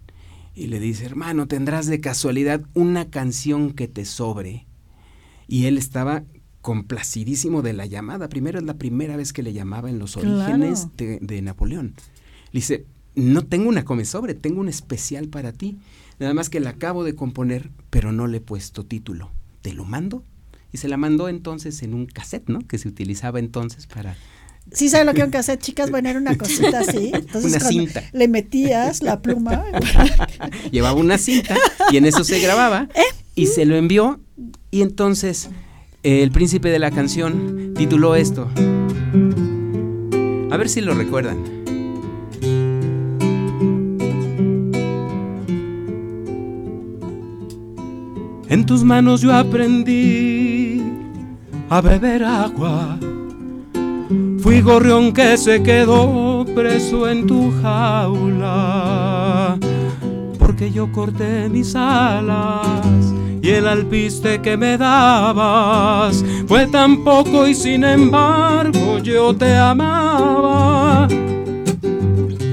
y 0.57 0.67
le 0.67 0.81
dice, 0.81 1.05
hermano, 1.07 1.47
¿tendrás 1.47 1.87
de 1.87 2.01
casualidad 2.01 2.63
una 2.75 3.11
canción 3.11 3.71
que 3.71 3.87
te 3.87 4.05
sobre? 4.05 4.67
Y 5.47 5.67
él 5.67 5.79
estaba 5.79 6.25
complacidísimo 6.61 7.63
de 7.63 7.75
la 7.75 7.87
llamada. 7.87 8.29
Primero 8.29 8.59
es 8.59 8.65
la 8.65 8.75
primera 8.75 9.17
vez 9.17 9.33
que 9.33 9.45
le 9.45 9.53
llamaba 9.53 9.89
en 9.89 10.01
los 10.01 10.17
orígenes 10.17 10.89
de, 10.97 11.43
Napoleón. 11.43 11.95
Le 12.51 12.59
dice, 12.59 12.87
no 13.15 13.47
tengo 13.47 13.69
una 13.69 13.85
come 13.85 14.05
sobre, 14.05 14.35
tengo 14.35 14.61
un 14.61 14.69
especial 14.69 15.29
para 15.29 15.53
ti. 15.53 15.79
Nada 16.19 16.35
más 16.35 16.51
que 16.51 16.61
la 16.61 16.71
acabo 16.71 17.05
de 17.05 17.15
componer, 17.15 17.71
pero 17.91 18.13
no 18.13 18.27
le 18.27 18.39
he 18.39 18.41
puesto 18.41 18.85
título. 18.85 19.31
¿Te 19.63 19.73
lo 19.73 19.85
mando? 19.85 20.25
Y 20.73 20.79
se 20.79 20.89
la 20.89 20.97
mandó 20.97 21.29
entonces 21.29 21.83
en 21.83 21.95
un 21.95 22.07
cassette, 22.07 22.49
¿no? 22.49 22.61
Que 22.67 22.79
se 22.79 22.89
utilizaba 22.89 23.39
entonces 23.39 23.87
para 23.87 24.17
Sí 24.73 24.89
sabe 24.89 25.05
lo 25.05 25.13
que 25.13 25.19
era 25.19 25.27
un 25.27 25.33
cassette, 25.33 25.61
chicas, 25.61 25.91
bueno, 25.91 26.09
era 26.11 26.19
una 26.19 26.37
cosita 26.37 26.81
así. 26.81 27.11
Entonces, 27.15 27.53
una 27.53 27.61
cinta. 27.61 28.05
Le 28.13 28.29
metías 28.29 29.03
la 29.03 29.23
pluma. 29.23 29.65
Llevaba 30.71 30.99
una 30.99 31.17
cinta 31.17 31.57
y 31.91 31.97
en 31.97 32.05
eso 32.05 32.23
se 32.23 32.39
grababa 32.41 32.89
¿Eh? 32.95 33.03
y 33.35 33.47
se 33.47 33.65
lo 33.65 33.77
envió 33.77 34.21
y 34.71 34.83
entonces 34.83 35.49
el 36.03 36.31
príncipe 36.31 36.69
de 36.69 36.79
la 36.79 36.91
canción 36.91 37.73
tituló 37.77 38.15
esto. 38.15 38.51
A 40.51 40.57
ver 40.57 40.69
si 40.69 40.81
lo 40.81 40.95
recuerdan. 40.95 41.58
En 48.49 48.65
tus 48.67 48.83
manos 48.83 49.21
yo 49.21 49.35
aprendí 49.35 50.83
a 51.69 51.81
beber 51.81 52.25
agua 52.25 52.99
Fui 54.49 54.63
gorrión 54.63 55.13
que 55.13 55.37
se 55.37 55.63
quedó 55.63 56.47
preso 56.55 57.07
en 57.09 57.27
tu 57.27 57.53
jaula, 57.61 59.59
porque 60.39 60.71
yo 60.71 60.91
corté 60.91 61.51
mis 61.51 61.75
alas 61.77 63.13
y 63.43 63.51
el 63.51 63.69
alpiste 63.69 64.41
que 64.41 64.57
me 64.57 64.79
dabas 64.79 66.25
fue 66.47 66.67
tan 66.67 67.05
poco 67.05 67.47
y 67.47 67.55
sin 67.55 67.85
embargo 67.85 68.99
yo 69.03 69.37
te 69.37 69.55
amaba. 69.55 71.09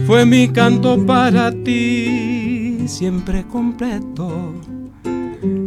Fue 0.06 0.26
mi 0.26 0.50
canto 0.50 1.06
para 1.06 1.52
ti, 1.52 2.84
siempre 2.88 3.46
completo. 3.46 4.54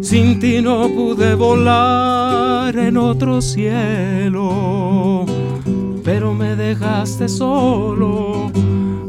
Sin 0.01 0.39
ti 0.41 0.61
no 0.63 0.89
pude 0.89 1.35
volar 1.35 2.77
en 2.77 2.97
otro 2.97 3.43
cielo 3.43 5.27
pero 6.09 6.33
me 6.33 6.57
dejaste 6.57 7.29
solo, 7.29 8.51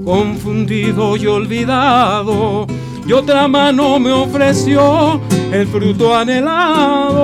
confundido 0.03 1.15
y 1.15 1.27
olvidado. 1.27 2.67
Y 3.07 3.13
otra 3.13 3.47
mano 3.47 3.97
me 4.01 4.11
ofreció 4.11 5.21
el 5.49 5.65
fruto 5.67 6.13
anhelado. 6.13 7.15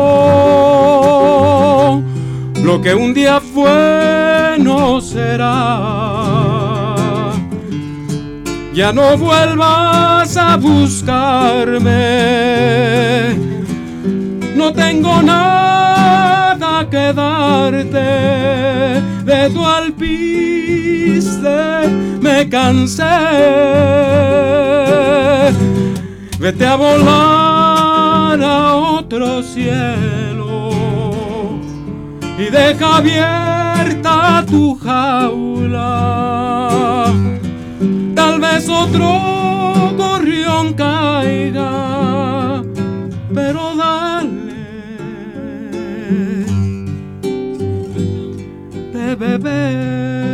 Lo 2.64 2.80
que 2.82 2.96
un 2.96 3.14
día 3.14 3.42
fue 3.42 4.56
no 4.60 5.02
será. 5.02 6.24
Ya 8.74 8.94
no 8.94 9.18
vuelvas 9.18 10.38
a 10.38 10.56
buscarme. 10.56 11.86
No 14.56 14.72
tengo 14.74 15.22
nada 15.22 16.88
que 16.90 17.14
darte 17.14 18.08
de 19.26 19.50
tu 19.54 19.66
alpiste 19.66 21.56
me 22.22 22.50
cansé. 22.50 23.04
Vete 26.40 26.66
a 26.66 26.76
volar 26.76 28.42
a 28.42 28.76
otro 28.76 29.44
cielo 29.44 30.72
y 32.38 32.50
deja 32.50 32.98
abierta 32.98 34.44
tu 34.48 34.76
jaula. 34.76 35.52
Tal 38.16 38.40
vez 38.40 38.70
otro 38.70 39.20
gorrión 39.98 40.74
caiga, 40.74 42.64
pero 43.34 43.75
beber. 49.16 50.26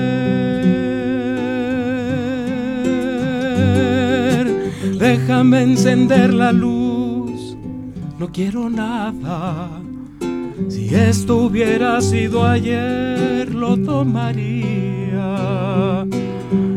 Déjame 5.00 5.64
encender 5.64 6.34
la 6.34 6.52
luz, 6.52 7.56
no 8.20 8.32
quiero 8.32 8.70
nada. 8.70 9.70
Si 10.70 10.94
esto 10.94 11.38
hubiera 11.38 12.02
sido 12.02 12.46
ayer, 12.46 13.54
lo 13.54 13.78
tomaría. 13.78 15.36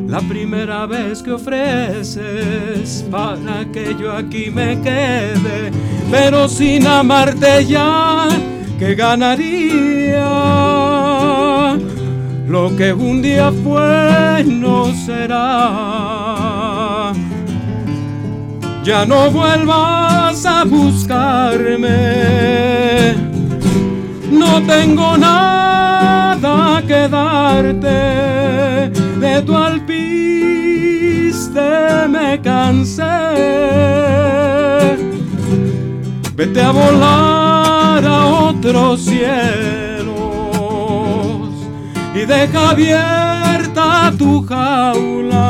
La 0.08 0.20
primera 0.28 0.86
vez 0.86 1.22
que 1.22 1.32
ofreces 1.32 3.04
para 3.10 3.64
que 3.72 3.96
yo 4.00 4.12
aquí 4.12 4.50
me 4.50 4.80
quede, 4.80 5.70
pero 6.10 6.48
sin 6.48 6.86
amarte 6.86 7.66
ya, 7.66 8.28
¿qué 8.78 8.94
ganaría? 8.94 11.03
Lo 12.46 12.76
que 12.76 12.92
un 12.92 13.22
día 13.22 13.50
fue 13.62 14.44
no 14.44 14.92
será. 15.06 16.32
Ya 18.84 19.06
no 19.06 19.30
vuelvas 19.30 20.44
a 20.44 20.64
buscarme, 20.64 21.88
no 24.30 24.60
tengo 24.66 25.16
nada 25.16 26.82
que 26.86 27.08
darte, 27.08 28.90
de 29.20 29.42
tu 29.46 29.56
alpiste 29.56 29.94
me 32.10 32.38
cansé. 32.42 33.02
Vete 36.36 36.60
a 36.60 36.70
volar 36.72 38.04
a 38.04 38.26
otro 38.26 38.98
cielo 38.98 39.93
deja 42.26 42.70
abierta 42.70 44.12
tu 44.18 44.42
jaula. 44.46 45.44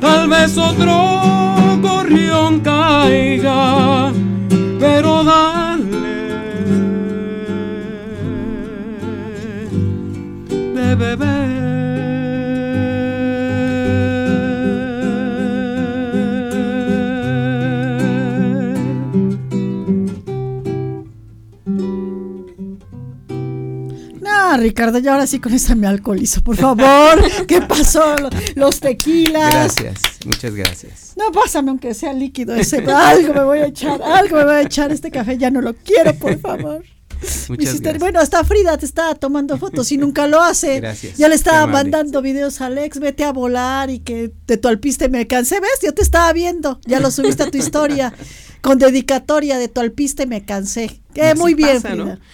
Tal 0.00 0.28
vez 0.28 0.56
otro 0.56 1.78
gorrión 1.82 2.60
caiga, 2.60 4.12
pero 4.78 5.24
dale 5.24 5.78
de 10.74 10.94
beber. 10.94 11.47
Ricardo, 24.78 25.00
y 25.00 25.08
ahora 25.08 25.26
sí 25.26 25.40
con 25.40 25.52
esta 25.52 25.74
me 25.74 25.88
alcoholizo, 25.88 26.40
por 26.40 26.56
favor. 26.56 27.20
¿Qué 27.48 27.60
pasó? 27.62 28.14
Los 28.54 28.78
tequilas. 28.78 29.74
Gracias, 29.74 30.00
muchas 30.24 30.54
gracias. 30.54 31.14
No, 31.16 31.32
pásame 31.32 31.70
aunque 31.70 31.94
sea 31.94 32.12
líquido 32.12 32.54
ese. 32.54 32.84
Algo 32.88 33.34
me 33.34 33.42
voy 33.42 33.58
a 33.58 33.66
echar, 33.66 34.00
algo 34.00 34.36
me 34.36 34.44
voy 34.44 34.54
a 34.54 34.62
echar. 34.62 34.92
Este 34.92 35.10
café 35.10 35.36
ya 35.36 35.50
no 35.50 35.62
lo 35.62 35.74
quiero, 35.74 36.14
por 36.14 36.38
favor. 36.38 36.84
Muchas 37.48 37.80
gracias. 37.80 37.98
Bueno, 37.98 38.20
hasta 38.20 38.44
Frida 38.44 38.78
te 38.78 38.86
estaba 38.86 39.16
tomando 39.16 39.58
fotos 39.58 39.90
y 39.90 39.96
nunca 39.96 40.28
lo 40.28 40.40
hace. 40.40 40.78
Gracias. 40.78 41.18
Ya 41.18 41.28
le 41.28 41.34
estaba 41.34 41.66
mandando 41.66 42.22
videos 42.22 42.60
a 42.60 42.66
Alex, 42.66 43.00
vete 43.00 43.24
a 43.24 43.32
volar 43.32 43.90
y 43.90 43.98
que 43.98 44.32
de 44.48 44.56
tu 44.56 44.66
alpiste 44.66 45.08
me 45.08 45.26
cansé. 45.28 45.60
¿Ves? 45.60 45.78
Yo 45.82 45.94
te 45.94 46.02
estaba 46.02 46.32
viendo. 46.32 46.80
Ya 46.86 46.98
lo 46.98 47.10
subiste 47.12 47.44
a 47.44 47.50
tu 47.50 47.58
historia 47.58 48.12
con 48.60 48.78
dedicatoria 48.78 49.58
de 49.58 49.68
tu 49.68 49.80
alpiste 49.80 50.26
me 50.26 50.44
cansé. 50.44 51.00
Que 51.14 51.34
muy 51.34 51.54
bien. 51.54 51.80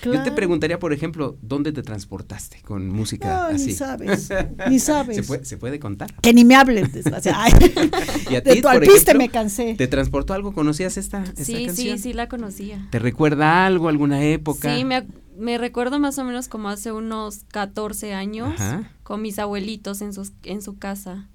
Yo 0.04 0.22
te 0.22 0.32
preguntaría, 0.32 0.78
por 0.78 0.92
ejemplo, 0.92 1.36
¿dónde 1.42 1.72
te 1.72 1.82
transportaste 1.82 2.62
con 2.62 2.88
música 2.88 3.48
no, 3.50 3.56
así? 3.56 3.66
Ni 3.66 3.72
sabes, 3.72 4.28
ni 4.68 4.78
sabes. 4.78 5.26
¿Se 5.42 5.56
puede, 5.56 5.78
contar? 5.80 6.14
Que 6.20 6.32
ni 6.32 6.44
me 6.44 6.54
hablen. 6.54 6.90
¿Y 8.30 8.36
a 8.36 8.42
ti, 8.42 8.50
de 8.50 8.62
tu 8.62 8.68
alpiste 8.68 9.14
me 9.14 9.28
cansé. 9.28 9.74
¿Te 9.74 9.88
transportó 9.88 10.34
algo? 10.34 10.52
¿Conocías 10.52 10.96
esta, 10.96 11.24
esta 11.24 11.44
sí, 11.44 11.66
canción? 11.66 11.96
Sí, 11.98 12.02
sí, 12.02 12.12
la 12.12 12.28
conocía. 12.28 12.88
¿Te 12.90 13.00
recuerda 13.00 13.66
algo, 13.66 13.88
alguna 13.88 14.22
época? 14.22 14.76
Sí, 14.76 14.84
me, 14.84 15.06
me 15.36 15.58
recuerdo 15.58 15.98
más 15.98 16.18
o 16.18 16.24
menos 16.24 16.48
como 16.48 16.68
hace 16.68 16.92
unos 16.92 17.44
14 17.50 18.14
años 18.14 18.54
con 19.02 19.20
mis 19.20 19.38
abuelitos 19.38 20.00
en, 20.00 20.12
sus, 20.12 20.32
en 20.44 20.62
su 20.62 20.78
casa. 20.78 21.28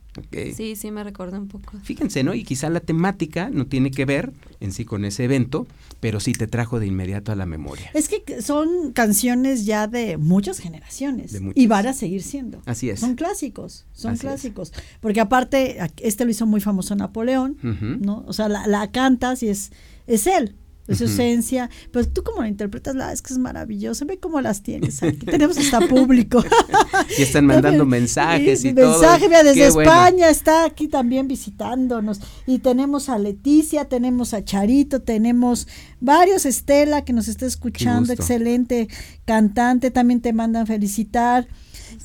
Sí, 0.56 0.76
sí, 0.76 0.92
me 0.92 1.04
recuerda 1.04 1.40
un 1.40 1.48
poco. 1.48 1.78
Fíjense, 1.84 2.24
¿no? 2.24 2.34
Y 2.34 2.44
quizá 2.44 2.70
la 2.70 2.80
temática 2.80 3.50
no 3.50 3.68
tiene 3.68 3.92
que 3.92 4.06
ver, 4.06 4.34
en 4.60 4.72
sí 4.72 4.84
con 4.86 5.06
ese 5.06 5.24
evento, 5.26 5.68
pero 6.00 6.20
sí 6.20 6.34
te 6.34 6.48
trajo 6.48 6.80
de 6.80 6.88
inmediato 6.88 7.32
a 7.32 7.36
la 7.36 7.46
memoria. 7.46 7.90
Es 7.94 8.10
que 8.10 8.42
son 8.42 8.92
canciones 8.94 9.66
ya 9.66 9.88
de 9.88 10.18
muchas 10.18 10.60
generaciones 10.60 11.40
y 11.56 11.68
van 11.68 11.88
a 11.88 11.94
seguir 11.94 12.24
siendo. 12.24 12.62
Así 12.66 12.90
es. 12.90 13.00
Son 13.00 13.16
clásicos, 13.16 13.86
son 13.94 14.18
clásicos. 14.18 14.74
Porque 15.00 15.20
aparte, 15.20 15.78
este 15.98 16.26
lo 16.26 16.32
hizo 16.32 16.46
muy 16.46 16.62
famoso 16.62 16.96
Napoleón, 16.96 17.58
¿no? 18.02 18.24
O 18.28 18.34
sea, 18.34 18.50
la, 18.50 18.68
la 18.68 18.92
cantas 18.92 19.44
y 19.44 19.50
es, 19.50 19.72
es 20.08 20.28
él 20.28 20.56
de 20.90 20.96
su 20.96 21.06
esencia. 21.06 21.70
Pero 21.92 22.08
tú 22.08 22.24
como 22.24 22.42
la 22.42 22.48
interpretas, 22.48 22.96
la 22.96 23.14
es 23.14 23.22
que 23.22 23.34
es 23.34 23.40
maravilloso. 23.40 24.06
Ve 24.06 24.20
cómo 24.20 24.42
las 24.42 24.64
tienes 24.64 25.02
aquí. 25.04 25.26
Tenemos 25.26 25.58
hasta 25.58 25.82
público. 25.82 26.44
y 27.18 27.22
están 27.22 27.46
mandando 27.46 27.86
mensajes 27.86 28.66
y, 28.66 28.74
todo. 28.74 29.00
Mensaje, 29.00 29.28
mira, 29.28 29.44
desde 29.44 29.68
España 29.68 30.30
está 30.30 30.66
aquí 30.66 30.88
también 30.88 31.28
visitándonos. 31.28 32.20
Y 32.48 32.60
tenemos 32.60 33.10
a 33.10 33.20
Leticia, 33.20 33.86
tenemos 33.86 34.34
a 34.34 34.44
Charito, 34.44 35.02
tenemos 35.02 35.68
varios, 36.00 36.46
Estela 36.46 37.06
que 37.06 37.14
nos 37.14 37.28
está 37.28 37.46
escuchando, 37.46 38.12
excelente 38.12 38.88
cantante, 39.26 39.92
también 39.92 40.22
te 40.22 40.34
mandan 40.34 40.66
felicitar 40.66 41.48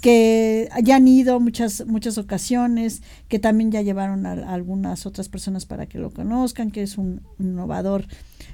que 0.01 0.69
ya 0.83 0.97
han 0.97 1.09
ido 1.09 1.41
muchas 1.41 1.87
muchas 1.87 2.19
ocasiones, 2.19 3.03
que 3.29 3.39
también 3.39 3.71
ya 3.71 3.83
llevaron 3.83 4.27
a, 4.27 4.33
algunas 4.53 5.07
otras 5.07 5.29
personas 5.29 5.67
para 5.67 5.87
que 5.87 5.99
lo 5.99 6.11
conozcan, 6.11 6.71
que 6.71 6.83
es 6.83 6.99
un 6.99 7.23
innovador 7.39 8.07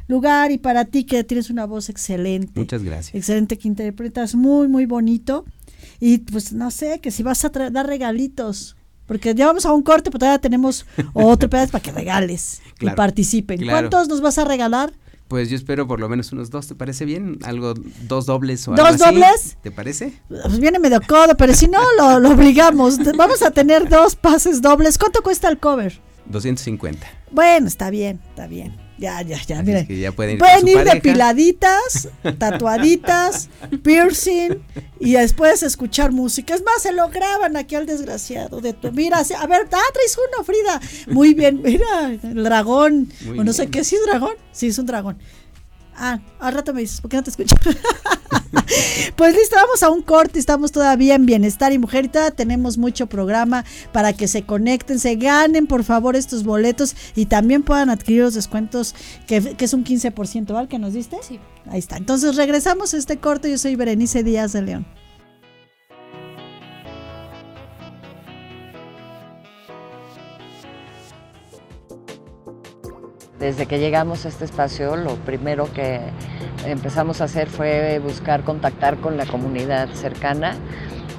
lugar 0.06 0.50
y 0.50 0.58
para 0.58 0.84
ti 0.84 1.04
que 1.04 1.24
tienes 1.24 1.50
una 1.50 1.66
voz 1.66 1.88
excelente. 1.88 2.58
Muchas 2.58 2.82
gracias. 2.82 3.14
Excelente 3.14 3.58
que 3.58 3.68
interpretas 3.68 4.34
muy, 4.34 4.68
muy 4.68 4.86
bonito. 4.86 5.44
Y 5.98 6.18
pues 6.18 6.52
no 6.52 6.70
sé, 6.70 7.00
que 7.00 7.10
si 7.10 7.22
vas 7.22 7.44
a 7.44 7.48
dar 7.48 7.86
regalitos, 7.86 8.76
porque 9.06 9.34
ya 9.34 9.46
vamos 9.46 9.66
a 9.66 9.72
un 9.72 9.82
corte, 9.82 10.10
pero 10.10 10.20
todavía 10.20 10.40
tenemos 10.40 10.86
otro 11.14 11.50
pedazo 11.50 11.72
para 11.72 11.82
que 11.82 11.92
regales 11.92 12.60
y 12.80 12.88
participen. 12.90 13.66
¿Cuántos 13.66 14.08
nos 14.08 14.20
vas 14.20 14.38
a 14.38 14.44
regalar? 14.44 14.92
Pues 15.30 15.48
yo 15.48 15.54
espero 15.54 15.86
por 15.86 16.00
lo 16.00 16.08
menos 16.08 16.32
unos 16.32 16.50
dos, 16.50 16.66
¿te 16.66 16.74
parece 16.74 17.04
bien? 17.04 17.38
Algo, 17.44 17.74
dos 18.02 18.26
dobles 18.26 18.66
o 18.66 18.72
¿Dos 18.72 18.80
algo 18.84 19.04
así. 19.04 19.14
dobles? 19.14 19.56
¿Te 19.62 19.70
parece? 19.70 20.12
Pues 20.28 20.58
viene 20.58 20.80
medio 20.80 21.00
codo, 21.06 21.36
pero 21.36 21.54
si 21.54 21.68
no, 21.68 21.78
lo, 21.96 22.18
lo 22.18 22.30
obligamos. 22.30 22.98
Vamos 23.16 23.40
a 23.42 23.52
tener 23.52 23.88
dos 23.88 24.16
pases 24.16 24.60
dobles. 24.60 24.98
¿Cuánto 24.98 25.22
cuesta 25.22 25.48
el 25.48 25.58
cover? 25.58 26.00
250. 26.26 27.06
Bueno, 27.30 27.68
está 27.68 27.90
bien, 27.90 28.20
está 28.30 28.48
bien. 28.48 28.76
Ya, 29.00 29.22
ya, 29.22 29.42
ya, 29.42 29.62
miren. 29.62 29.86
pueden 30.14 30.34
ir, 30.34 30.38
pueden 30.38 30.68
ir 30.68 30.84
depiladitas, 30.84 32.08
tatuaditas, 32.36 33.48
piercing 33.82 34.62
y 34.98 35.12
después 35.12 35.62
escuchar 35.62 36.12
música. 36.12 36.54
Es 36.54 36.62
más, 36.62 36.82
se 36.82 36.92
lo 36.92 37.08
graban 37.08 37.56
aquí 37.56 37.76
al 37.76 37.86
desgraciado 37.86 38.60
de 38.60 38.74
tu. 38.74 38.92
Mira, 38.92 39.16
a 39.16 39.46
ver, 39.46 39.62
ah, 39.72 39.90
traes 39.94 40.18
uno, 40.18 40.44
Frida. 40.44 40.80
Muy 41.06 41.32
bien, 41.32 41.62
mira, 41.64 42.10
el 42.22 42.44
dragón. 42.44 43.10
o 43.38 43.42
no 43.42 43.54
sé 43.54 43.68
qué, 43.68 43.84
¿sí 43.84 43.96
es 43.96 44.04
dragón? 44.04 44.34
Sí, 44.52 44.66
es 44.66 44.78
un 44.78 44.84
dragón. 44.84 45.16
Ah, 46.02 46.18
al 46.38 46.54
rato 46.54 46.72
me 46.72 46.80
dices, 46.80 47.02
¿por 47.02 47.10
qué 47.10 47.18
no 47.18 47.22
te 47.22 47.28
escucho? 47.28 47.54
pues 49.16 49.34
listo, 49.34 49.54
vamos 49.54 49.82
a 49.82 49.90
un 49.90 50.00
corte, 50.00 50.38
estamos 50.38 50.72
todavía 50.72 51.14
en 51.14 51.26
Bienestar 51.26 51.74
y 51.74 51.78
Mujer 51.78 52.06
y 52.06 52.08
todavía 52.08 52.34
tenemos 52.34 52.78
mucho 52.78 53.06
programa 53.06 53.66
para 53.92 54.14
que 54.14 54.26
se 54.26 54.42
conecten, 54.44 54.98
se 54.98 55.16
ganen 55.16 55.66
por 55.66 55.84
favor 55.84 56.16
estos 56.16 56.42
boletos 56.42 56.96
y 57.14 57.26
también 57.26 57.62
puedan 57.62 57.90
adquirir 57.90 58.22
los 58.22 58.32
descuentos 58.32 58.94
que, 59.26 59.54
que 59.54 59.64
es 59.66 59.74
un 59.74 59.84
15%, 59.84 60.54
¿vale? 60.54 60.68
¿Que 60.68 60.78
nos 60.78 60.94
diste? 60.94 61.18
Sí. 61.20 61.38
Ahí 61.66 61.78
está. 61.78 61.98
Entonces 61.98 62.34
regresamos 62.36 62.94
a 62.94 62.96
este 62.96 63.18
corte, 63.18 63.50
yo 63.50 63.58
soy 63.58 63.76
Berenice 63.76 64.24
Díaz 64.24 64.54
de 64.54 64.62
León. 64.62 64.86
Desde 73.40 73.64
que 73.64 73.78
llegamos 73.78 74.26
a 74.26 74.28
este 74.28 74.44
espacio, 74.44 74.96
lo 74.96 75.14
primero 75.14 75.72
que 75.72 75.98
empezamos 76.66 77.22
a 77.22 77.24
hacer 77.24 77.48
fue 77.48 77.98
buscar 77.98 78.44
contactar 78.44 78.98
con 78.98 79.16
la 79.16 79.24
comunidad 79.24 79.88
cercana 79.94 80.56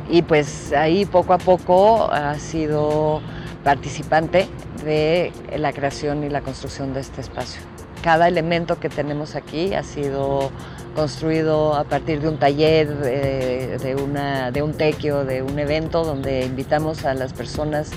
y 0.08 0.22
pues 0.22 0.72
ahí 0.72 1.06
poco 1.06 1.34
a 1.34 1.40
poco 1.40 2.12
ha 2.12 2.38
sido 2.38 3.22
participante 3.64 4.48
de 4.86 5.32
la 5.58 5.74
creación 5.74 6.24
y 6.24 6.30
la 6.30 6.42
construcción 6.42 6.94
de 6.94 7.00
este 7.00 7.22
espacio. 7.22 7.60
Cada 8.04 8.28
elemento 8.28 8.80
que 8.80 8.90
tenemos 8.90 9.36
aquí 9.36 9.74
ha 9.74 9.82
sido 9.82 10.52
construido 10.96 11.74
a 11.74 11.86
partir 11.86 12.22
de 12.22 12.30
un 12.30 12.38
taller, 12.38 13.80
una, 14.00 14.52
de 14.52 14.62
un 14.62 14.74
tequio, 14.74 15.26
de 15.26 15.42
un 15.42 15.58
evento 15.58 16.04
donde 16.04 16.46
invitamos 16.46 17.04
a 17.04 17.16
las 17.16 17.34
personas 17.34 17.90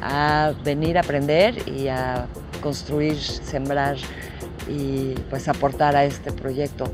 a 0.00 0.52
venir 0.64 0.98
a 0.98 1.00
aprender 1.00 1.68
y 1.68 1.88
a 1.88 2.26
construir, 2.62 3.18
sembrar 3.18 3.96
y 4.68 5.14
pues 5.28 5.48
aportar 5.48 5.94
a 5.96 6.04
este 6.04 6.32
proyecto. 6.32 6.84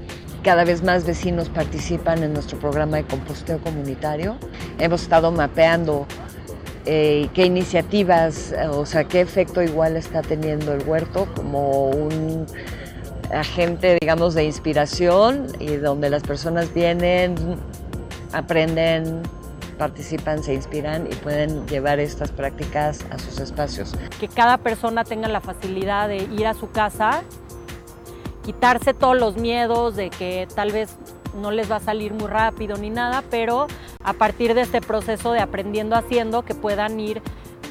Cada 0.42 0.64
vez 0.64 0.82
más 0.82 1.04
vecinos 1.04 1.48
participan 1.48 2.22
en 2.24 2.32
nuestro 2.32 2.58
programa 2.58 2.96
de 2.96 3.04
composteo 3.04 3.58
comunitario. 3.58 4.36
Hemos 4.78 5.02
estado 5.02 5.30
mapeando 5.30 6.06
eh, 6.86 7.28
qué 7.34 7.44
iniciativas, 7.44 8.54
o 8.70 8.86
sea, 8.86 9.04
qué 9.04 9.20
efecto 9.20 9.62
igual 9.62 9.96
está 9.96 10.22
teniendo 10.22 10.72
el 10.72 10.82
huerto 10.88 11.28
como 11.36 11.90
un 11.90 12.46
agente, 13.32 13.98
digamos, 14.00 14.34
de 14.34 14.44
inspiración 14.44 15.48
y 15.58 15.76
donde 15.76 16.08
las 16.08 16.22
personas 16.22 16.72
vienen, 16.72 17.34
aprenden, 18.32 19.22
participan, 19.78 20.42
se 20.42 20.54
inspiran 20.54 21.06
y 21.06 21.14
pueden 21.14 21.66
llevar 21.66 22.00
estas 22.00 22.32
prácticas 22.32 23.06
a 23.10 23.18
sus 23.18 23.38
espacios. 23.40 23.94
Que 24.20 24.28
cada 24.28 24.58
persona 24.58 25.04
tenga 25.04 25.28
la 25.28 25.40
facilidad 25.40 26.08
de 26.08 26.16
ir 26.16 26.46
a 26.46 26.54
su 26.54 26.70
casa, 26.70 27.22
quitarse 28.44 28.92
todos 28.92 29.18
los 29.18 29.36
miedos 29.36 29.96
de 29.96 30.10
que 30.10 30.48
tal 30.54 30.72
vez 30.72 30.96
no 31.40 31.50
les 31.50 31.70
va 31.70 31.76
a 31.76 31.80
salir 31.80 32.12
muy 32.12 32.26
rápido 32.26 32.76
ni 32.76 32.90
nada, 32.90 33.22
pero 33.30 33.66
a 34.02 34.12
partir 34.12 34.54
de 34.54 34.62
este 34.62 34.80
proceso 34.80 35.32
de 35.32 35.40
aprendiendo 35.40 35.96
haciendo, 35.96 36.42
que 36.42 36.54
puedan 36.54 36.98
ir 37.00 37.22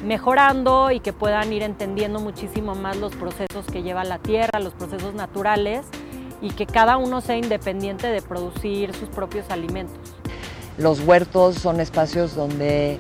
mejorando 0.04 0.92
y 0.92 1.00
que 1.00 1.14
puedan 1.14 1.52
ir 1.52 1.64
entendiendo 1.64 2.20
muchísimo 2.20 2.76
más 2.76 2.98
los 2.98 3.16
procesos 3.16 3.66
que 3.72 3.84
lleva 3.84 4.04
la 4.04 4.20
tierra, 4.20 4.60
los 4.60 4.74
procesos 4.74 5.14
naturales 5.14 5.86
y 6.42 6.52
que 6.52 6.66
cada 6.66 6.98
uno 6.98 7.22
sea 7.22 7.38
independiente 7.38 8.08
de 8.08 8.22
producir 8.22 8.94
sus 8.94 9.10
propios 9.10 9.50
alimentos. 9.50 10.17
Los 10.78 11.02
huertos 11.02 11.56
son 11.56 11.80
espacios 11.80 12.36
donde 12.36 13.00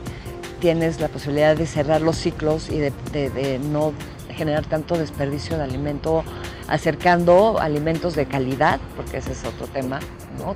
tienes 0.59 0.99
la 0.99 1.07
posibilidad 1.07 1.55
de 1.55 1.67
cerrar 1.67 2.01
los 2.01 2.17
ciclos 2.17 2.69
y 2.69 2.80
de, 2.80 3.59
no 3.59 3.93
generar 4.36 4.65
tanto 4.65 4.97
desperdicio 4.97 5.57
de 5.57 5.63
alimento, 5.63 6.23
acercando 6.67 7.59
alimentos 7.59 8.15
de 8.15 8.25
calidad, 8.25 8.80
porque 8.95 9.17
ese 9.17 9.32
es 9.32 9.43
otro 9.45 9.67
tema, 9.67 9.99
¿no? 10.39 10.55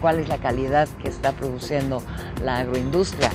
¿Cuál 0.00 0.20
es 0.20 0.28
la 0.28 0.38
calidad 0.38 0.88
que 1.02 1.08
está 1.08 1.32
produciendo 1.32 2.02
la 2.42 2.58
agroindustria? 2.58 3.30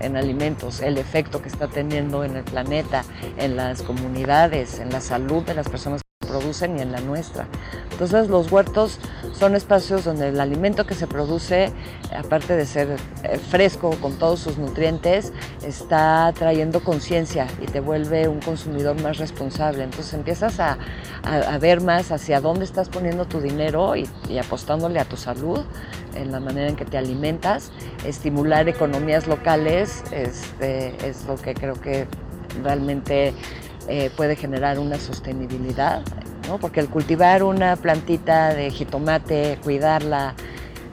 en 0.00 0.16
alimentos, 0.16 0.80
el 0.80 0.98
efecto 0.98 1.40
que 1.40 1.48
está 1.48 1.68
teniendo 1.68 2.24
en 2.24 2.36
el 2.36 2.42
planeta, 2.42 3.04
en 3.36 3.54
las 3.54 3.82
comunidades, 3.82 4.80
en 4.80 4.90
la 4.90 5.00
salud 5.00 5.44
de 5.44 5.54
las 5.54 5.68
personas 5.68 6.01
producen 6.26 6.78
y 6.78 6.82
en 6.82 6.92
la 6.92 7.00
nuestra. 7.00 7.46
Entonces 7.90 8.28
los 8.28 8.50
huertos 8.50 8.98
son 9.38 9.54
espacios 9.54 10.04
donde 10.04 10.28
el 10.28 10.40
alimento 10.40 10.86
que 10.86 10.94
se 10.94 11.06
produce, 11.06 11.72
aparte 12.16 12.56
de 12.56 12.66
ser 12.66 12.96
eh, 13.22 13.38
fresco 13.38 13.90
con 14.00 14.14
todos 14.14 14.40
sus 14.40 14.58
nutrientes, 14.58 15.32
está 15.64 16.32
trayendo 16.36 16.80
conciencia 16.80 17.46
y 17.60 17.66
te 17.66 17.80
vuelve 17.80 18.28
un 18.28 18.40
consumidor 18.40 19.00
más 19.02 19.18
responsable. 19.18 19.84
Entonces 19.84 20.14
empiezas 20.14 20.58
a, 20.58 20.78
ver 21.60 21.80
más 21.80 22.10
hacia 22.10 22.40
dónde 22.40 22.64
estás 22.64 22.88
poniendo 22.88 23.26
tu 23.26 23.40
dinero 23.40 23.94
y, 23.94 24.08
apostándole 24.38 24.98
a 24.98 25.04
tu 25.04 25.16
salud 25.16 25.60
en 26.14 26.32
la 26.32 26.40
manera 26.40 26.68
en 26.68 26.76
que 26.76 26.84
te 26.84 26.98
alimentas. 26.98 27.70
Estimular 28.04 28.68
economías 28.68 29.26
locales 29.26 30.02
este, 30.10 30.94
es 31.06 31.24
lo 31.26 31.36
que 31.36 31.54
creo 31.54 31.74
que 31.74 32.06
realmente 32.62 33.34
eh, 33.88 34.10
puede 34.16 34.36
generar 34.36 34.78
una 34.78 34.98
sostenibilidad, 34.98 36.02
¿no? 36.48 36.58
porque 36.58 36.80
el 36.80 36.88
cultivar 36.88 37.42
una 37.42 37.76
plantita 37.76 38.54
de 38.54 38.70
jitomate, 38.70 39.58
cuidarla 39.62 40.34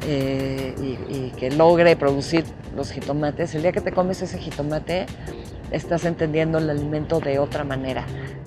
eh, 0.08 0.74
y, 1.10 1.30
que 1.32 1.52
logre 1.52 1.96
producir 1.96 2.46
los 2.76 2.92
jitomates, 2.92 3.54
el 3.56 3.62
día 3.62 3.72
que 3.72 3.82
te 3.82 3.92
comes 3.92 4.22
ese 4.22 4.38
jitomate 4.40 5.06
estás 5.72 6.06
entendiendo 6.06 6.58
el 6.58 6.70
alimento 6.70 7.20
de 7.20 7.40
otra 7.40 7.64
manera. 7.64 8.06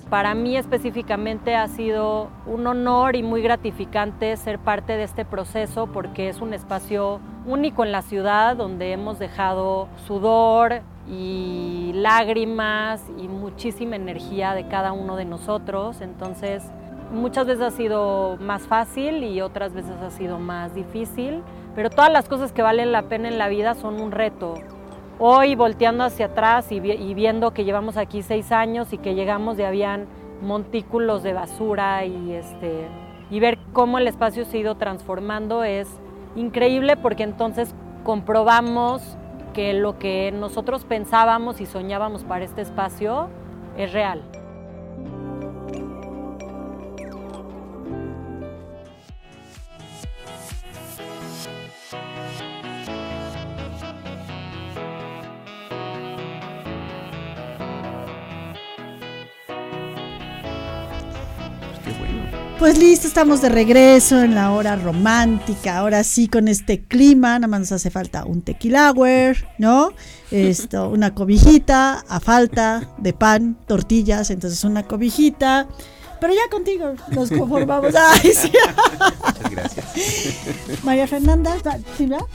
Para 0.09 0.35
mí 0.35 0.57
específicamente 0.57 1.55
ha 1.55 1.67
sido 1.67 2.29
un 2.45 2.67
honor 2.67 3.15
y 3.15 3.23
muy 3.23 3.41
gratificante 3.41 4.35
ser 4.37 4.59
parte 4.59 4.97
de 4.97 5.03
este 5.03 5.25
proceso 5.25 5.87
porque 5.87 6.29
es 6.29 6.41
un 6.41 6.53
espacio 6.53 7.19
único 7.45 7.83
en 7.83 7.91
la 7.91 8.01
ciudad 8.01 8.55
donde 8.55 8.91
hemos 8.91 9.17
dejado 9.17 9.87
sudor, 10.05 10.81
y 11.09 11.91
lágrimas 11.93 13.03
y 13.17 13.27
muchísima 13.27 13.95
energía 13.95 14.53
de 14.53 14.67
cada 14.67 14.91
uno 14.91 15.15
de 15.15 15.25
nosotros. 15.25 16.01
Entonces, 16.01 16.63
muchas 17.11 17.45
veces 17.45 17.63
ha 17.63 17.71
sido 17.71 18.37
más 18.39 18.63
fácil 18.63 19.23
y 19.23 19.41
otras 19.41 19.73
veces 19.73 19.95
ha 20.01 20.09
sido 20.09 20.39
más 20.39 20.73
difícil, 20.73 21.41
pero 21.75 21.89
todas 21.89 22.11
las 22.11 22.27
cosas 22.27 22.51
que 22.51 22.61
valen 22.61 22.91
la 22.91 23.03
pena 23.03 23.27
en 23.27 23.37
la 23.37 23.47
vida 23.47 23.75
son 23.75 24.01
un 24.01 24.11
reto. 24.11 24.55
Hoy 25.19 25.55
volteando 25.55 26.03
hacia 26.03 26.27
atrás 26.27 26.71
y, 26.71 26.79
viendo 26.79 27.51
que 27.51 27.65
llevamos 27.65 27.97
aquí 27.97 28.23
seis 28.23 28.51
años 28.51 28.93
y 28.93 28.97
que 28.97 29.13
llegamos 29.13 29.59
y 29.59 29.63
habían 29.63 30.07
montículos 30.41 31.23
de 31.23 31.33
basura 31.33 32.03
y, 32.05 32.33
este, 32.33 32.87
y 33.29 33.39
ver 33.39 33.59
cómo 33.71 33.99
el 33.99 34.07
espacio 34.07 34.43
se 34.43 34.57
ha 34.57 34.59
ido 34.61 34.75
transformando 34.75 35.63
es 35.63 35.87
increíble 36.35 36.97
porque 36.97 37.23
entonces 37.23 37.73
comprobamos 38.03 39.17
que 39.53 39.73
lo 39.73 39.97
que 39.99 40.31
nosotros 40.31 40.83
pensábamos 40.83 41.61
y 41.61 41.65
soñábamos 41.65 42.23
para 42.23 42.43
este 42.43 42.61
espacio 42.61 43.29
es 43.77 43.93
real. 43.93 44.21
Pues 62.63 62.77
listo, 62.77 63.09
estamos 63.09 63.41
de 63.41 63.49
regreso 63.49 64.23
en 64.23 64.35
la 64.35 64.53
hora 64.53 64.77
romántica. 64.77 65.79
Ahora 65.79 66.01
sí, 66.05 66.29
con 66.29 66.47
este 66.47 66.81
clima, 66.81 67.37
nada 67.37 67.49
más 67.49 67.59
nos 67.59 67.71
hace 67.73 67.89
falta 67.89 68.23
un 68.23 68.41
tequilauer, 68.41 69.45
¿no? 69.57 69.91
Esto, 70.31 70.87
una 70.93 71.13
cobijita 71.13 72.05
a 72.07 72.21
falta 72.21 72.89
de 72.99 73.11
pan, 73.11 73.57
tortillas, 73.67 74.29
entonces 74.29 74.63
una 74.63 74.83
cobijita. 74.83 75.67
Pero 76.21 76.33
ya 76.33 76.49
contigo 76.49 76.93
nos 77.11 77.31
conformamos. 77.31 77.93
Ay, 77.99 78.31
sí. 78.31 78.49
Muchas 79.25 79.51
gracias. 79.51 79.85
María 80.85 81.05
Fernanda, 81.05 81.57
¿sí, 81.97 82.05
verdad? 82.05 82.25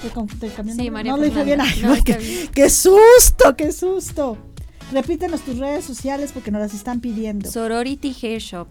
Sí, 0.76 0.90
María 0.90 1.12
no 1.12 1.16
lo 1.16 1.24
dije 1.24 1.42
bien. 1.42 1.58
Fernanda. 1.58 1.88
Ay, 1.94 1.98
No, 2.00 2.04
qué, 2.04 2.18
bien. 2.18 2.48
qué 2.48 2.68
susto, 2.68 3.56
qué 3.56 3.72
susto. 3.72 4.36
Repítenos 4.92 5.40
tus 5.40 5.56
redes 5.56 5.86
sociales 5.86 6.32
porque 6.34 6.50
nos 6.50 6.60
las 6.60 6.74
están 6.74 7.00
pidiendo. 7.00 7.50
Sorority 7.50 8.14
Hair 8.20 8.40
Shop. 8.42 8.68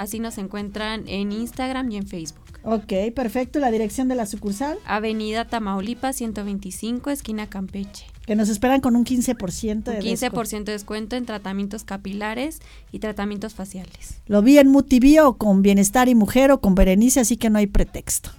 Así 0.00 0.18
nos 0.18 0.38
encuentran 0.38 1.04
en 1.08 1.30
Instagram 1.30 1.92
y 1.92 1.98
en 1.98 2.06
Facebook. 2.06 2.40
Ok, 2.62 3.12
perfecto. 3.14 3.58
La 3.58 3.70
dirección 3.70 4.08
de 4.08 4.14
la 4.14 4.24
sucursal, 4.24 4.78
Avenida 4.86 5.46
Tamaulipas 5.46 6.16
125, 6.16 7.10
esquina 7.10 7.50
Campeche. 7.50 8.06
que 8.24 8.34
nos 8.34 8.48
esperan 8.48 8.80
con 8.80 8.96
un 8.96 9.04
15% 9.04 9.82
de 9.84 9.98
Un 9.98 10.04
descuento. 10.04 10.40
15% 10.40 10.64
de 10.64 10.72
descuento 10.72 11.16
en 11.16 11.26
tratamientos 11.26 11.84
capilares 11.84 12.60
y 12.92 13.00
tratamientos 13.00 13.52
faciales. 13.52 14.22
Lo 14.26 14.40
vi 14.40 14.56
en 14.56 14.68
Mutibio 14.68 15.34
con 15.34 15.60
Bienestar 15.60 16.08
y 16.08 16.14
Mujer 16.14 16.50
o 16.50 16.62
con 16.62 16.74
Berenice, 16.74 17.20
así 17.20 17.36
que 17.36 17.50
no 17.50 17.58
hay 17.58 17.66
pretexto. 17.66 18.30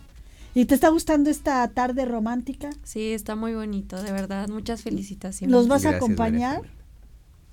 ¿Y 0.55 0.66
te 0.66 0.74
está 0.74 0.89
gustando 0.89 1.30
esta 1.30 1.68
tarde 1.68 2.05
romántica? 2.05 2.72
Sí, 2.84 3.12
está 3.12 3.36
muy 3.36 3.53
bonito, 3.53 4.01
de 4.01 4.12
verdad. 4.12 4.49
Muchas 4.49 4.82
felicitaciones. 4.82 5.51
¿Los 5.51 5.68
vas 5.68 5.86
a 5.86 5.91
acompañar? 5.91 6.62
María 6.62 6.81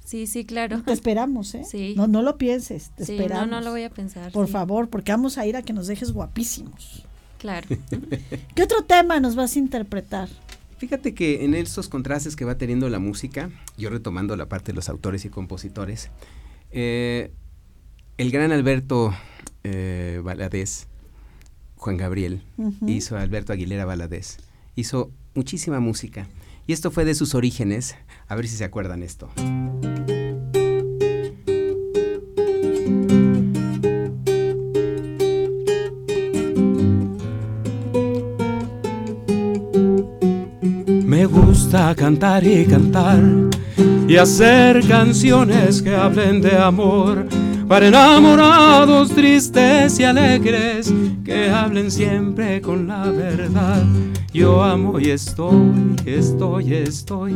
Sí, 0.09 0.27
sí, 0.27 0.47
claro. 0.47 0.83
Te 0.83 0.95
esperamos, 0.95 1.55
¿eh? 1.55 1.65
Sí. 1.71 1.93
No, 1.95 2.07
no 2.07 2.23
lo 2.23 2.39
pienses, 2.39 2.89
te 2.97 3.05
Sí, 3.05 3.13
esperamos. 3.13 3.47
no, 3.47 3.57
no 3.59 3.61
lo 3.61 3.73
voy 3.73 3.83
a 3.83 3.91
pensar. 3.91 4.33
Por 4.33 4.47
sí. 4.47 4.53
favor, 4.55 4.89
porque 4.89 5.13
vamos 5.13 5.37
a 5.37 5.45
ir 5.47 5.55
a 5.55 5.61
que 5.61 5.75
nos 5.75 5.87
dejes 5.87 6.13
guapísimos. 6.13 7.05
Claro. 7.37 7.69
¿Qué 8.55 8.63
otro 8.63 8.85
tema 8.85 9.21
nos 9.21 9.37
vas 9.37 9.55
a 9.55 9.59
interpretar? 9.59 10.31
Fíjate 10.79 11.13
que 11.13 11.45
en 11.45 11.53
estos 11.53 11.91
contrastes 11.91 12.37
que 12.37 12.47
va 12.47 12.57
teniendo 12.57 12.89
la 12.89 12.99
música, 13.01 13.51
yo 13.77 13.91
retomando 13.91 14.35
la 14.35 14.49
parte 14.49 14.73
de 14.73 14.77
los 14.77 14.89
autores 14.89 15.27
y 15.27 15.29
compositores, 15.29 16.09
eh, 16.71 17.31
el 18.17 18.31
gran 18.31 18.51
Alberto 18.51 19.15
eh, 19.63 20.23
Valadez, 20.25 20.87
Juan 21.77 21.99
Gabriel, 21.99 22.41
hizo 22.87 23.19
Alberto 23.19 23.53
Aguilera 23.53 23.85
Valadez, 23.85 24.39
hizo 24.75 25.11
muchísima 25.35 25.81
música. 25.81 26.27
Y 26.67 26.73
esto 26.73 26.91
fue 26.91 27.05
de 27.05 27.15
sus 27.15 27.35
orígenes, 27.35 27.95
a 28.29 28.35
ver 28.35 28.47
si 28.47 28.57
se 28.57 28.65
acuerdan 28.65 29.03
esto. 29.03 29.31
Me 41.05 41.25
gusta 41.25 41.95
cantar 41.95 42.47
y 42.47 42.67
cantar 42.67 43.23
y 44.07 44.17
hacer 44.17 44.87
canciones 44.87 45.83
que 45.83 45.95
hablen 45.95 46.41
de 46.43 46.57
amor 46.57 47.27
para 47.67 47.89
enamorados 47.89 49.11
tristes 49.15 49.99
y 49.99 50.05
alegres 50.05 50.93
que 51.25 51.51
hablen 51.51 51.91
siempre 51.91 52.61
con 52.61 52.89
la 52.89 53.05
verdad. 53.11 53.85
Yo 54.33 54.63
amo 54.63 55.01
y 55.01 55.11
estoy, 55.11 55.97
estoy, 56.05 56.75
estoy 56.75 57.33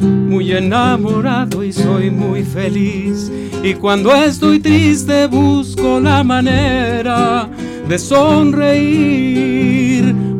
muy 0.00 0.50
enamorado 0.52 1.62
y 1.62 1.72
soy 1.72 2.10
muy 2.10 2.42
feliz. 2.42 3.30
Y 3.62 3.74
cuando 3.74 4.14
estoy 4.14 4.58
triste 4.58 5.26
busco 5.26 6.00
la 6.00 6.24
manera 6.24 7.50
de 7.86 7.98
sonreír. 7.98 9.32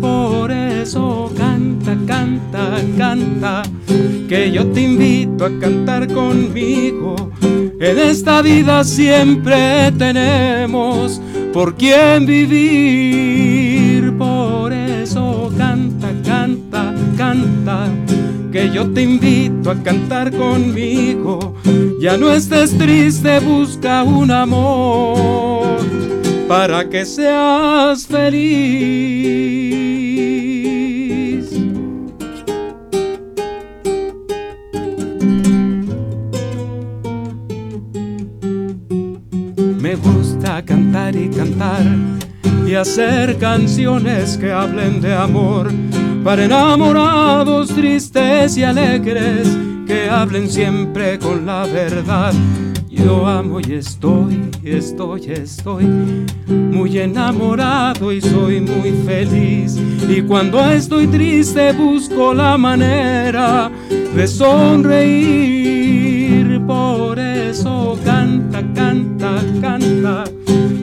Por 0.01 0.51
eso 0.51 1.30
canta, 1.36 1.95
canta, 2.07 2.80
canta, 2.97 3.62
que 4.28 4.51
yo 4.51 4.66
te 4.68 4.80
invito 4.80 5.45
a 5.45 5.51
cantar 5.61 6.11
conmigo. 6.12 7.30
En 7.43 7.99
esta 7.99 8.40
vida 8.40 8.82
siempre 8.82 9.93
tenemos 9.99 11.20
por 11.53 11.76
quién 11.76 12.24
vivir. 12.24 14.16
Por 14.16 14.72
que 18.52 18.70
yo 18.70 18.90
te 18.90 19.02
invito 19.02 19.70
a 19.70 19.82
cantar 19.82 20.30
conmigo. 20.30 21.54
Ya 22.00 22.16
no 22.16 22.30
estés 22.30 22.76
triste, 22.76 23.40
busca 23.40 24.02
un 24.02 24.30
amor 24.30 25.78
para 26.46 26.88
que 26.88 27.06
seas 27.06 28.06
feliz. 28.06 28.42
Me 39.80 39.94
gusta 39.96 40.62
cantar 40.64 41.16
y 41.16 41.28
cantar 41.30 41.82
y 42.66 42.74
hacer 42.74 43.38
canciones 43.38 44.36
que 44.36 44.52
hablen 44.52 45.00
de 45.00 45.14
amor 45.14 45.70
para 46.24 46.44
enamorados 46.44 47.68
tristes 47.68 48.56
y 48.56 48.62
alegres 48.62 49.48
que 49.86 50.08
hablen 50.08 50.48
siempre 50.48 51.18
con 51.18 51.44
la 51.46 51.66
verdad. 51.66 52.32
Yo 52.88 53.26
amo 53.26 53.58
y 53.60 53.74
estoy, 53.74 54.40
estoy, 54.62 55.32
estoy 55.32 55.84
muy 56.46 56.98
enamorado 56.98 58.12
y 58.12 58.20
soy 58.20 58.60
muy 58.60 58.92
feliz. 59.04 59.76
Y 60.08 60.22
cuando 60.22 60.64
estoy 60.70 61.06
triste 61.08 61.72
busco 61.72 62.32
la 62.34 62.56
manera 62.56 63.70
de 64.14 64.26
sonreír. 64.28 65.82
Por 66.66 67.18
eso 67.18 67.98
canta, 68.04 68.62
canta, 68.74 69.42
canta, 69.60 70.24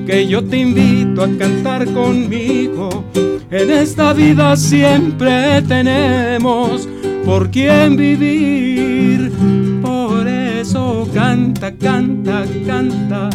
que 0.09 0.25
yo 0.25 0.43
te 0.43 0.57
invito 0.57 1.23
a 1.23 1.27
cantar 1.37 1.85
conmigo. 1.93 3.05
En 3.51 3.69
esta 3.69 4.11
vida 4.11 4.55
siempre 4.55 5.61
tenemos 5.61 6.89
por 7.23 7.51
quién 7.51 7.95
vivir. 7.95 9.31
Por 9.83 10.27
eso 10.27 11.07
canta, 11.13 11.71
canta, 11.75 12.43
canta, 12.65 13.29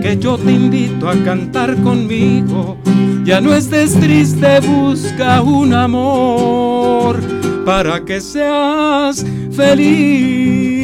que 0.00 0.16
yo 0.16 0.38
te 0.38 0.52
invito 0.52 1.10
a 1.10 1.14
cantar 1.24 1.76
conmigo. 1.82 2.78
Ya 3.24 3.42
no 3.42 3.52
estés 3.52 3.92
triste, 4.00 4.60
busca 4.60 5.42
un 5.42 5.74
amor 5.74 7.20
para 7.66 8.02
que 8.02 8.18
seas 8.18 9.26
feliz. 9.54 10.81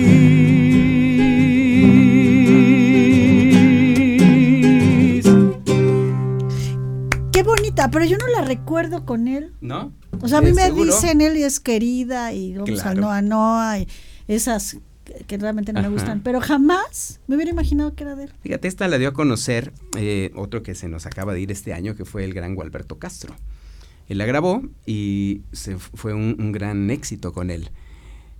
Bonita, 7.89 7.91
pero 7.91 8.05
yo 8.05 8.17
no 8.19 8.27
la 8.33 8.43
recuerdo 8.47 9.05
con 9.05 9.29
él. 9.29 9.53
¿No? 9.61 9.93
O 10.21 10.29
sea, 10.29 10.39
a 10.39 10.41
mí 10.43 10.49
¿Es 10.51 10.55
me 10.57 10.63
seguro? 10.63 10.85
dicen 10.87 11.21
él 11.21 11.37
y 11.37 11.43
es 11.43 11.61
querida 11.61 12.33
y 12.33 12.55
vamos 12.55 12.71
Claro. 12.71 12.91
al 12.91 13.01
Noa 13.01 13.23
Noa 13.23 13.79
y 13.79 13.89
esas 14.27 14.79
que- 15.27 15.39
realmente 15.39 15.73
no 15.73 15.81
me 15.81 15.89
gustan, 15.89 16.21
pero 16.23 16.41
jamás 16.41 17.21
me 17.29 17.37
hubiera 17.37 17.51
imaginado 17.51 17.95
que 17.95 18.05
era 18.05 18.15
de 18.15 18.25
él. 18.25 18.33
Fíjate, 18.43 18.69
esta 18.69 18.89
la 18.89 18.99
dio 18.99 19.09
a 19.09 19.13
conocer 19.15 19.73
eh, 19.97 20.31
otro 20.35 20.63
que 20.63 20.75
se 20.75 20.89
nos 20.89 21.07
acaba 21.07 21.33
de 21.33 21.41
ir 21.41 21.51
este 21.51 21.73
año, 21.73 21.95
que 21.97 22.05
fue 22.05 22.25
el 22.25 22.35
gran 22.35 22.55
Gualberto 22.55 22.99
Castro. 22.99 23.35
Él 24.09 24.19
la 24.19 24.27
grabó 24.27 24.63
y 24.87 25.43
se 25.53 25.79
fue 25.79 26.13
un, 26.15 26.37
un 26.39 26.53
gran 26.53 26.91
éxito 26.91 27.33
con 27.33 27.51
él. 27.51 27.71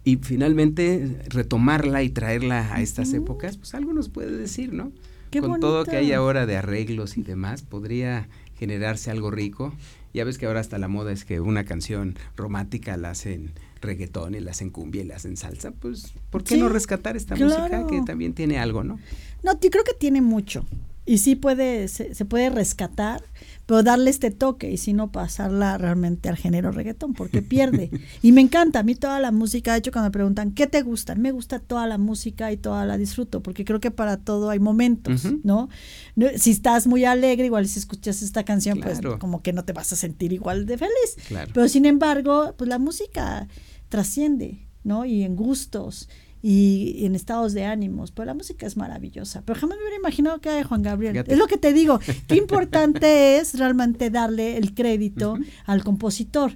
Y 0.05 0.17
finalmente 0.17 1.19
retomarla 1.29 2.03
y 2.03 2.09
traerla 2.11 2.75
a 2.75 2.81
estas 2.81 3.13
épocas, 3.13 3.57
pues 3.59 3.75
algo 3.75 3.93
nos 3.93 4.09
puede 4.09 4.31
decir, 4.37 4.73
¿no? 4.73 4.93
Qué 5.31 5.41
con 5.41 5.61
todo 5.61 5.85
que 5.85 5.97
hay 5.97 6.13
ahora 6.13 6.47
de 6.47 6.57
arreglos 6.57 7.19
y 7.19 7.23
demás, 7.23 7.61
podría 7.63 8.29
generarse 8.59 9.11
algo 9.11 9.31
rico. 9.31 9.73
Ya 10.15 10.25
ves 10.25 10.39
que 10.39 10.47
ahora 10.47 10.61
hasta 10.61 10.79
la 10.79 10.89
moda 10.89 11.13
es 11.13 11.25
que 11.25 11.41
una 11.41 11.65
canción 11.65 12.17
romántica 12.37 12.97
la 12.97 13.11
hacen 13.11 13.53
reggaetón 13.81 14.35
y 14.35 14.41
la 14.41 14.51
hacen 14.51 14.71
cumbia 14.71 15.03
y 15.03 15.05
la 15.05 15.17
hacen 15.17 15.37
salsa, 15.37 15.71
pues 15.71 16.13
¿por 16.31 16.43
qué 16.43 16.55
Sí, 16.55 16.61
no 16.61 16.69
rescatar 16.69 17.17
esta 17.17 17.37
música 17.37 17.87
que 17.87 18.03
también 18.03 18.35
tiene 18.35 18.59
algo, 18.59 18.83
¿no? 18.83 18.99
No, 19.43 19.53
yo 19.61 19.71
creo 19.71 19.85
que 19.85 19.95
tiene 19.95 20.21
mucho. 20.21 20.67
Y 21.07 21.19
sí 21.19 21.37
puede, 21.37 21.89
se, 21.89 22.15
se 22.15 22.25
puede 22.25 22.51
rescatar, 22.51 23.23
pero 23.69 23.83
darle 23.83 24.09
este 24.09 24.31
toque 24.31 24.71
y 24.73 24.79
si 24.79 24.95
no 24.95 25.13
pasarla 25.13 25.77
realmente 25.77 26.31
al 26.31 26.39
género 26.39 26.73
reggaetón, 26.73 27.13
porque 27.13 27.43
pierde. 27.43 27.91
y 28.23 28.33
me 28.33 28.41
encanta, 28.41 28.79
a 28.79 28.83
mí 28.83 28.95
toda 28.95 29.21
la 29.21 29.31
música, 29.31 29.73
de 29.73 29.81
hecho 29.81 29.93
cuando 29.93 30.09
me 30.09 30.13
preguntan, 30.13 30.53
¿qué 30.53 30.67
te 30.67 30.81
gusta? 30.81 31.15
Me 31.17 31.33
gusta 31.33 31.59
toda 31.59 31.87
la 31.87 31.99
música 31.99 32.51
y 32.51 32.57
toda 32.57 32.87
la 32.87 32.97
disfruto, 32.97 33.43
porque 33.43 33.67
creo 33.67 33.79
que 33.79 33.91
para 33.91 34.17
todo 34.17 34.49
hay 34.49 34.59
momentos, 34.59 35.27
¿no? 35.45 35.69
No, 36.17 36.29
Si 36.37 36.51
estás 36.51 36.87
muy 36.87 37.05
alegre, 37.05 37.45
igual 37.45 37.69
si 37.69 37.79
escuchas 37.79 38.23
esta 38.23 38.43
canción, 38.43 38.81
pues 38.81 39.01
como 39.19 39.43
que 39.43 39.53
no 39.53 39.67
te 39.67 39.75
vas 39.75 39.93
a 39.93 39.97
sentir 39.97 40.33
igual 40.33 40.65
de 40.65 40.79
feliz. 40.79 41.19
Claro. 41.27 41.51
Pero 41.53 41.69
sin 41.69 41.85
embargo, 41.85 42.55
pues 42.57 42.71
la 42.71 42.79
música 42.79 43.49
trasciende, 43.91 44.67
¿no? 44.83 45.05
Y 45.05 45.25
en 45.25 45.37
gustos 45.37 46.09
y, 46.49 47.05
en 47.05 47.15
estados 47.15 47.53
de 47.53 47.67
ánimos. 47.67 48.11
Pero 48.11 48.25
la 48.25 48.35
música 48.35 48.67
es 48.67 48.79
maravillosa. 48.79 49.43
Pero 49.45 49.61
jamás 49.61 49.77
me 49.77 49.83
hubiera 49.83 49.99
imaginado 49.99 50.41
que 50.41 50.49
era 50.49 50.57
de 50.57 50.65
Juan 50.65 50.83
Gabriel. 50.83 51.13
Fíjate. 51.13 51.33
Es 51.33 51.39
lo 51.39 51.47
que 51.47 51.59
te 51.59 51.75
digo. 51.75 52.01
Qué 52.27 52.37
importante 52.37 53.37
es 53.39 53.59
realmente 53.59 54.09
darle 54.09 54.57
el 54.57 54.73
crédito 54.73 55.37
al 55.67 55.85
compositor. 55.85 56.53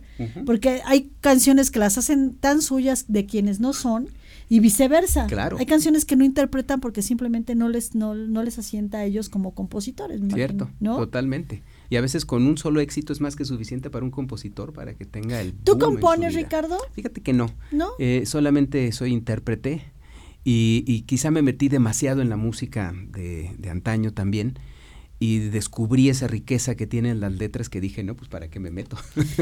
Porque 0.47 0.81
hay 0.87 1.11
canciones 1.21 1.71
que 1.71 1.79
las 1.79 1.99
hacen 1.99 2.35
tan 2.35 2.63
suyas 2.63 3.05
de 3.09 3.27
quienes 3.27 3.61
no 3.61 3.75
son. 3.75 4.09
Y 4.49 4.61
viceversa. 4.61 5.27
Claro. 5.27 5.57
Hay 5.59 5.67
canciones 5.67 6.05
que 6.05 6.17
no 6.17 6.25
interpretan 6.25 6.81
porque 6.81 7.01
simplemente 7.01 7.55
no 7.55 7.69
les, 7.69 7.95
no, 7.95 8.15
no 8.15 8.43
les 8.43 8.59
asienta 8.59 8.99
a 8.99 9.05
ellos 9.05 9.29
como 9.29 9.55
compositores. 9.55 10.21
me 10.21 10.33
Cierto, 10.33 10.65
imagino, 10.65 10.91
¿no? 10.93 10.97
totalmente. 10.99 11.63
Y 11.93 11.97
a 11.97 12.01
veces 12.01 12.25
con 12.25 12.47
un 12.47 12.57
solo 12.57 12.81
éxito 12.81 13.13
es 13.13 13.21
más 13.21 13.37
que 13.37 13.45
suficiente 13.45 13.91
para 13.91 14.03
un 14.03 14.11
compositor 14.11 14.73
para 14.73 14.95
que 14.95 15.05
tenga 15.05 15.43
el. 15.43 15.53
¿Tú 15.53 15.73
boom 15.73 15.77
en 15.77 15.81
su 15.81 16.01
compones, 16.01 16.31
vida. 16.35 16.43
Ricardo? 16.45 16.79
Fíjate 16.95 17.21
que 17.21 17.35
no. 17.35 17.51
¿No? 17.71 17.91
Eh, 17.99 18.23
solamente 18.25 18.91
soy 18.93 19.13
intérprete 19.13 19.83
y, 20.43 20.85
y 20.87 21.03
quizá 21.03 21.31
me 21.31 21.43
metí 21.43 21.69
demasiado 21.69 22.23
en 22.23 22.31
la 22.31 22.37
música 22.39 22.95
de, 23.11 23.51
de 23.59 23.69
antaño 23.69 24.11
también 24.15 24.59
y 25.19 25.39
descubrí 25.41 26.09
esa 26.09 26.29
riqueza 26.29 26.77
que 26.77 26.87
tienen 26.87 27.21
las 27.21 27.35
letras 27.35 27.69
que 27.69 27.81
dije, 27.83 28.03
no, 28.03 28.15
pues 28.17 28.31
para 28.31 28.49
qué 28.49 28.59
me 28.59 28.71
meto. 28.71 28.97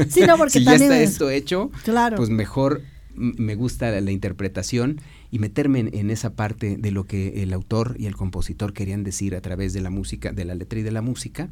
Sí, 0.09 0.21
no, 0.27 0.35
porque 0.37 0.51
si 0.59 0.65
ya 0.65 0.75
está 0.75 1.01
es- 1.01 1.11
esto 1.11 1.29
hecho, 1.29 1.71
Claro. 1.85 2.17
pues 2.17 2.29
mejor 2.29 2.81
me 3.15 3.55
gusta 3.55 3.91
la, 3.91 4.01
la 4.01 4.11
interpretación 4.11 4.99
y 5.31 5.39
meterme 5.39 5.79
en, 5.79 5.95
en 5.95 6.11
esa 6.11 6.33
parte 6.35 6.75
de 6.77 6.91
lo 6.91 7.05
que 7.05 7.43
el 7.43 7.53
autor 7.53 7.95
y 7.97 8.07
el 8.07 8.15
compositor 8.17 8.73
querían 8.73 9.03
decir 9.05 9.35
a 9.35 9.41
través 9.41 9.71
de 9.71 9.79
la 9.79 9.89
música, 9.89 10.33
de 10.33 10.43
la 10.43 10.53
letra 10.53 10.79
y 10.79 10.83
de 10.83 10.91
la 10.91 11.01
música. 11.01 11.49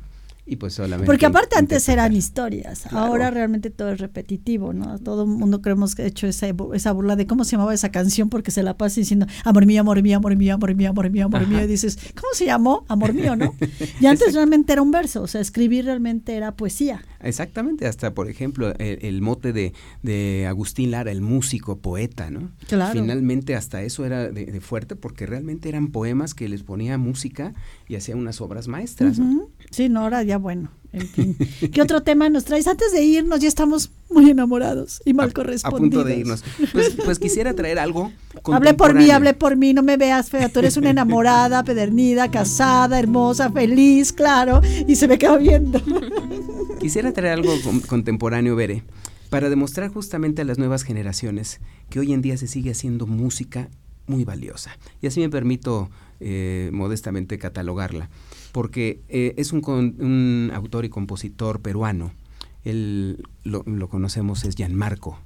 Y 0.51 0.55
pues 0.55 0.73
solamente. 0.73 1.05
Porque 1.05 1.27
aparte 1.27 1.57
antes 1.59 1.87
eran 1.89 2.15
historias, 2.15 2.81
Claro. 2.89 3.05
ahora 3.05 3.29
realmente 3.29 3.69
todo 3.69 3.91
es 3.91 3.99
repetitivo, 3.99 4.73
¿no? 4.73 4.97
Todo 4.97 5.23
el 5.23 5.29
mundo 5.29 5.61
creemos 5.61 5.93
que 5.93 6.01
ha 6.01 6.05
hecho 6.07 6.25
esa, 6.25 6.47
esa 6.73 6.91
burla 6.91 7.15
de 7.15 7.27
cómo 7.27 7.43
se 7.43 7.51
llamaba 7.51 7.71
esa 7.73 7.89
canción 7.91 8.29
porque 8.29 8.49
se 8.49 8.63
la 8.63 8.75
pasa 8.75 8.99
diciendo 8.99 9.27
amor 9.43 9.67
mío, 9.67 9.81
amor 9.81 10.01
mío, 10.01 10.17
amor 10.17 10.35
mío, 10.35 10.55
amor 10.55 10.73
mío, 10.73 10.89
amor 10.89 11.09
mío, 11.11 11.25
amor 11.25 11.47
mío, 11.47 11.63
y 11.63 11.67
dices, 11.67 11.99
¿cómo 12.15 12.29
se 12.33 12.45
llamó? 12.45 12.83
Amor 12.87 13.13
mío, 13.13 13.35
¿no? 13.35 13.53
Y 14.01 14.07
antes 14.07 14.33
realmente 14.33 14.73
era 14.73 14.81
un 14.81 14.91
verso, 14.91 15.21
o 15.21 15.27
sea, 15.27 15.39
escribir 15.41 15.85
realmente 15.85 16.35
era 16.35 16.55
poesía. 16.55 17.03
Exactamente, 17.21 17.85
hasta 17.85 18.13
por 18.15 18.27
ejemplo 18.29 18.73
el, 18.79 18.99
el 19.05 19.21
mote 19.21 19.53
de, 19.53 19.73
de 20.01 20.47
Agustín 20.47 20.89
Lara, 20.89 21.11
el 21.11 21.21
músico, 21.21 21.77
poeta, 21.77 22.31
¿no? 22.31 22.49
Claro. 22.67 22.99
Finalmente 22.99 23.55
hasta 23.55 23.83
eso 23.83 24.03
era 24.05 24.29
de, 24.31 24.45
de 24.45 24.61
fuerte 24.61 24.95
porque 24.95 25.25
realmente 25.27 25.69
eran 25.69 25.89
poemas 25.89 26.33
que 26.33 26.49
les 26.49 26.63
ponía 26.63 26.97
música 26.97 27.53
y 27.87 27.95
hacía 27.95 28.15
unas 28.15 28.41
obras 28.41 28.67
maestras. 28.67 29.19
Sí, 29.69 29.89
no, 29.89 29.99
ahora 30.01 30.23
ya 30.23 30.38
bueno, 30.39 30.71
en 30.93 31.07
fin. 31.07 31.37
¿Qué 31.71 31.81
otro 31.81 32.01
tema 32.01 32.29
nos 32.29 32.45
traes? 32.45 32.67
Antes 32.67 32.91
de 32.91 33.03
irnos, 33.03 33.39
ya 33.39 33.47
estamos 33.47 33.91
muy 34.09 34.29
enamorados 34.31 35.01
y 35.05 35.13
mal 35.13 35.27
A- 35.27 35.29
A 35.29 35.33
correspondidos. 35.33 35.79
punto 35.81 36.03
de 36.03 36.17
irnos. 36.17 36.43
Pues, 36.71 36.95
pues 37.05 37.19
quisiera 37.19 37.53
traer 37.53 37.77
algo. 37.79 38.11
Hablé 38.45 38.73
por 38.73 38.93
mí, 38.95 39.09
hablé 39.11 39.33
por 39.33 39.55
mí, 39.55 39.73
no 39.73 39.83
me 39.83 39.97
veas 39.97 40.29
fea, 40.29 40.49
tú 40.49 40.59
eres 40.59 40.77
una 40.77 40.89
enamorada, 40.89 41.63
pedernida, 41.65 42.31
casada, 42.31 42.97
hermosa, 42.99 43.51
feliz, 43.51 44.11
claro, 44.13 44.61
y 44.87 44.95
se 44.95 45.07
me 45.07 45.17
quedó 45.17 45.37
viendo. 45.37 45.81
Quisiera 46.79 47.11
traer 47.13 47.33
algo 47.33 47.53
con- 47.63 47.81
contemporáneo, 47.81 48.55
Bere, 48.55 48.83
para 49.29 49.49
demostrar 49.49 49.89
justamente 49.91 50.41
a 50.41 50.45
las 50.45 50.57
nuevas 50.57 50.83
generaciones 50.83 51.59
que 51.89 51.99
hoy 51.99 52.13
en 52.13 52.21
día 52.21 52.37
se 52.37 52.47
sigue 52.47 52.71
haciendo 52.71 53.05
música 53.05 53.69
muy 54.07 54.23
valiosa. 54.23 54.71
Y 55.01 55.07
así 55.07 55.19
me 55.19 55.29
permito 55.29 55.89
eh, 56.19 56.69
modestamente 56.73 57.37
catalogarla, 57.37 58.09
porque 58.59 58.99
eh, 59.07 59.35
es 59.37 59.53
un, 59.53 60.51
autor 60.53 60.83
y 60.83 60.89
compositor 60.89 61.61
peruano. 61.61 62.11
Él 62.65 63.25
lo, 63.45 63.63
lo 63.65 63.87
conocemos, 63.87 64.43
es 64.43 64.55
Gianmarco. 64.55 65.17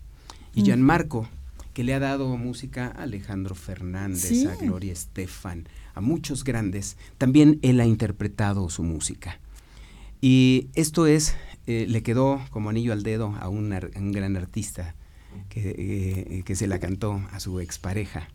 Y 0.54 0.62
Mm. 0.62 0.66
Gianmarco, 0.66 1.28
que 1.74 1.84
le 1.84 1.96
ha 1.96 2.00
dado 2.00 2.38
música 2.38 2.94
a 2.96 3.02
Alejandro 3.02 3.56
Fernández, 3.56 4.22
Sí. 4.22 4.46
a 4.46 4.56
Gloria 4.56 4.94
Estefan, 4.94 5.68
a 5.96 6.00
muchos 6.02 6.44
grandes, 6.44 6.96
también 7.18 7.58
él 7.64 7.80
ha 7.80 7.88
interpretado 7.88 8.70
su 8.70 8.84
música. 8.84 9.40
Y 10.22 10.68
esto 10.76 11.08
es, 11.08 11.36
eh, 11.66 11.88
le 11.90 12.04
quedó 12.04 12.40
como 12.52 12.70
anillo 12.70 12.94
al 12.94 13.02
dedo 13.02 13.36
a 13.40 13.50
un, 13.50 13.74
ar- 13.74 13.90
a 13.96 14.00
un 14.00 14.12
gran 14.12 14.38
artista 14.38 14.94
que, 15.50 15.74
eh, 15.76 16.44
que 16.46 16.56
se 16.56 16.68
la 16.68 16.78
cantó 16.78 17.20
a 17.32 17.40
su 17.40 17.60
expareja. 17.62 18.28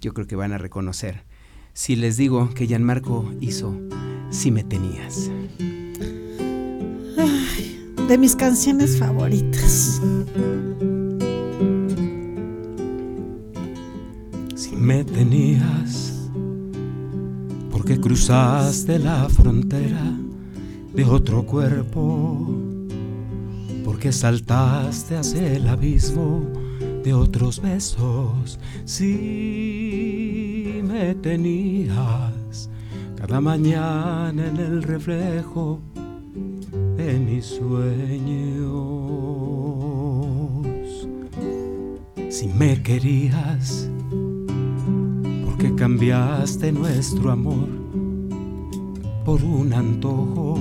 Yo 0.00 0.14
creo 0.14 0.28
que 0.28 0.36
van 0.36 0.52
a 0.52 0.58
reconocer. 0.58 1.22
Si 1.74 1.94
les 1.94 2.16
digo 2.16 2.52
que 2.54 2.66
Gianmarco 2.66 3.32
hizo 3.40 3.72
Si 4.30 4.50
me 4.50 4.62
tenías. 4.62 5.30
De 8.08 8.18
mis 8.18 8.36
canciones 8.36 8.98
favoritas. 8.98 10.00
Si 14.54 14.76
me 14.76 15.04
tenías, 15.04 16.30
porque 17.70 17.98
cruzaste 17.98 18.98
la 18.98 19.28
frontera 19.28 20.16
de 20.94 21.04
otro 21.04 21.44
cuerpo, 21.44 22.54
porque 23.84 24.12
saltaste 24.12 25.16
hacia 25.16 25.52
el 25.52 25.68
abismo 25.68 26.42
de 27.02 27.14
otros 27.14 27.60
besos. 27.60 28.58
Si 28.84 30.80
me 30.84 31.14
tenías 31.14 32.37
cada 33.18 33.40
mañana 33.40 34.46
en 34.46 34.56
el 34.58 34.82
reflejo 34.84 35.80
de 36.96 37.18
mis 37.18 37.46
sueños. 37.46 38.68
Si 42.30 42.46
me 42.46 42.80
querías, 42.80 43.90
porque 45.44 45.74
cambiaste 45.74 46.70
nuestro 46.70 47.32
amor 47.32 47.68
por 49.24 49.42
un 49.42 49.72
antojo 49.72 50.60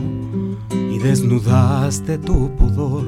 y 0.92 0.98
desnudaste 0.98 2.18
tu 2.18 2.50
pudor 2.56 3.06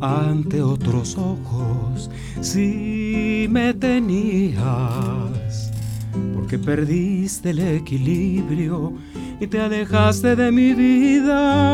ante 0.00 0.60
otros 0.60 1.16
ojos. 1.16 2.10
Si 2.42 3.46
me 3.50 3.72
tenías, 3.72 5.31
porque 6.52 6.58
perdiste 6.58 7.50
el 7.50 7.60
equilibrio 7.60 8.92
y 9.40 9.46
te 9.46 9.58
alejaste 9.58 10.36
de 10.36 10.52
mi 10.52 10.74
vida. 10.74 11.64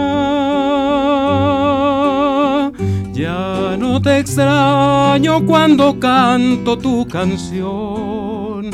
Ya 3.13 3.77
no 3.77 4.01
te 4.01 4.19
extraño 4.19 5.45
cuando 5.45 5.99
canto 5.99 6.79
tu 6.79 7.09
canción. 7.09 8.71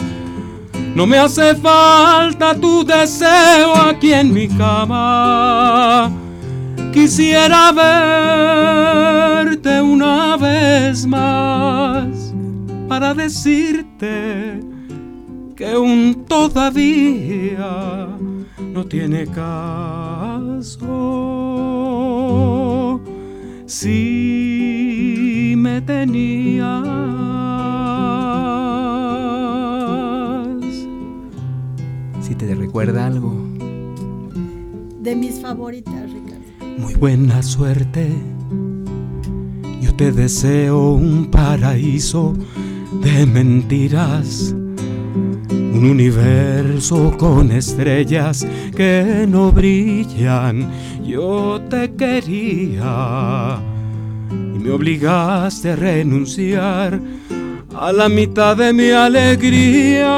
No 0.95 1.07
me 1.07 1.17
hace 1.17 1.55
falta 1.55 2.55
tu 2.55 2.85
deseo 2.85 3.75
aquí 3.75 4.13
en 4.13 4.35
mi 4.35 4.47
cama. 4.49 6.13
Quisiera 6.93 7.73
verte 9.43 9.81
una 9.81 10.37
vez 10.37 11.07
más 11.07 12.35
para 12.89 13.15
decirte 13.15 14.64
que 15.65 15.77
un 15.79 16.25
todavía 16.27 18.09
no 18.73 18.87
tiene 18.87 19.27
caso. 19.27 20.71
Si 23.67 25.55
me 25.57 25.81
tenías. 25.81 26.85
Si 32.21 32.35
te 32.35 32.55
recuerda 32.55 33.07
algo, 33.07 33.33
De 35.01 35.17
mis 35.17 35.41
favoritas, 35.41 36.11
Ricardo. 36.13 36.45
Muy 36.79 36.95
buena 36.95 37.43
suerte. 37.43 38.11
Yo 39.83 39.95
te 39.95 40.13
deseo 40.13 40.93
un 40.93 41.31
paraíso 41.31 42.35
de 43.03 43.27
mentiras. 43.27 44.55
Un 45.85 45.91
universo 45.91 47.15
con 47.19 47.53
estrellas 47.53 48.47
que 48.75 49.27
no 49.29 49.53
brillan. 49.53 50.67
Yo 51.05 51.61
te 51.69 51.93
quería 51.93 53.59
y 54.31 54.59
me 54.61 54.71
obligaste 54.71 55.73
a 55.73 55.77
renunciar 55.77 56.99
a 57.79 57.93
la 57.93 58.09
mitad 58.09 58.57
de 58.57 58.73
mi 58.73 58.93
alegría. 58.93 60.09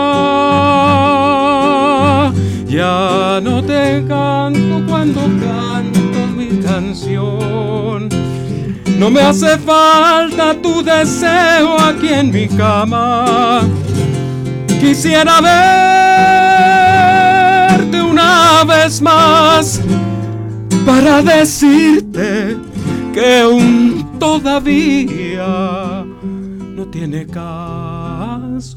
Ya 2.69 3.41
no 3.43 3.61
te 3.61 4.05
canto 4.07 4.85
cuando 4.87 5.23
canto 5.23 6.29
mi 6.37 6.61
canción. 6.61 8.09
No 9.01 9.11
me 9.11 9.21
hace 9.21 9.59
falta 9.59 10.55
tu 10.63 10.85
deseo 10.85 11.77
aquí 11.81 12.11
en 12.11 12.31
mi 12.31 12.47
cama. 12.47 13.65
Quisiera 14.81 15.41
verte 17.71 18.03
una 18.03 18.65
vez 18.65 19.01
más 19.01 19.81
para 20.85 21.23
decirte 21.23 22.57
que 23.13 23.47
un 23.47 24.19
todavía 24.19 26.05
no 26.77 26.87
tiene 26.91 27.27
caso. 27.27 28.77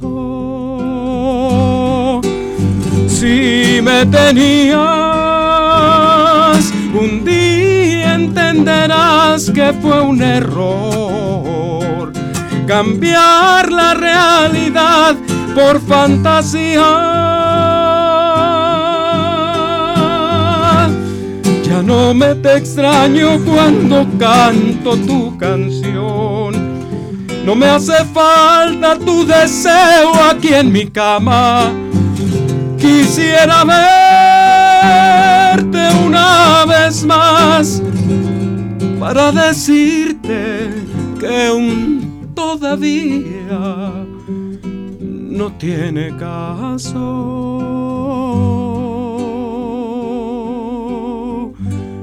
Si 3.08 3.82
me 3.84 4.06
tenías, 4.06 4.80
un 6.94 7.24
día 7.26 8.16
entenderás 8.16 9.52
que 9.52 9.74
fue 9.82 10.02
un 10.02 10.22
error 10.22 12.14
cambiar 12.66 13.72
la 13.72 13.94
realidad 13.96 15.16
por 15.56 15.80
fantasía. 15.82 16.82
Ya 21.64 21.82
no 21.84 22.14
me 22.14 22.36
te 22.36 22.58
extraño 22.58 23.40
cuando 23.46 24.08
canto 24.18 24.96
tu 24.98 25.38
canción. 25.38 26.54
No 27.46 27.56
me 27.56 27.68
hace 27.68 28.06
falta 28.14 28.98
tu 28.98 29.26
deseo 29.26 30.14
aquí 30.30 30.54
en 30.54 30.72
mi 30.72 30.88
cama. 30.88 31.72
Quisiera 32.78 33.64
verte 35.54 35.90
una 36.06 36.66
vez 36.66 37.04
más 37.06 37.82
para 39.00 39.32
decirte 39.32 40.70
que 41.20 41.52
un 41.52 42.32
todavía 42.36 44.06
no 45.30 45.52
tiene 45.58 46.16
caso. 46.18 46.96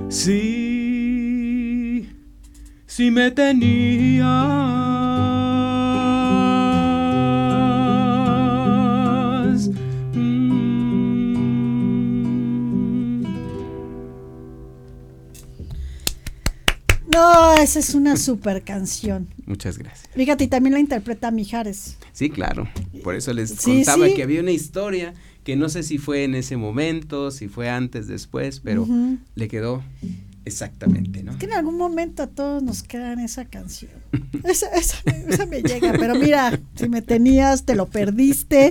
Sí, 0.09 2.09
si 2.87 3.11
me 3.11 3.31
tenías. 3.31 4.27
mm. 10.15 10.83
No, 17.13 17.55
esa 17.55 17.79
es 17.79 17.95
una 17.95 18.17
super 18.17 18.63
canción. 18.63 19.29
Muchas 19.47 19.79
gracias. 19.79 20.09
Fíjate, 20.15 20.45
y 20.45 20.49
también 20.49 20.75
la 20.75 20.81
interpreta 20.81 21.31
Mijares. 21.31 21.97
Sí, 22.13 22.31
claro. 22.31 22.69
Por 23.07 23.15
eso 23.15 23.33
les 23.33 23.51
Sí, 23.51 23.85
contaba 23.85 24.09
sí. 24.09 24.15
que 24.15 24.25
había 24.25 24.41
una 24.41 24.51
historia 24.51 25.15
que 25.45 25.55
no 25.55 25.69
sé 25.69 25.85
si 25.85 25.97
fue 25.99 26.25
en 26.25 26.35
ese 26.35 26.57
momento, 26.57 27.31
si 27.31 27.47
fue 27.47 27.69
antes, 27.71 28.09
después, 28.09 28.59
pero 28.59 28.85
le 29.37 29.47
quedó 29.47 29.85
exactamente, 30.45 31.23
¿no? 31.23 31.31
Es 31.31 31.37
que 31.39 31.47
en 31.47 31.53
algún 31.53 31.77
momento 31.77 32.25
a 32.25 32.27
todos 32.27 32.65
nos 32.65 32.83
quedan 32.83 33.21
esa 33.21 33.45
canción. 33.45 33.93
Esa, 34.43 34.67
esa 34.75 34.99
me- 35.07 35.33
esa 35.35 35.47
me 35.47 35.63
llega, 35.63 35.93
pero 35.93 36.17
mira, 36.17 36.59
si 36.75 36.89
me 36.89 37.01
tenías, 37.01 37.65
te 37.65 37.77
lo 37.77 37.87
perdiste. 37.87 38.71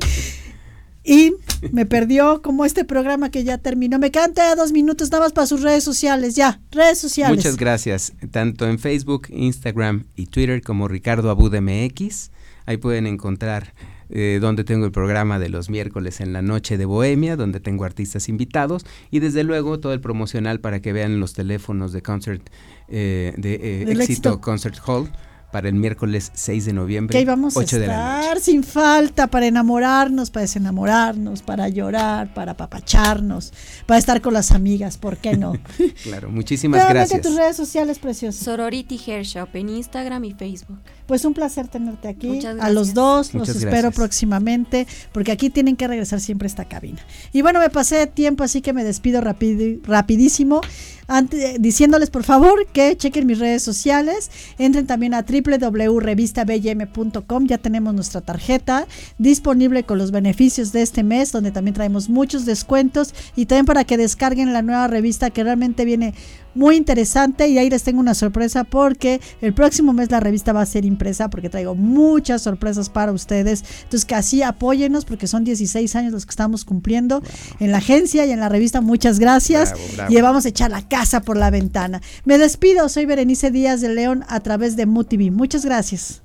Y 1.05 1.33
me 1.71 1.85
perdió 1.85 2.41
como 2.41 2.65
este 2.65 2.83
programa 2.83 3.31
que 3.31 3.45
ya 3.45 3.57
terminó. 3.57 3.97
Me 3.99 4.11
quedan 4.11 4.33
todavía 4.33 4.55
dos 4.57 4.73
minutos 4.73 5.11
nada 5.11 5.23
más 5.23 5.31
para 5.31 5.47
sus 5.47 5.61
redes 5.61 5.85
sociales. 5.85 6.35
Ya, 6.35 6.59
redes 6.71 6.97
sociales. 6.97 7.37
Muchas 7.37 7.55
gracias. 7.55 8.11
Tanto 8.31 8.67
en 8.67 8.79
Facebook, 8.79 9.27
Instagram 9.29 10.03
y 10.17 10.25
Twitter 10.25 10.61
como 10.61 10.89
Ricardo 10.89 11.29
Abud 11.29 11.55
MX. 11.55 12.31
Ahí 12.65 12.75
pueden 12.77 13.05
encontrar 13.07 13.73
eh, 14.09 14.39
donde 14.41 14.63
tengo 14.63 14.85
el 14.85 14.91
programa 14.91 15.39
de 15.39 15.49
los 15.49 15.69
miércoles 15.69 16.21
en 16.21 16.33
la 16.33 16.41
noche 16.41 16.77
de 16.77 16.85
Bohemia, 16.85 17.35
donde 17.35 17.59
tengo 17.59 17.85
artistas 17.85 18.29
invitados 18.29 18.85
y 19.11 19.19
desde 19.19 19.43
luego 19.43 19.79
todo 19.79 19.93
el 19.93 20.01
promocional 20.01 20.59
para 20.59 20.81
que 20.81 20.93
vean 20.93 21.19
los 21.19 21.33
teléfonos 21.33 21.91
de 21.91 22.01
concert 22.01 22.41
eh, 22.87 23.33
de 23.37 23.55
eh, 23.55 23.91
Éxito. 23.91 24.41
Concert 24.41 24.77
Hall 24.85 25.09
para 25.51 25.69
el 25.69 25.75
miércoles 25.75 26.31
6 26.33 26.65
de 26.65 26.73
noviembre, 26.73 27.13
Que 27.13 27.19
ahí 27.19 27.25
vamos 27.25 27.55
a 27.55 27.59
8 27.61 27.79
de 27.79 27.87
la 27.87 28.15
noche. 28.15 28.19
estar 28.27 28.39
sin 28.41 28.63
falta 28.63 29.27
para 29.27 29.45
enamorarnos, 29.47 30.29
para 30.29 30.41
desenamorarnos, 30.41 31.41
para 31.43 31.69
llorar, 31.69 32.33
para 32.33 32.51
apapacharnos, 32.53 33.53
para 33.85 33.97
estar 33.97 34.19
con 34.21 34.33
las 34.33 34.51
amigas, 34.51 34.97
¿por 34.97 35.17
qué 35.17 35.37
no? 35.37 35.53
Claro, 36.03 36.29
muchísimas 36.29 36.79
Nuevamente 36.79 37.13
gracias. 37.15 37.21
tus 37.21 37.35
redes 37.37 37.55
sociales 37.55 37.99
preciosas. 37.99 38.43
Sorority 38.43 38.99
Hair 39.07 39.23
Shop 39.23 39.49
en 39.53 39.69
Instagram 39.69 40.25
y 40.25 40.33
Facebook. 40.33 40.79
Pues 41.07 41.23
un 41.23 41.33
placer 41.33 41.67
tenerte 41.67 42.07
aquí. 42.07 42.27
Muchas 42.27 42.59
A 42.59 42.69
los 42.69 42.87
gracias. 42.89 42.93
dos 42.95 43.33
Muchas 43.33 43.47
los 43.47 43.55
espero 43.57 43.71
gracias. 43.73 43.95
próximamente, 43.95 44.87
porque 45.13 45.31
aquí 45.31 45.49
tienen 45.49 45.75
que 45.75 45.87
regresar 45.87 46.19
siempre 46.19 46.47
a 46.47 46.49
esta 46.49 46.65
cabina. 46.65 46.99
Y 47.31 47.41
bueno, 47.43 47.59
me 47.59 47.69
pasé 47.69 47.95
de 47.97 48.07
tiempo, 48.07 48.43
así 48.43 48.61
que 48.61 48.73
me 48.73 48.83
despido 48.83 49.21
rapidi- 49.21 49.79
rapidísimo. 49.83 50.61
Ante- 51.07 51.57
diciéndoles 51.59 52.09
por 52.09 52.23
favor 52.23 52.65
que 52.73 52.95
chequen 52.97 53.27
mis 53.27 53.39
redes 53.39 53.63
sociales, 53.63 54.29
entren 54.57 54.87
también 54.87 55.13
a 55.13 55.23
www.revistabm.com, 55.23 57.47
ya 57.47 57.57
tenemos 57.57 57.93
nuestra 57.93 58.21
tarjeta 58.21 58.87
disponible 59.17 59.83
con 59.83 59.97
los 59.97 60.11
beneficios 60.11 60.71
de 60.71 60.81
este 60.81 61.03
mes, 61.03 61.31
donde 61.31 61.51
también 61.51 61.75
traemos 61.75 62.09
muchos 62.09 62.45
descuentos. 62.45 63.13
Y 63.35 63.45
también 63.45 63.65
para 63.65 63.83
que 63.83 63.97
descarguen 63.97 64.53
la 64.53 64.61
nueva 64.61 64.87
revista 64.87 65.29
que 65.29 65.43
realmente 65.43 65.85
viene 65.85 66.13
muy 66.55 66.75
interesante 66.75 67.47
y 67.47 67.57
ahí 67.57 67.69
les 67.69 67.83
tengo 67.83 67.99
una 67.99 68.13
sorpresa 68.13 68.63
porque 68.63 69.21
el 69.41 69.53
próximo 69.53 69.93
mes 69.93 70.09
la 70.09 70.19
revista 70.19 70.53
va 70.53 70.61
a 70.61 70.65
ser 70.65 70.85
impresa 70.85 71.29
porque 71.29 71.49
traigo 71.49 71.75
muchas 71.75 72.41
sorpresas 72.41 72.89
para 72.89 73.11
ustedes. 73.11 73.63
Entonces 73.83 74.05
que 74.05 74.15
así 74.15 74.41
apóyenos 74.41 75.05
porque 75.05 75.27
son 75.27 75.43
16 75.43 75.95
años 75.95 76.13
los 76.13 76.25
que 76.25 76.31
estamos 76.31 76.65
cumpliendo 76.65 77.21
en 77.59 77.71
la 77.71 77.77
agencia 77.77 78.25
y 78.25 78.31
en 78.31 78.39
la 78.39 78.49
revista. 78.49 78.81
Muchas 78.81 79.19
gracias. 79.19 79.71
Bravo, 79.71 79.87
bravo. 79.95 80.13
Y 80.13 80.21
vamos 80.21 80.45
a 80.45 80.49
echar 80.49 80.71
la 80.71 80.87
casa 80.87 81.21
por 81.21 81.37
la 81.37 81.49
ventana. 81.49 82.01
Me 82.23 82.37
despido, 82.37 82.89
soy 82.89 83.05
Berenice 83.05 83.51
Díaz 83.51 83.81
de 83.81 83.89
León 83.89 84.23
a 84.27 84.39
través 84.39 84.75
de 84.75 84.85
MUTV. 84.85 85.31
Muchas 85.31 85.65
gracias. 85.65 86.24